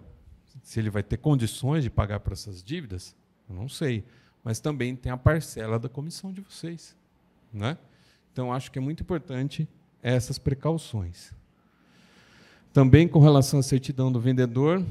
Se 0.62 0.80
ele 0.80 0.90
vai 0.90 1.02
ter 1.02 1.16
condições 1.16 1.82
de 1.82 1.90
pagar 1.90 2.20
por 2.20 2.32
essas 2.32 2.62
dívidas, 2.62 3.14
eu 3.48 3.54
não 3.54 3.68
sei. 3.68 4.04
Mas 4.42 4.60
também 4.60 4.94
tem 4.94 5.10
a 5.10 5.16
parcela 5.16 5.78
da 5.78 5.88
comissão 5.88 6.32
de 6.32 6.40
vocês. 6.40 6.96
Né? 7.52 7.78
Então, 8.32 8.52
acho 8.52 8.70
que 8.70 8.78
é 8.78 8.82
muito 8.82 9.02
importante 9.02 9.68
essas 10.02 10.38
precauções. 10.38 11.32
Também 12.72 13.06
com 13.06 13.20
relação 13.20 13.60
à 13.60 13.62
certidão 13.62 14.10
do 14.10 14.20
vendedor, 14.20 14.84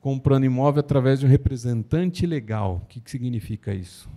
comprando 0.00 0.44
imóvel 0.44 0.80
através 0.80 1.20
de 1.20 1.26
um 1.26 1.28
representante 1.28 2.26
legal. 2.26 2.82
O 2.82 2.86
que, 2.86 3.00
que 3.00 3.10
significa 3.10 3.72
isso? 3.72 4.08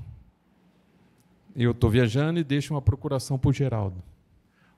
Eu 1.56 1.72
estou 1.72 1.90
viajando 1.90 2.40
e 2.40 2.44
deixo 2.44 2.74
uma 2.74 2.82
procuração 2.82 3.38
para 3.38 3.50
o 3.50 3.54
Geraldo. 3.54 4.02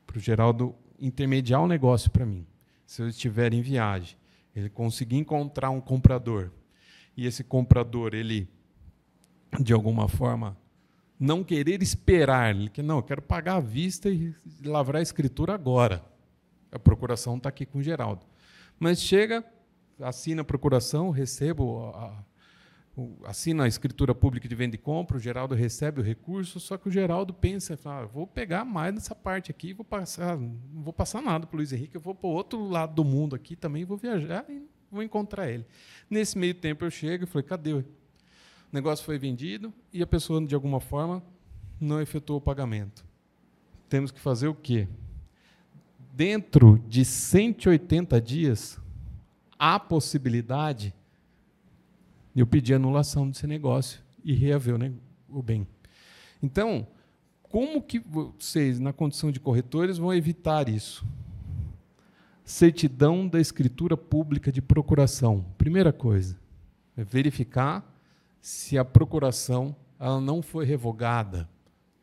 Para 0.06 0.18
o 0.18 0.20
Geraldo 0.20 0.76
intermediar 1.00 1.62
o 1.62 1.68
negócio 1.68 2.12
para 2.12 2.26
mim. 2.26 2.46
Se 2.86 3.02
eu 3.02 3.08
estiver 3.08 3.54
em 3.54 3.62
viagem 3.62 4.18
ele 4.56 4.70
conseguir 4.70 5.18
encontrar 5.18 5.70
um 5.70 5.82
comprador 5.82 6.52
e 7.16 7.26
esse 7.26 7.44
comprador 7.44 8.14
ele 8.14 8.48
de 9.60 9.74
alguma 9.74 10.08
forma 10.08 10.58
não 11.20 11.44
querer 11.44 11.82
esperar, 11.82 12.56
ele 12.56 12.70
que 12.70 12.82
não, 12.82 12.98
eu 12.98 13.04
quero 13.04 13.22
pagar 13.22 13.56
à 13.56 13.60
vista 13.60 14.10
e 14.10 14.36
lavrar 14.64 15.00
a 15.00 15.04
escritura 15.04 15.54
agora. 15.54 16.04
A 16.72 16.80
procuração 16.80 17.38
está 17.38 17.50
aqui 17.50 17.66
com 17.66 17.78
o 17.78 17.84
Geraldo. 17.84 18.26
Mas 18.80 19.02
chega, 19.02 19.46
assina 20.00 20.42
a 20.42 20.46
procuração, 20.46 21.12
recebo 21.12 21.92
a, 21.96 22.26
assina 23.26 23.64
a 23.64 23.68
escritura 23.68 24.14
pública 24.14 24.48
de 24.48 24.54
venda 24.54 24.76
e 24.76 24.78
compra, 24.78 25.18
o 25.18 25.20
Geraldo 25.20 25.56
recebe 25.56 26.00
o 26.00 26.04
recurso, 26.04 26.60
só 26.60 26.78
que 26.78 26.88
o 26.88 26.92
Geraldo 26.92 27.34
pensa, 27.34 27.78
ah, 27.86 28.06
vou 28.06 28.28
pegar 28.28 28.64
mais 28.64 28.94
nessa 28.94 29.16
parte 29.16 29.50
aqui, 29.50 29.74
vou 29.74 29.84
passar, 29.84 30.38
não 30.38 30.84
vou 30.84 30.94
passar 30.94 31.22
nada 31.22 31.48
para 31.48 31.56
o 31.56 31.58
Luiz 31.58 31.74
Henrique, 31.74 31.96
eu 31.96 32.02
vou 32.02 32.14
para 32.14 32.28
o 32.28 32.32
outro 32.32 32.68
lado 32.68 32.94
do 32.94 33.04
mundo 33.04 33.36
aqui 33.36 33.56
também, 33.56 33.84
vou 33.84 33.98
viajar 33.98 34.46
e 34.48 34.68
vou 34.92 35.02
encontrar 35.02 35.50
ele. 35.50 35.66
Nesse 36.08 36.38
meio 36.38 36.54
tempo 36.54 36.86
eu 36.86 36.92
chego 36.92 37.24
e 37.24 37.28
falei, 37.28 37.48
cadê? 37.48 37.74
O 37.74 37.86
negócio 38.72 39.04
foi 39.04 39.18
vendido 39.18 39.74
e 39.92 40.04
a 40.04 40.08
pessoa, 40.08 40.46
de 40.46 40.54
alguma 40.54 40.80
forma, 40.80 41.24
não 41.80 42.00
efetuou 42.00 42.38
o 42.38 42.42
pagamento. 42.42 43.04
Temos 43.90 44.12
que 44.12 44.20
fazer 44.20 44.48
o 44.48 44.56
quê? 44.56 44.88
Dentro 46.14 46.78
de 46.88 47.04
180 47.04 48.22
dias, 48.22 48.80
há 49.58 49.80
possibilidade 49.80 50.94
eu 52.42 52.48
pedi 52.48 52.74
anulação 52.74 53.30
desse 53.30 53.46
negócio 53.46 54.02
e 54.24 54.34
reaver 54.34 54.76
o, 55.30 55.42
bem. 55.42 55.68
Então, 56.42 56.88
como 57.44 57.82
que 57.82 58.00
vocês, 58.00 58.80
na 58.80 58.92
condição 58.92 59.32
de 59.32 59.40
corretores, 59.40 59.98
vão 59.98 60.14
evitar 60.14 60.68
isso? 60.68 61.06
Certidão 62.44 63.28
da 63.28 63.40
escritura 63.40 63.96
pública 63.96 64.52
de 64.52 64.62
procuração. 64.62 65.46
Primeira 65.58 65.94
coisa, 65.94 66.38
é 66.98 67.04
verificar 67.04 67.88
se 68.42 68.78
a 68.78 68.84
procuração 68.84 69.76
ela 70.00 70.20
não 70.20 70.42
foi 70.42 70.66
revogada 70.66 71.50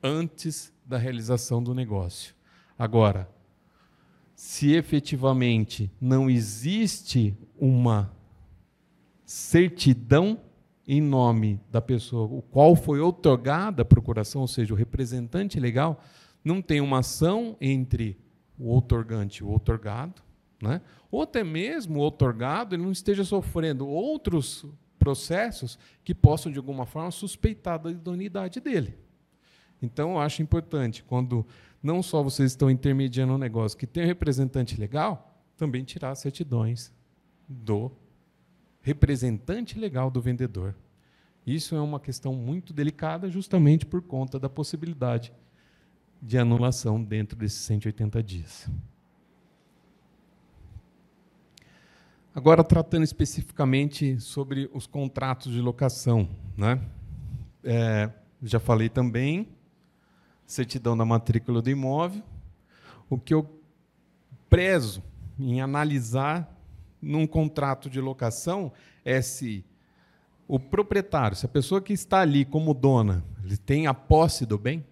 antes 0.02 0.72
da 0.86 0.96
realização 0.96 1.62
do 1.62 1.74
negócio. 1.74 2.34
Agora, 2.78 3.28
se 4.34 4.72
efetivamente 4.72 5.90
não 6.00 6.30
existe 6.30 7.36
uma 7.58 8.10
certidão 9.30 10.40
em 10.88 11.00
nome 11.00 11.60
da 11.70 11.80
pessoa 11.80 12.24
o 12.24 12.42
qual 12.42 12.74
foi 12.74 12.98
otorgada 12.98 13.82
a 13.82 13.84
procuração, 13.84 14.40
ou 14.40 14.48
seja, 14.48 14.74
o 14.74 14.76
representante 14.76 15.60
legal, 15.60 16.02
não 16.44 16.60
tem 16.60 16.80
uma 16.80 16.98
ação 16.98 17.56
entre 17.60 18.18
o 18.58 18.66
outorgante 18.66 19.38
e 19.38 19.44
o 19.44 19.48
outorgado, 19.48 20.20
né? 20.60 20.80
ou 21.12 21.22
até 21.22 21.44
mesmo 21.44 22.00
o 22.00 22.02
outorgado 22.02 22.74
ele 22.74 22.82
não 22.82 22.90
esteja 22.90 23.22
sofrendo 23.22 23.86
outros 23.86 24.66
processos 24.98 25.78
que 26.02 26.12
possam, 26.12 26.50
de 26.50 26.58
alguma 26.58 26.84
forma, 26.84 27.12
suspeitar 27.12 27.78
da 27.78 27.88
idoneidade 27.88 28.58
dele. 28.58 28.98
Então, 29.80 30.10
eu 30.10 30.18
acho 30.18 30.42
importante, 30.42 31.04
quando 31.04 31.46
não 31.80 32.02
só 32.02 32.20
vocês 32.20 32.50
estão 32.50 32.68
intermediando 32.68 33.32
um 33.34 33.38
negócio 33.38 33.78
que 33.78 33.86
tem 33.86 34.02
um 34.02 34.08
representante 34.08 34.78
legal, 34.78 35.40
também 35.56 35.84
tirar 35.84 36.16
certidões 36.16 36.92
do 37.48 37.92
representante 38.82 39.78
legal 39.78 40.10
do 40.10 40.20
vendedor. 40.20 40.74
Isso 41.46 41.74
é 41.74 41.80
uma 41.80 41.98
questão 41.98 42.34
muito 42.34 42.72
delicada, 42.72 43.30
justamente 43.30 43.86
por 43.86 44.02
conta 44.02 44.38
da 44.38 44.48
possibilidade 44.48 45.32
de 46.20 46.38
anulação 46.38 47.02
dentro 47.02 47.36
desses 47.36 47.60
180 47.60 48.22
dias. 48.22 48.70
Agora, 52.34 52.62
tratando 52.62 53.02
especificamente 53.02 54.20
sobre 54.20 54.70
os 54.72 54.86
contratos 54.86 55.52
de 55.52 55.60
locação. 55.60 56.28
Né? 56.56 56.80
É, 57.64 58.10
já 58.42 58.60
falei 58.60 58.88
também, 58.88 59.48
certidão 60.46 60.96
da 60.96 61.04
matrícula 61.04 61.60
do 61.60 61.70
imóvel. 61.70 62.22
O 63.08 63.18
que 63.18 63.34
eu 63.34 63.60
prezo 64.48 65.02
em 65.38 65.60
analisar 65.60 66.59
num 67.00 67.26
contrato 67.26 67.88
de 67.88 68.00
locação 68.00 68.72
é 69.04 69.22
se 69.22 69.64
o 70.46 70.58
proprietário, 70.58 71.36
se 71.36 71.46
a 71.46 71.48
pessoa 71.48 71.80
que 71.80 71.92
está 71.92 72.20
ali 72.20 72.44
como 72.44 72.74
dona, 72.74 73.24
ele 73.44 73.56
tem 73.56 73.86
a 73.86 73.94
posse 73.94 74.44
do 74.44 74.58
bem. 74.58 74.84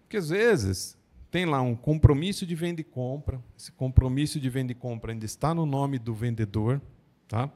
Porque 0.00 0.16
às 0.16 0.30
vezes 0.30 0.98
tem 1.30 1.44
lá 1.44 1.60
um 1.60 1.74
compromisso 1.74 2.46
de 2.46 2.54
venda 2.54 2.80
e 2.80 2.84
compra, 2.84 3.42
esse 3.58 3.72
compromisso 3.72 4.40
de 4.40 4.48
venda 4.48 4.72
e 4.72 4.74
compra 4.74 5.12
ainda 5.12 5.24
está 5.24 5.54
no 5.54 5.66
nome 5.66 5.98
do 5.98 6.14
vendedor, 6.14 6.80
tá? 7.28 7.50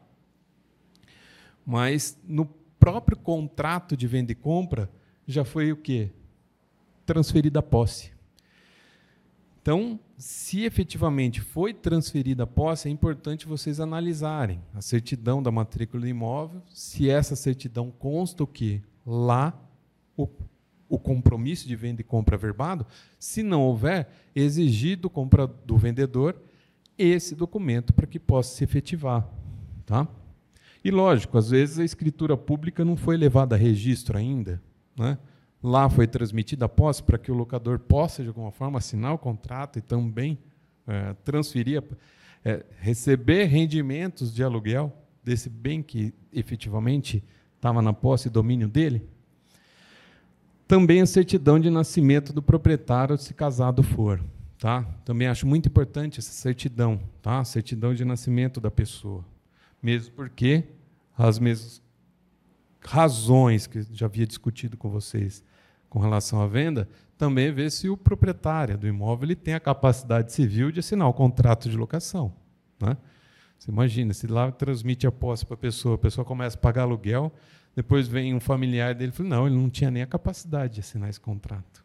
Mas 1.64 2.18
no 2.24 2.46
próprio 2.78 3.16
contrato 3.16 3.96
de 3.96 4.06
venda 4.06 4.32
e 4.32 4.34
compra 4.34 4.90
já 5.26 5.44
foi 5.44 5.70
o 5.72 5.76
quê? 5.76 6.10
Transferida 7.06 7.60
a 7.60 7.62
posse. 7.62 8.12
Então, 9.62 10.00
se 10.18 10.64
efetivamente 10.64 11.40
foi 11.40 11.72
transferida 11.72 12.42
a 12.42 12.46
posse, 12.46 12.88
é 12.88 12.90
importante 12.90 13.46
vocês 13.46 13.78
analisarem 13.78 14.60
a 14.74 14.80
certidão 14.80 15.40
da 15.40 15.52
matrícula 15.52 16.00
do 16.00 16.08
imóvel, 16.08 16.60
se 16.68 17.08
essa 17.08 17.36
certidão 17.36 17.92
consta 17.96 18.42
o 18.42 18.46
quê? 18.46 18.82
Lá 19.06 19.56
o, 20.16 20.28
o 20.88 20.98
compromisso 20.98 21.68
de 21.68 21.76
venda 21.76 22.00
e 22.00 22.04
compra 22.04 22.36
verbado, 22.36 22.84
se 23.16 23.44
não 23.44 23.62
houver, 23.62 24.10
exigir 24.34 24.98
do, 24.98 25.08
compra, 25.08 25.46
do 25.46 25.76
vendedor 25.76 26.42
esse 26.98 27.36
documento 27.36 27.92
para 27.92 28.06
que 28.06 28.18
possa 28.18 28.56
se 28.56 28.64
efetivar. 28.64 29.24
Tá? 29.86 30.08
E 30.84 30.90
lógico, 30.90 31.38
às 31.38 31.50
vezes 31.50 31.78
a 31.78 31.84
escritura 31.84 32.36
pública 32.36 32.84
não 32.84 32.96
foi 32.96 33.16
levada 33.16 33.54
a 33.54 33.58
registro 33.58 34.18
ainda. 34.18 34.60
Né? 34.96 35.16
Lá 35.62 35.88
foi 35.90 36.06
transmitida 36.06 36.66
a 36.66 36.68
posse 36.68 37.02
para 37.02 37.18
que 37.18 37.32
o 37.32 37.34
locador 37.34 37.78
possa, 37.78 38.22
de 38.22 38.28
alguma 38.28 38.52
forma, 38.52 38.78
assinar 38.78 39.12
o 39.12 39.18
contrato 39.18 39.78
e 39.78 39.82
também 39.82 40.38
é, 40.86 41.14
transferir, 41.24 41.82
é, 42.44 42.64
receber 42.78 43.44
rendimentos 43.44 44.32
de 44.32 44.42
aluguel 44.42 44.92
desse 45.24 45.50
bem 45.50 45.82
que 45.82 46.14
efetivamente 46.32 47.22
estava 47.56 47.82
na 47.82 47.92
posse 47.92 48.28
e 48.28 48.30
domínio 48.30 48.68
dele. 48.68 49.08
Também 50.66 51.00
a 51.00 51.06
certidão 51.06 51.58
de 51.58 51.70
nascimento 51.70 52.32
do 52.32 52.42
proprietário, 52.42 53.18
se 53.18 53.34
casado 53.34 53.82
for. 53.82 54.22
Tá? 54.58 54.82
Também 55.04 55.28
acho 55.28 55.46
muito 55.46 55.68
importante 55.68 56.18
essa 56.18 56.32
certidão, 56.32 57.00
tá? 57.22 57.42
certidão 57.44 57.94
de 57.94 58.04
nascimento 58.04 58.60
da 58.60 58.70
pessoa. 58.70 59.24
Mesmo 59.82 60.14
porque 60.14 60.64
as 61.16 61.38
mesmas 61.38 61.82
razões 62.80 63.66
que 63.66 63.82
já 63.92 64.06
havia 64.06 64.26
discutido 64.26 64.76
com 64.76 64.88
vocês 64.88 65.42
com 65.88 65.98
relação 65.98 66.40
à 66.40 66.46
venda, 66.46 66.88
também 67.16 67.52
ver 67.52 67.70
se 67.70 67.88
o 67.88 67.96
proprietário 67.96 68.78
do 68.78 68.86
imóvel 68.86 69.34
tem 69.34 69.54
a 69.54 69.60
capacidade 69.60 70.32
civil 70.32 70.70
de 70.70 70.80
assinar 70.80 71.08
o 71.08 71.12
contrato 71.12 71.68
de 71.68 71.76
locação. 71.76 72.32
Né? 72.80 72.96
Você 73.58 73.70
imagina, 73.70 74.14
se 74.14 74.26
lá 74.26 74.52
transmite 74.52 75.06
a 75.06 75.12
posse 75.12 75.44
para 75.44 75.54
a 75.54 75.58
pessoa, 75.58 75.96
a 75.96 75.98
pessoa 75.98 76.24
começa 76.24 76.56
a 76.56 76.60
pagar 76.60 76.82
aluguel, 76.82 77.32
depois 77.74 78.06
vem 78.06 78.34
um 78.34 78.40
familiar 78.40 78.94
dele 78.94 79.10
e 79.12 79.14
fala, 79.14 79.28
não, 79.28 79.46
ele 79.46 79.56
não 79.56 79.68
tinha 79.68 79.90
nem 79.90 80.02
a 80.02 80.06
capacidade 80.06 80.74
de 80.74 80.80
assinar 80.80 81.08
esse 81.08 81.20
contrato. 81.20 81.84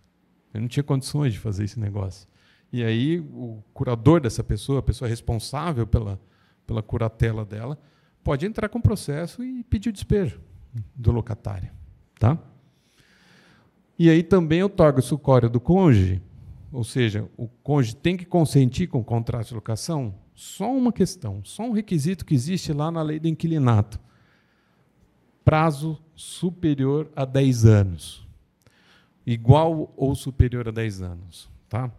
Ele 0.54 0.62
não 0.62 0.68
tinha 0.68 0.84
condições 0.84 1.34
de 1.34 1.39
fazer 1.39 1.64
esse 1.64 1.80
negócio. 1.80 2.28
E 2.72 2.84
aí 2.84 3.20
o 3.20 3.64
curador 3.74 4.22
dessa 4.22 4.43
pessoa, 4.43 4.80
a 4.80 4.84
pessoa 4.84 5.10
responsável 5.10 5.86
pela, 5.86 6.20
pela 6.66 6.82
curatela 6.82 7.43
dela, 7.43 7.78
pode 8.24 8.45
entrar 8.45 8.70
com 8.70 8.80
processo 8.80 9.43
e 9.43 9.64
pedir 9.64 9.89
o 9.89 9.93
despejo 9.93 10.39
do 10.95 11.12
locatário. 11.12 11.72
Tá? 12.20 12.38
E 13.98 14.10
aí 14.10 14.24
também 14.24 14.64
otorga 14.64 15.00
o 15.00 15.04
sucório 15.04 15.50
do 15.50 15.60
cônjuge, 15.60 16.22
ou 16.72 16.84
seja, 16.84 17.30
o 17.38 17.48
cônjuge 17.48 17.96
tem 17.96 18.18
que 18.18 18.26
consentir 18.26 18.88
com 18.88 19.00
o 19.00 19.04
contrato 19.04 19.50
de 19.50 19.54
locação? 19.54 20.16
Só 20.34 20.72
uma 20.74 20.91
questão, 20.91 21.41
só 21.44 21.64
um 21.64 21.72
requisito 21.72 22.26
que 22.26 22.34
existe 22.34 22.74
lá 22.74 22.89
na 22.89 23.04
lei 23.04 23.20
do 23.20 23.28
inquilinato. 23.28 24.00
Prazo 25.46 26.02
superior 26.16 27.12
a 27.16 27.26
10 27.26 27.66
anos. 27.66 28.28
Igual 29.26 29.94
ou 29.96 30.16
superior 30.16 30.68
a 30.68 30.72
10 30.72 31.02
anos. 31.04 31.50
Tá? 31.70 31.91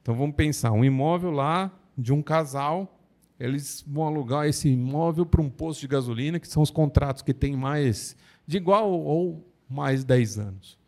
Então 0.00 0.14
vamos 0.14 0.34
pensar, 0.34 0.72
um 0.72 0.84
imóvel 0.84 1.30
lá 1.30 1.70
de 1.96 2.12
um 2.12 2.22
casal, 2.22 2.98
eles 3.38 3.84
vão 3.86 4.06
alugar 4.06 4.46
esse 4.46 4.68
imóvel 4.70 5.26
para 5.26 5.42
um 5.42 5.50
posto 5.50 5.80
de 5.80 5.88
gasolina, 5.88 6.40
que 6.40 6.48
são 6.48 6.62
os 6.62 6.70
contratos 6.70 7.22
que 7.22 7.34
têm 7.34 7.54
mais 7.54 8.16
de 8.46 8.56
igual 8.56 8.90
ou 8.90 9.46
mais 9.68 10.04
10 10.04 10.38
anos. 10.38 10.81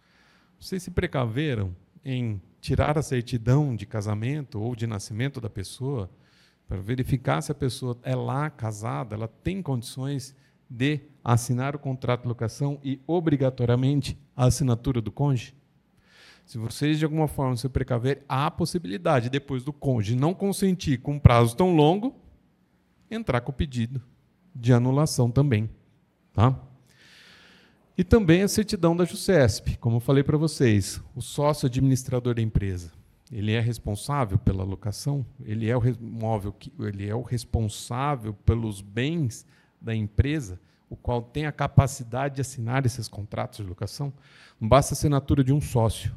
Vocês 0.65 0.83
se 0.83 0.91
precaveram 0.91 1.77
em 2.03 2.41
tirar 2.59 2.97
a 2.97 3.03
certidão 3.03 3.77
de 3.77 3.85
casamento 3.85 4.59
ou 4.59 4.75
de 4.75 4.87
nascimento 4.87 5.39
da 5.39 5.51
pessoa 5.51 6.11
para 6.67 6.81
verificar 6.81 7.43
se 7.43 7.53
a 7.53 7.55
pessoa 7.55 7.99
é 8.03 8.17
lá 8.17 8.49
casada, 8.49 9.15
ela 9.15 9.29
tem 9.29 9.61
condições 9.61 10.35
de 10.71 11.01
assinar 11.23 11.77
o 11.77 11.79
contrato 11.79 12.23
de 12.23 12.29
locação 12.29 12.81
e 12.83 12.99
obrigatoriamente 13.07 14.19
a 14.35 14.47
assinatura 14.47 15.03
do 15.03 15.12
cônjuge? 15.12 15.55
Se 16.47 16.57
vocês 16.57 16.99
de 16.99 17.05
alguma 17.05 17.29
forma 17.29 17.59
se 17.59 17.69
precaver, 17.69 18.25
há 18.27 18.47
a 18.47 18.51
possibilidade 18.51 19.29
depois 19.29 19.62
do 19.62 19.73
cônjuge 19.73 20.17
não 20.17 20.33
consentir 20.33 20.97
com 20.97 21.17
um 21.17 21.21
prazo 21.21 21.55
tão 21.55 21.77
longo, 21.77 22.17
entrar 23.11 23.43
com 23.43 23.53
o 23.53 23.55
pedido 23.55 24.01
de 24.55 24.73
anulação 24.73 25.31
também, 25.31 25.69
tá? 26.33 26.59
E 27.97 28.03
também 28.03 28.42
a 28.42 28.49
certidão 28.49 28.97
da 28.97 29.05
JUSESP, 29.05 29.76
como 29.78 29.97
eu 29.97 30.01
falei 30.01 30.24
para 30.24 30.36
vocês, 30.36 31.01
o 31.14 31.22
sócio 31.22 31.66
administrador 31.66 32.34
da 32.34 32.42
empresa. 32.42 32.90
Ele 33.30 33.53
é 33.53 33.61
responsável 33.61 34.36
pela 34.36 34.64
locação, 34.64 35.24
ele 35.45 35.70
é 35.70 35.76
o 35.76 35.86
imóvel, 35.86 36.55
ele 36.80 37.09
é 37.09 37.14
o 37.14 37.22
responsável 37.22 38.34
pelos 38.34 38.80
bens 38.80 39.47
da 39.80 39.95
empresa, 39.95 40.61
o 40.90 40.97
qual 40.97 41.22
tem 41.22 41.47
a 41.47 41.53
capacidade 41.53 42.36
de 42.36 42.40
assinar 42.40 42.84
esses 42.84 43.09
contratos 43.09 43.59
de 43.59 43.64
locação. 43.64 44.12
Não 44.61 44.68
basta 44.68 44.92
a 44.92 44.95
assinatura 44.95 45.42
de 45.42 45.53
um 45.53 45.61
sócio, 45.61 46.14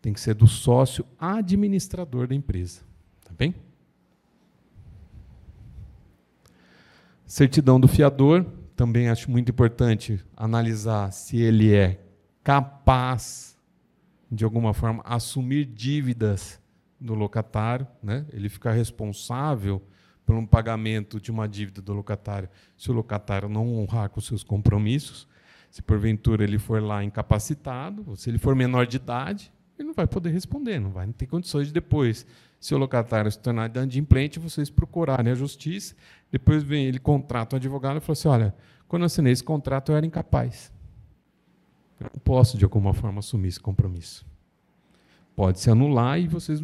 tem 0.00 0.12
que 0.12 0.20
ser 0.20 0.34
do 0.34 0.46
sócio 0.46 1.04
administrador 1.18 2.28
da 2.28 2.34
empresa. 2.34 2.80
Tá 3.24 3.32
bem? 3.36 3.54
Certidão 7.26 7.78
do 7.78 7.86
fiador, 7.86 8.46
também 8.78 9.08
acho 9.08 9.28
muito 9.28 9.50
importante 9.50 10.24
analisar 10.36 11.10
se 11.10 11.36
ele 11.36 11.74
é 11.74 12.00
capaz, 12.44 13.58
de 14.30 14.44
alguma 14.44 14.72
forma, 14.72 15.02
assumir 15.04 15.64
dívidas 15.64 16.62
do 17.00 17.12
locatário, 17.12 17.88
né? 18.00 18.24
ele 18.32 18.48
ficar 18.48 18.70
responsável 18.70 19.82
por 20.24 20.36
um 20.36 20.46
pagamento 20.46 21.20
de 21.20 21.28
uma 21.32 21.48
dívida 21.48 21.82
do 21.82 21.92
locatário, 21.92 22.48
se 22.76 22.88
o 22.88 22.94
locatário 22.94 23.48
não 23.48 23.66
honrar 23.78 24.10
com 24.10 24.20
seus 24.20 24.44
compromissos, 24.44 25.26
se 25.68 25.82
porventura 25.82 26.44
ele 26.44 26.56
for 26.56 26.80
lá 26.80 27.02
incapacitado, 27.02 28.14
se 28.14 28.30
ele 28.30 28.38
for 28.38 28.54
menor 28.54 28.86
de 28.86 28.94
idade, 28.94 29.52
ele 29.78 29.88
não 29.88 29.94
vai 29.94 30.06
poder 30.06 30.30
responder, 30.30 30.78
não 30.78 30.90
vai 30.90 31.06
ter 31.08 31.26
condições 31.26 31.68
de 31.68 31.72
depois, 31.72 32.26
se 32.58 32.74
o 32.74 32.78
locatário 32.78 33.30
se 33.30 33.38
tornar 33.38 33.70
inadimplente, 33.70 34.38
vocês 34.38 34.68
procurarem 34.68 35.32
a 35.32 35.34
justiça 35.34 35.94
depois 36.30 36.62
vem 36.62 36.86
ele 36.86 36.98
contrata 36.98 37.56
um 37.56 37.58
advogado 37.58 37.98
e 37.98 38.00
fala 38.00 38.12
assim: 38.12 38.28
olha, 38.28 38.54
quando 38.86 39.02
eu 39.02 39.06
assinei 39.06 39.32
esse 39.32 39.44
contrato 39.44 39.92
eu 39.92 39.96
era 39.96 40.06
incapaz. 40.06 40.72
Eu 41.98 42.10
não 42.12 42.20
posso, 42.20 42.56
de 42.56 42.64
alguma 42.64 42.94
forma, 42.94 43.18
assumir 43.18 43.48
esse 43.48 43.60
compromisso. 43.60 44.24
Pode 45.34 45.58
se 45.58 45.70
anular 45.70 46.20
e 46.20 46.28
vocês 46.28 46.62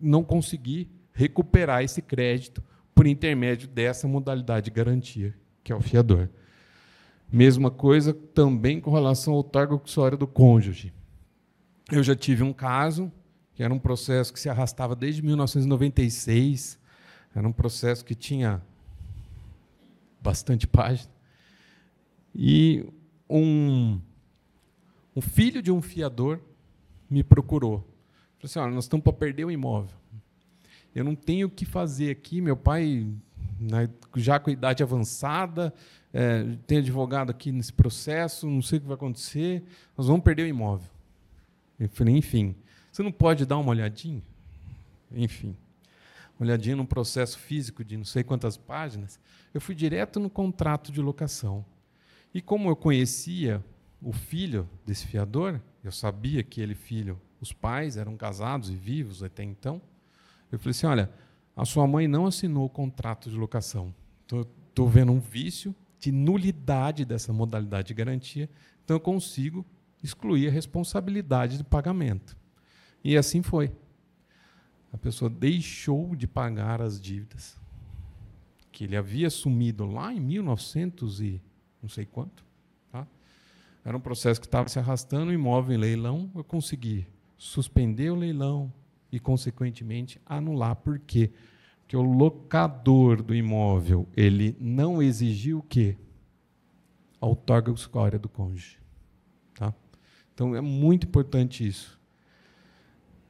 não 0.00 0.22
conseguir 0.22 0.90
recuperar 1.12 1.82
esse 1.82 2.02
crédito 2.02 2.62
por 2.94 3.06
intermédio 3.06 3.68
dessa 3.68 4.06
modalidade 4.06 4.66
de 4.66 4.70
garantia, 4.70 5.34
que 5.62 5.72
é 5.72 5.76
o 5.76 5.80
fiador. 5.80 6.28
Mesma 7.32 7.70
coisa 7.70 8.12
também 8.12 8.80
com 8.80 8.92
relação 8.92 9.34
ao 9.34 9.42
targo 9.42 9.76
accessório 9.76 10.18
do 10.18 10.26
cônjuge. 10.26 10.92
Eu 11.90 12.02
já 12.02 12.16
tive 12.16 12.42
um 12.42 12.52
caso, 12.52 13.12
que 13.54 13.62
era 13.62 13.72
um 13.72 13.78
processo 13.78 14.32
que 14.32 14.40
se 14.40 14.48
arrastava 14.48 14.96
desde 14.96 15.22
1996, 15.22 16.78
era 17.34 17.46
um 17.46 17.52
processo 17.52 18.04
que 18.04 18.14
tinha 18.14 18.62
bastante 20.20 20.66
página. 20.66 21.10
E 22.34 22.86
um, 23.28 24.00
um 25.14 25.20
filho 25.20 25.60
de 25.60 25.70
um 25.70 25.82
fiador 25.82 26.40
me 27.08 27.22
procurou. 27.22 27.80
Falou 28.38 28.44
assim: 28.44 28.58
Olha, 28.58 28.74
nós 28.74 28.84
estamos 28.84 29.04
para 29.04 29.12
perder 29.12 29.44
o 29.44 29.50
imóvel. 29.50 29.96
Eu 30.94 31.04
não 31.04 31.14
tenho 31.14 31.48
o 31.48 31.50
que 31.50 31.64
fazer 31.64 32.10
aqui. 32.10 32.40
Meu 32.40 32.56
pai, 32.56 33.06
né, 33.60 33.90
já 34.16 34.38
com 34.38 34.50
idade 34.50 34.82
avançada, 34.82 35.74
é, 36.12 36.44
tem 36.66 36.78
advogado 36.78 37.30
aqui 37.30 37.50
nesse 37.52 37.72
processo, 37.72 38.48
não 38.48 38.62
sei 38.62 38.78
o 38.78 38.82
que 38.82 38.86
vai 38.86 38.94
acontecer, 38.94 39.64
nós 39.96 40.06
vamos 40.06 40.22
perder 40.22 40.44
o 40.44 40.46
imóvel. 40.46 40.93
Eu 41.78 41.88
falei: 41.88 42.16
Enfim, 42.16 42.54
você 42.90 43.02
não 43.02 43.12
pode 43.12 43.46
dar 43.46 43.58
uma 43.58 43.70
olhadinha? 43.70 44.22
Enfim 45.12 45.56
olhadinha 46.38 46.76
num 46.76 46.86
processo 46.86 47.38
físico 47.38 47.84
de 47.84 47.96
não 47.96 48.04
sei 48.04 48.24
quantas 48.24 48.56
páginas, 48.56 49.18
eu 49.52 49.60
fui 49.60 49.74
direto 49.74 50.18
no 50.18 50.28
contrato 50.28 50.90
de 50.90 51.00
locação. 51.00 51.64
E 52.32 52.40
como 52.40 52.68
eu 52.68 52.76
conhecia 52.76 53.64
o 54.02 54.12
filho 54.12 54.68
desse 54.84 55.06
fiador, 55.06 55.60
eu 55.82 55.92
sabia 55.92 56.42
que 56.42 56.60
ele 56.60 56.74
filho, 56.74 57.20
os 57.40 57.52
pais 57.52 57.96
eram 57.96 58.16
casados 58.16 58.70
e 58.70 58.74
vivos 58.74 59.22
até 59.22 59.42
então, 59.42 59.80
eu 60.50 60.58
falei 60.58 60.70
assim, 60.70 60.86
olha, 60.86 61.10
a 61.56 61.64
sua 61.64 61.86
mãe 61.86 62.08
não 62.08 62.26
assinou 62.26 62.66
o 62.66 62.70
contrato 62.70 63.30
de 63.30 63.36
locação. 63.36 63.94
Estou 64.22 64.88
vendo 64.88 65.12
um 65.12 65.20
vício 65.20 65.74
de 65.98 66.10
nulidade 66.10 67.04
dessa 67.04 67.32
modalidade 67.32 67.88
de 67.88 67.94
garantia, 67.94 68.48
então 68.84 68.96
eu 68.96 69.00
consigo 69.00 69.64
excluir 70.04 70.48
a 70.48 70.52
responsabilidade 70.52 71.58
de 71.58 71.64
pagamento. 71.64 72.36
E 73.02 73.16
assim 73.16 73.42
foi 73.42 73.72
a 74.92 74.96
pessoa 74.96 75.28
deixou 75.28 76.14
de 76.14 76.28
pagar 76.28 76.80
as 76.80 77.00
dívidas 77.00 77.60
que 78.70 78.84
ele 78.84 78.96
havia 78.96 79.26
assumido 79.26 79.84
lá 79.84 80.12
em 80.12 80.20
1900 80.20 81.20
e 81.20 81.42
não 81.82 81.88
sei 81.88 82.04
quanto. 82.04 82.44
Tá? 82.92 83.04
Era 83.84 83.96
um 83.96 84.00
processo 84.00 84.40
que 84.40 84.46
estava 84.46 84.68
se 84.68 84.78
arrastando, 84.78 85.32
imóvel 85.32 85.74
em 85.74 85.80
leilão, 85.80 86.30
eu 86.34 86.44
consegui 86.44 87.06
suspender 87.36 88.10
o 88.10 88.14
leilão, 88.14 88.72
e, 89.14 89.20
consequentemente, 89.20 90.20
anular. 90.26 90.74
Por 90.74 90.98
quê? 90.98 91.30
Porque 91.80 91.96
o 91.96 92.02
locador 92.02 93.22
do 93.22 93.32
imóvel 93.32 94.08
ele 94.16 94.56
não 94.58 95.00
exigiu 95.00 95.58
o 95.58 95.62
quê? 95.62 95.96
A 97.20 97.26
outorga 97.26 97.70
do 98.18 98.28
cônjuge. 98.28 98.76
Então, 100.34 100.54
é 100.54 100.60
muito 100.60 101.06
importante 101.06 101.66
isso. 101.66 101.98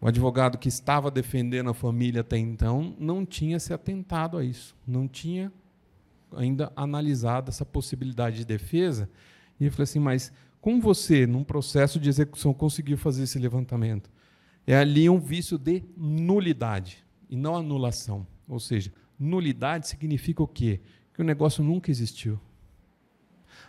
O 0.01 0.09
advogado 0.09 0.59
que 0.59 0.69
estava 0.69 1.11
defendendo 1.11 1.71
a 1.71 1.75
família 1.75 2.23
até 2.23 2.37
então 2.37 2.95
não 2.99 3.25
tinha 3.25 3.59
se 3.59 3.73
atentado 3.73 4.37
a 4.37 4.45
isso, 4.45 4.77
não 4.87 5.09
tinha 5.09 5.53
ainda 6.37 6.73
analisado 6.77 7.49
essa 7.49 7.65
possibilidade 7.65 8.39
de 8.39 8.45
defesa. 8.45 9.09
E 9.59 9.65
ele 9.65 9.71
falou 9.71 9.85
assim: 9.85 9.99
mas 9.99 10.33
como 10.61 10.81
você, 10.81 11.27
num 11.27 11.45
processo 11.45 11.99
de 12.01 12.09
execução, 12.09 12.53
conseguiu 12.53 12.99
fazer 12.99 13.25
esse 13.25 13.39
levantamento? 13.39 14.11
É 14.67 14.77
ali 14.77 15.09
um 15.09 15.19
vício 15.19 15.59
de 15.59 15.83
nulidade 15.97 17.05
e 17.29 17.37
não 17.37 17.57
anulação. 17.57 18.27
Ou 18.49 18.59
seja, 18.59 18.93
nulidade 19.19 19.89
significa 19.89 20.43
o 20.43 20.49
quê? 20.49 20.81
Que 21.13 21.21
o 21.21 21.25
negócio 21.25 21.63
nunca 21.63 21.91
existiu. 21.91 22.41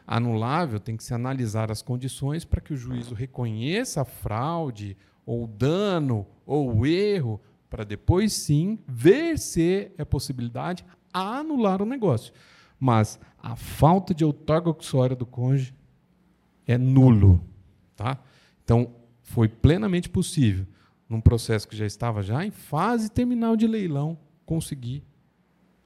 Anulável 0.07 0.79
tem 0.79 0.95
que 0.95 1.03
se 1.03 1.13
analisar 1.13 1.71
as 1.71 1.81
condições 1.81 2.45
para 2.45 2.61
que 2.61 2.73
o 2.73 2.77
juízo 2.77 3.15
reconheça 3.15 4.01
a 4.01 4.05
fraude 4.05 4.95
ou 5.25 5.47
dano, 5.47 6.27
ou 6.45 6.85
erro, 6.85 7.41
para 7.69 7.83
depois 7.83 8.33
sim 8.33 8.77
ver 8.87 9.39
se 9.39 9.91
é 9.97 10.05
possibilidade 10.05 10.85
anular 11.11 11.81
o 11.81 11.85
negócio. 11.85 12.33
Mas 12.79 13.19
a 13.41 13.55
falta 13.55 14.13
de 14.13 14.23
outorga 14.23 14.69
uxória 14.69 15.15
do 15.15 15.25
cônjuge 15.25 15.73
é 16.67 16.77
nulo. 16.77 17.43
Tá? 17.95 18.19
Então, 18.63 18.93
foi 19.23 19.47
plenamente 19.47 20.07
possível, 20.07 20.67
num 21.09 21.21
processo 21.21 21.67
que 21.67 21.75
já 21.75 21.85
estava 21.85 22.21
já 22.21 22.45
em 22.45 22.51
fase 22.51 23.09
terminal 23.09 23.55
de 23.55 23.65
leilão, 23.65 24.17
conseguir 24.45 25.03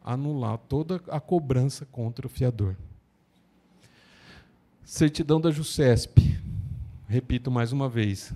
anular 0.01 0.57
toda 0.57 1.01
a 1.07 1.19
cobrança 1.19 1.85
contra 1.85 2.27
o 2.27 2.29
fiador. 2.29 2.75
Certidão 4.89 5.39
da 5.39 5.51
JUSCESP. 5.51 6.41
Repito 7.07 7.51
mais 7.51 7.71
uma 7.71 7.87
vez 7.87 8.33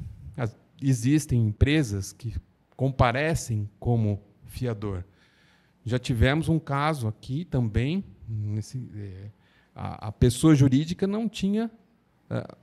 existem 0.79 1.47
empresas 1.47 2.13
que 2.13 2.35
comparecem 2.77 3.67
como 3.79 4.21
fiador. 4.45 5.03
Já 5.83 5.97
tivemos 5.97 6.49
um 6.49 6.59
caso 6.59 7.07
aqui 7.07 7.43
também, 7.43 8.03
nesse, 8.29 8.87
é, 8.95 9.31
a, 9.73 10.09
a, 10.09 10.11
pessoa 10.11 10.53
jurídica 10.53 11.07
não 11.07 11.27
tinha, 11.27 11.71
a, 12.29 12.55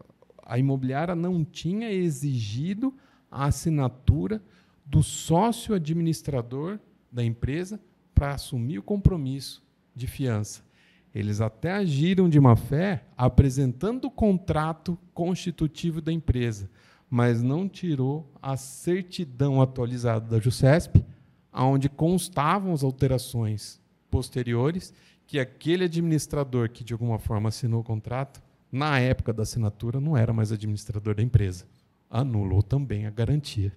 a 0.44 0.56
imobiliária 0.56 1.16
não 1.16 1.44
tinha 1.44 1.90
exigido 1.90 2.94
a 3.28 3.46
assinatura 3.46 4.40
do 4.86 5.02
sócio 5.02 5.74
administrador 5.74 6.78
da 7.10 7.24
empresa 7.24 7.80
para 8.14 8.34
assumir 8.34 8.78
o 8.78 8.84
compromisso 8.84 9.64
de 9.96 10.06
fiança. 10.06 10.69
Eles 11.14 11.40
até 11.40 11.72
agiram 11.72 12.28
de 12.28 12.38
má 12.38 12.54
fé 12.54 13.04
apresentando 13.16 14.06
o 14.06 14.10
contrato 14.10 14.98
constitutivo 15.12 16.00
da 16.00 16.12
empresa 16.12 16.70
mas 17.10 17.42
não 17.42 17.68
tirou 17.68 18.32
a 18.40 18.56
certidão 18.56 19.60
atualizada 19.60 20.30
da 20.30 20.38
JUSESP, 20.40 21.04
onde 21.52 21.88
constavam 21.88 22.72
as 22.72 22.84
alterações 22.84 23.80
posteriores 24.08 24.94
que 25.26 25.40
aquele 25.40 25.84
administrador 25.84 26.70
que 26.70 26.84
de 26.84 26.92
alguma 26.92 27.18
forma 27.18 27.48
assinou 27.48 27.80
o 27.80 27.84
contrato, 27.84 28.40
na 28.70 29.00
época 29.00 29.32
da 29.32 29.42
assinatura 29.42 30.00
não 30.00 30.16
era 30.16 30.32
mais 30.32 30.52
administrador 30.52 31.16
da 31.16 31.22
empresa. 31.22 31.66
Anulou 32.08 32.62
também 32.62 33.06
a 33.06 33.10
garantia, 33.10 33.72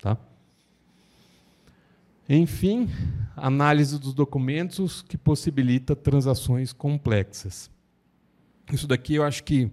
tá? 0.00 0.18
Enfim, 2.28 2.88
análise 3.36 3.98
dos 3.98 4.14
documentos 4.14 5.02
que 5.02 5.18
possibilita 5.18 5.94
transações 5.94 6.72
complexas. 6.72 7.70
Isso 8.72 8.86
daqui 8.86 9.14
eu 9.14 9.24
acho 9.24 9.44
que 9.44 9.70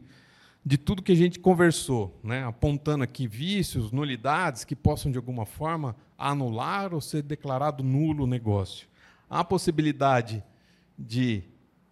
de 0.66 0.78
tudo 0.78 1.02
que 1.02 1.12
a 1.12 1.16
gente 1.16 1.40
conversou, 1.40 2.20
né? 2.24 2.44
apontando 2.46 3.04
aqui 3.04 3.28
vícios, 3.28 3.92
nulidades 3.92 4.64
que 4.64 4.76
possam, 4.76 5.12
de 5.12 5.18
alguma 5.18 5.46
forma, 5.46 5.96
anular 6.18 6.94
ou 6.94 7.02
ser 7.02 7.22
declarado 7.22 7.84
nulo 7.84 8.24
o 8.24 8.28
negócio. 8.28 8.88
Há 9.30 9.40
a 9.40 9.44
possibilidade 9.44 10.44
de 10.98 11.44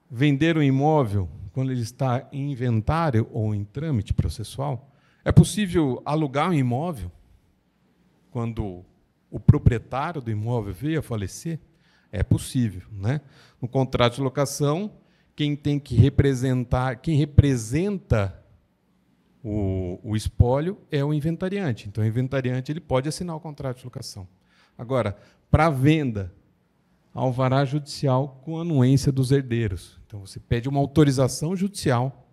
vender 0.09 0.57
um 0.57 0.63
imóvel 0.63 1.27
quando 1.51 1.71
ele 1.71 1.81
está 1.81 2.27
em 2.31 2.51
inventário 2.51 3.27
ou 3.31 3.53
em 3.53 3.63
trâmite 3.63 4.13
processual? 4.13 4.89
É 5.23 5.31
possível 5.31 6.01
alugar 6.05 6.49
um 6.49 6.53
imóvel 6.53 7.11
quando 8.29 8.85
o 9.31 9.39
proprietário 9.39 10.21
do 10.21 10.29
imóvel 10.29 10.73
veio 10.73 10.99
a 10.99 11.01
falecer? 11.01 11.59
É 12.11 12.21
possível. 12.21 12.81
Né? 12.91 13.21
No 13.61 13.67
contrato 13.67 14.15
de 14.15 14.21
locação, 14.21 14.91
quem 15.35 15.55
tem 15.55 15.79
que 15.79 15.95
representar, 15.95 16.97
quem 16.97 17.17
representa 17.17 18.37
o, 19.43 19.97
o 20.03 20.15
espólio 20.15 20.77
é 20.91 21.03
o 21.03 21.13
inventariante. 21.13 21.87
Então, 21.87 22.03
o 22.03 22.07
inventariante 22.07 22.71
ele 22.71 22.81
pode 22.81 23.07
assinar 23.07 23.35
o 23.35 23.39
contrato 23.39 23.77
de 23.77 23.85
locação. 23.85 24.27
Agora, 24.77 25.17
para 25.49 25.69
venda, 25.69 26.33
alvará 27.13 27.63
judicial 27.65 28.39
com 28.43 28.59
anuência 28.59 29.11
dos 29.11 29.31
herdeiros. 29.31 29.99
Então, 30.05 30.19
você 30.19 30.39
pede 30.39 30.67
uma 30.67 30.79
autorização 30.79 31.55
judicial, 31.55 32.27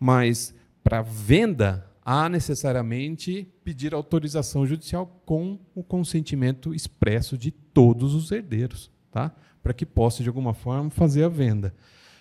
mas 0.00 0.54
para 0.82 1.02
venda, 1.02 1.86
há 2.04 2.28
necessariamente 2.28 3.48
pedir 3.64 3.94
autorização 3.94 4.66
judicial 4.66 5.06
com 5.24 5.58
o 5.74 5.82
consentimento 5.82 6.74
expresso 6.74 7.38
de 7.38 7.50
todos 7.50 8.14
os 8.14 8.30
herdeiros, 8.32 8.90
tá? 9.10 9.34
para 9.62 9.72
que 9.72 9.86
possa, 9.86 10.22
de 10.22 10.28
alguma 10.28 10.52
forma, 10.52 10.90
fazer 10.90 11.24
a 11.24 11.28
venda. 11.28 11.74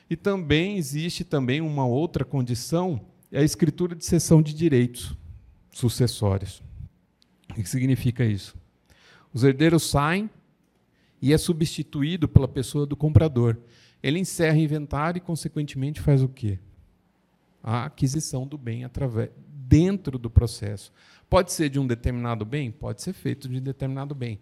E 0.10 0.16
também 0.16 0.78
existe 0.78 1.24
também 1.24 1.62
uma 1.62 1.86
outra 1.86 2.24
condição 2.24 3.02
é 3.32 3.40
a 3.40 3.44
escritura 3.44 3.96
de 3.96 4.06
cessão 4.06 4.42
de 4.42 4.54
direitos 4.54 5.16
sucessórios. 5.72 6.62
O 7.50 7.54
que 7.54 7.70
significa 7.70 8.26
isso? 8.26 8.56
Os 9.34 9.44
herdeiros 9.44 9.84
saem 9.84 10.30
e 11.22 11.32
é 11.32 11.38
substituído 11.38 12.28
pela 12.28 12.48
pessoa 12.48 12.86
do 12.86 12.96
comprador. 12.96 13.58
Ele 14.04 14.20
encerra 14.20 14.58
o 14.58 14.62
inventário 14.62 15.18
e, 15.18 15.22
consequentemente, 15.22 16.02
faz 16.02 16.22
o 16.22 16.28
quê? 16.28 16.60
A 17.64 17.86
aquisição 17.86 18.46
do 18.46 18.58
bem 18.58 18.84
através 18.84 19.30
dentro 19.72 20.20
do 20.20 20.30
processo. 20.30 20.92
Pode 21.30 21.54
ser 21.54 21.70
de 21.70 21.80
um 21.80 21.88
determinado 21.88 22.44
bem? 22.44 22.70
Pode 22.70 23.02
ser 23.02 23.14
feito 23.14 23.48
de 23.48 23.62
determinado 23.62 24.14
bem. 24.14 24.38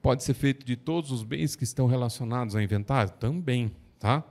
Pode 0.00 0.22
ser 0.22 0.34
feito 0.34 0.64
de 0.64 0.76
todos 0.76 1.10
os 1.10 1.24
bens 1.24 1.56
que 1.56 1.64
estão 1.64 1.88
relacionados 1.88 2.54
ao 2.54 2.62
inventário? 2.62 3.12
Também. 3.18 3.72
Tá? 3.98 4.22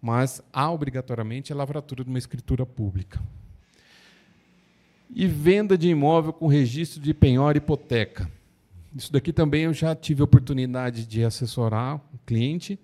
Mas 0.00 0.40
há 0.52 0.70
obrigatoriamente 0.70 1.52
a 1.52 1.56
lavratura 1.56 2.04
de 2.04 2.08
uma 2.08 2.18
escritura 2.18 2.64
pública 2.64 3.20
e 5.10 5.26
venda 5.26 5.76
de 5.76 5.88
imóvel 5.88 6.32
com 6.32 6.46
registro 6.46 7.00
de 7.00 7.12
penhora 7.12 7.58
e 7.58 7.60
hipoteca. 7.60 8.30
Isso 8.94 9.12
daqui 9.12 9.32
também 9.32 9.62
eu 9.64 9.74
já 9.74 9.96
tive 9.96 10.20
a 10.20 10.24
oportunidade 10.24 11.06
de 11.06 11.24
assessorar 11.24 11.96
o 11.96 12.18
cliente 12.24 12.78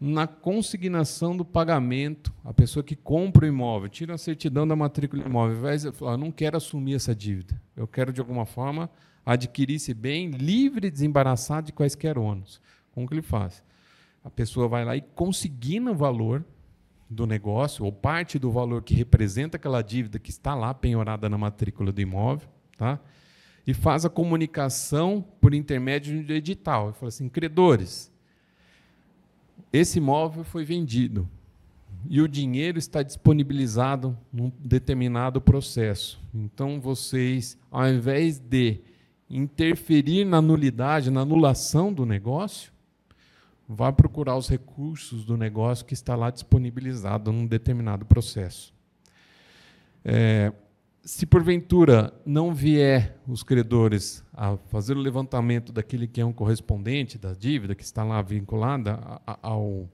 na 0.00 0.26
consignação 0.26 1.36
do 1.36 1.44
pagamento. 1.44 2.32
A 2.44 2.52
pessoa 2.52 2.82
que 2.82 2.94
compra 2.96 3.44
o 3.44 3.48
imóvel, 3.48 3.88
tira 3.88 4.14
a 4.14 4.18
certidão 4.18 4.66
da 4.66 4.76
matrícula 4.76 5.22
do 5.22 5.28
imóvel, 5.28 5.60
vai 5.60 5.76
eu 5.76 6.16
não 6.16 6.30
quero 6.30 6.56
assumir 6.56 6.94
essa 6.94 7.14
dívida. 7.14 7.60
Eu 7.76 7.86
quero, 7.86 8.12
de 8.12 8.20
alguma 8.20 8.46
forma, 8.46 8.90
adquirir 9.24 9.76
esse 9.76 9.92
bem 9.92 10.30
livre 10.30 10.88
e 10.88 10.90
desembaraçado 10.90 11.66
de 11.66 11.72
quaisquer 11.72 12.18
ônus. 12.18 12.60
Como 12.92 13.06
que 13.06 13.14
ele 13.14 13.22
faz? 13.22 13.62
A 14.24 14.30
pessoa 14.30 14.68
vai 14.68 14.84
lá 14.84 14.96
e 14.96 15.00
consigna 15.00 15.92
o 15.92 15.94
valor 15.94 16.44
do 17.10 17.26
negócio, 17.26 17.84
ou 17.84 17.92
parte 17.92 18.38
do 18.38 18.50
valor 18.50 18.82
que 18.82 18.94
representa 18.94 19.56
aquela 19.56 19.80
dívida 19.80 20.18
que 20.18 20.30
está 20.30 20.54
lá 20.54 20.74
penhorada 20.74 21.28
na 21.28 21.38
matrícula 21.38 21.90
do 21.90 22.00
imóvel, 22.00 22.48
tá? 22.76 23.00
e 23.68 23.74
faz 23.74 24.06
a 24.06 24.08
comunicação 24.08 25.22
por 25.42 25.52
intermédio 25.52 26.24
de 26.24 26.32
um 26.32 26.36
edital. 26.36 26.86
Ele 26.86 26.94
fala 26.94 27.08
assim: 27.08 27.28
credores, 27.28 28.10
esse 29.72 29.98
imóvel 29.98 30.44
foi 30.44 30.64
vendido 30.64 31.28
e 32.08 32.20
o 32.20 32.28
dinheiro 32.28 32.78
está 32.78 33.02
disponibilizado 33.02 34.16
num 34.32 34.50
determinado 34.58 35.40
processo. 35.40 36.20
Então, 36.34 36.80
vocês, 36.80 37.58
ao 37.70 37.88
invés 37.88 38.38
de 38.38 38.80
interferir 39.28 40.24
na 40.24 40.40
nulidade, 40.40 41.10
na 41.10 41.20
anulação 41.20 41.92
do 41.92 42.06
negócio, 42.06 42.72
vá 43.68 43.92
procurar 43.92 44.36
os 44.36 44.48
recursos 44.48 45.24
do 45.24 45.36
negócio 45.36 45.84
que 45.84 45.92
está 45.92 46.16
lá 46.16 46.30
disponibilizado 46.30 47.30
num 47.30 47.46
determinado 47.46 48.06
processo. 48.06 48.72
É, 50.04 50.52
se 51.02 51.24
porventura 51.24 52.12
não 52.24 52.52
vier 52.52 53.18
os 53.26 53.42
credores 53.42 54.24
a 54.32 54.56
fazer 54.56 54.96
o 54.96 55.00
levantamento 55.00 55.72
daquele 55.72 56.06
que 56.06 56.20
é 56.20 56.24
um 56.24 56.32
correspondente 56.32 57.16
da 57.16 57.32
dívida 57.32 57.74
que 57.74 57.82
está 57.82 58.04
lá 58.04 58.20
vinculada 58.20 58.98
ao, 59.42 59.88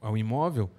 ao 0.00 0.16
imóvel, 0.16 0.70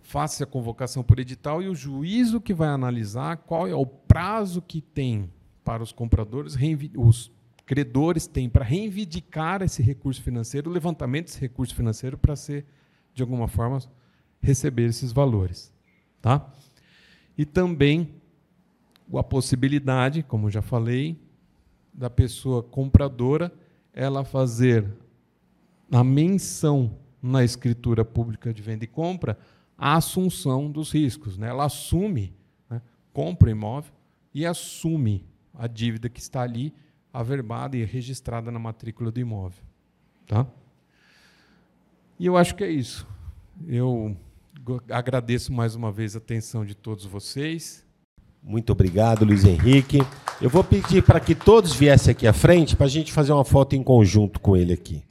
faça 0.00 0.44
a 0.44 0.46
convocação 0.46 1.02
por 1.02 1.18
edital 1.18 1.62
e 1.62 1.68
o 1.68 1.74
juízo 1.74 2.40
que 2.40 2.52
vai 2.52 2.68
analisar 2.68 3.36
qual 3.36 3.66
é 3.66 3.74
o 3.74 3.86
prazo 3.86 4.60
que 4.60 4.80
tem 4.80 5.30
para 5.64 5.82
os 5.82 5.92
compradores, 5.92 6.56
os 6.96 7.30
credores 7.64 8.26
têm 8.26 8.48
para 8.48 8.64
reivindicar 8.64 9.62
esse 9.62 9.82
recurso 9.82 10.20
financeiro, 10.20 10.68
o 10.68 10.72
levantamento 10.72 11.26
desse 11.26 11.40
recurso 11.40 11.74
financeiro 11.74 12.18
para 12.18 12.34
ser, 12.34 12.66
de 13.14 13.22
alguma 13.22 13.46
forma, 13.46 13.78
receber 14.42 14.86
esses 14.86 15.12
valores. 15.12 15.72
Tá? 16.20 16.52
E 17.36 17.44
também 17.44 18.14
a 19.14 19.22
possibilidade, 19.22 20.22
como 20.22 20.50
já 20.50 20.62
falei, 20.62 21.18
da 21.92 22.08
pessoa 22.08 22.62
compradora 22.62 23.52
ela 23.92 24.24
fazer 24.24 24.86
a 25.90 26.04
menção 26.04 26.96
na 27.22 27.44
escritura 27.44 28.04
pública 28.04 28.54
de 28.54 28.62
venda 28.62 28.84
e 28.84 28.88
compra 28.88 29.38
a 29.76 29.96
assunção 29.96 30.70
dos 30.70 30.92
riscos. 30.92 31.36
Né? 31.36 31.48
Ela 31.48 31.64
assume, 31.64 32.32
né? 32.68 32.80
compra 33.12 33.48
o 33.48 33.50
imóvel 33.50 33.92
e 34.32 34.46
assume 34.46 35.24
a 35.52 35.66
dívida 35.66 36.08
que 36.08 36.20
está 36.20 36.42
ali 36.42 36.72
averbada 37.12 37.76
e 37.76 37.84
registrada 37.84 38.50
na 38.50 38.58
matrícula 38.58 39.10
do 39.10 39.18
imóvel. 39.18 39.62
Tá? 40.26 40.46
E 42.18 42.26
eu 42.26 42.36
acho 42.36 42.54
que 42.54 42.62
é 42.62 42.70
isso. 42.70 43.06
Eu 43.66 44.16
agradeço 44.90 45.52
mais 45.52 45.74
uma 45.74 45.90
vez 45.90 46.14
a 46.14 46.18
atenção 46.18 46.64
de 46.64 46.74
todos 46.74 47.04
vocês. 47.04 47.84
Muito 48.42 48.72
obrigado, 48.72 49.24
Luiz 49.24 49.44
Henrique. 49.44 49.98
Eu 50.40 50.48
vou 50.48 50.64
pedir 50.64 51.02
para 51.02 51.20
que 51.20 51.34
todos 51.34 51.74
viessem 51.74 52.12
aqui 52.12 52.26
à 52.26 52.32
frente 52.32 52.74
para 52.74 52.86
a 52.86 52.90
gente 52.90 53.12
fazer 53.12 53.32
uma 53.32 53.44
foto 53.44 53.76
em 53.76 53.82
conjunto 53.82 54.40
com 54.40 54.56
ele 54.56 54.72
aqui. 54.72 55.02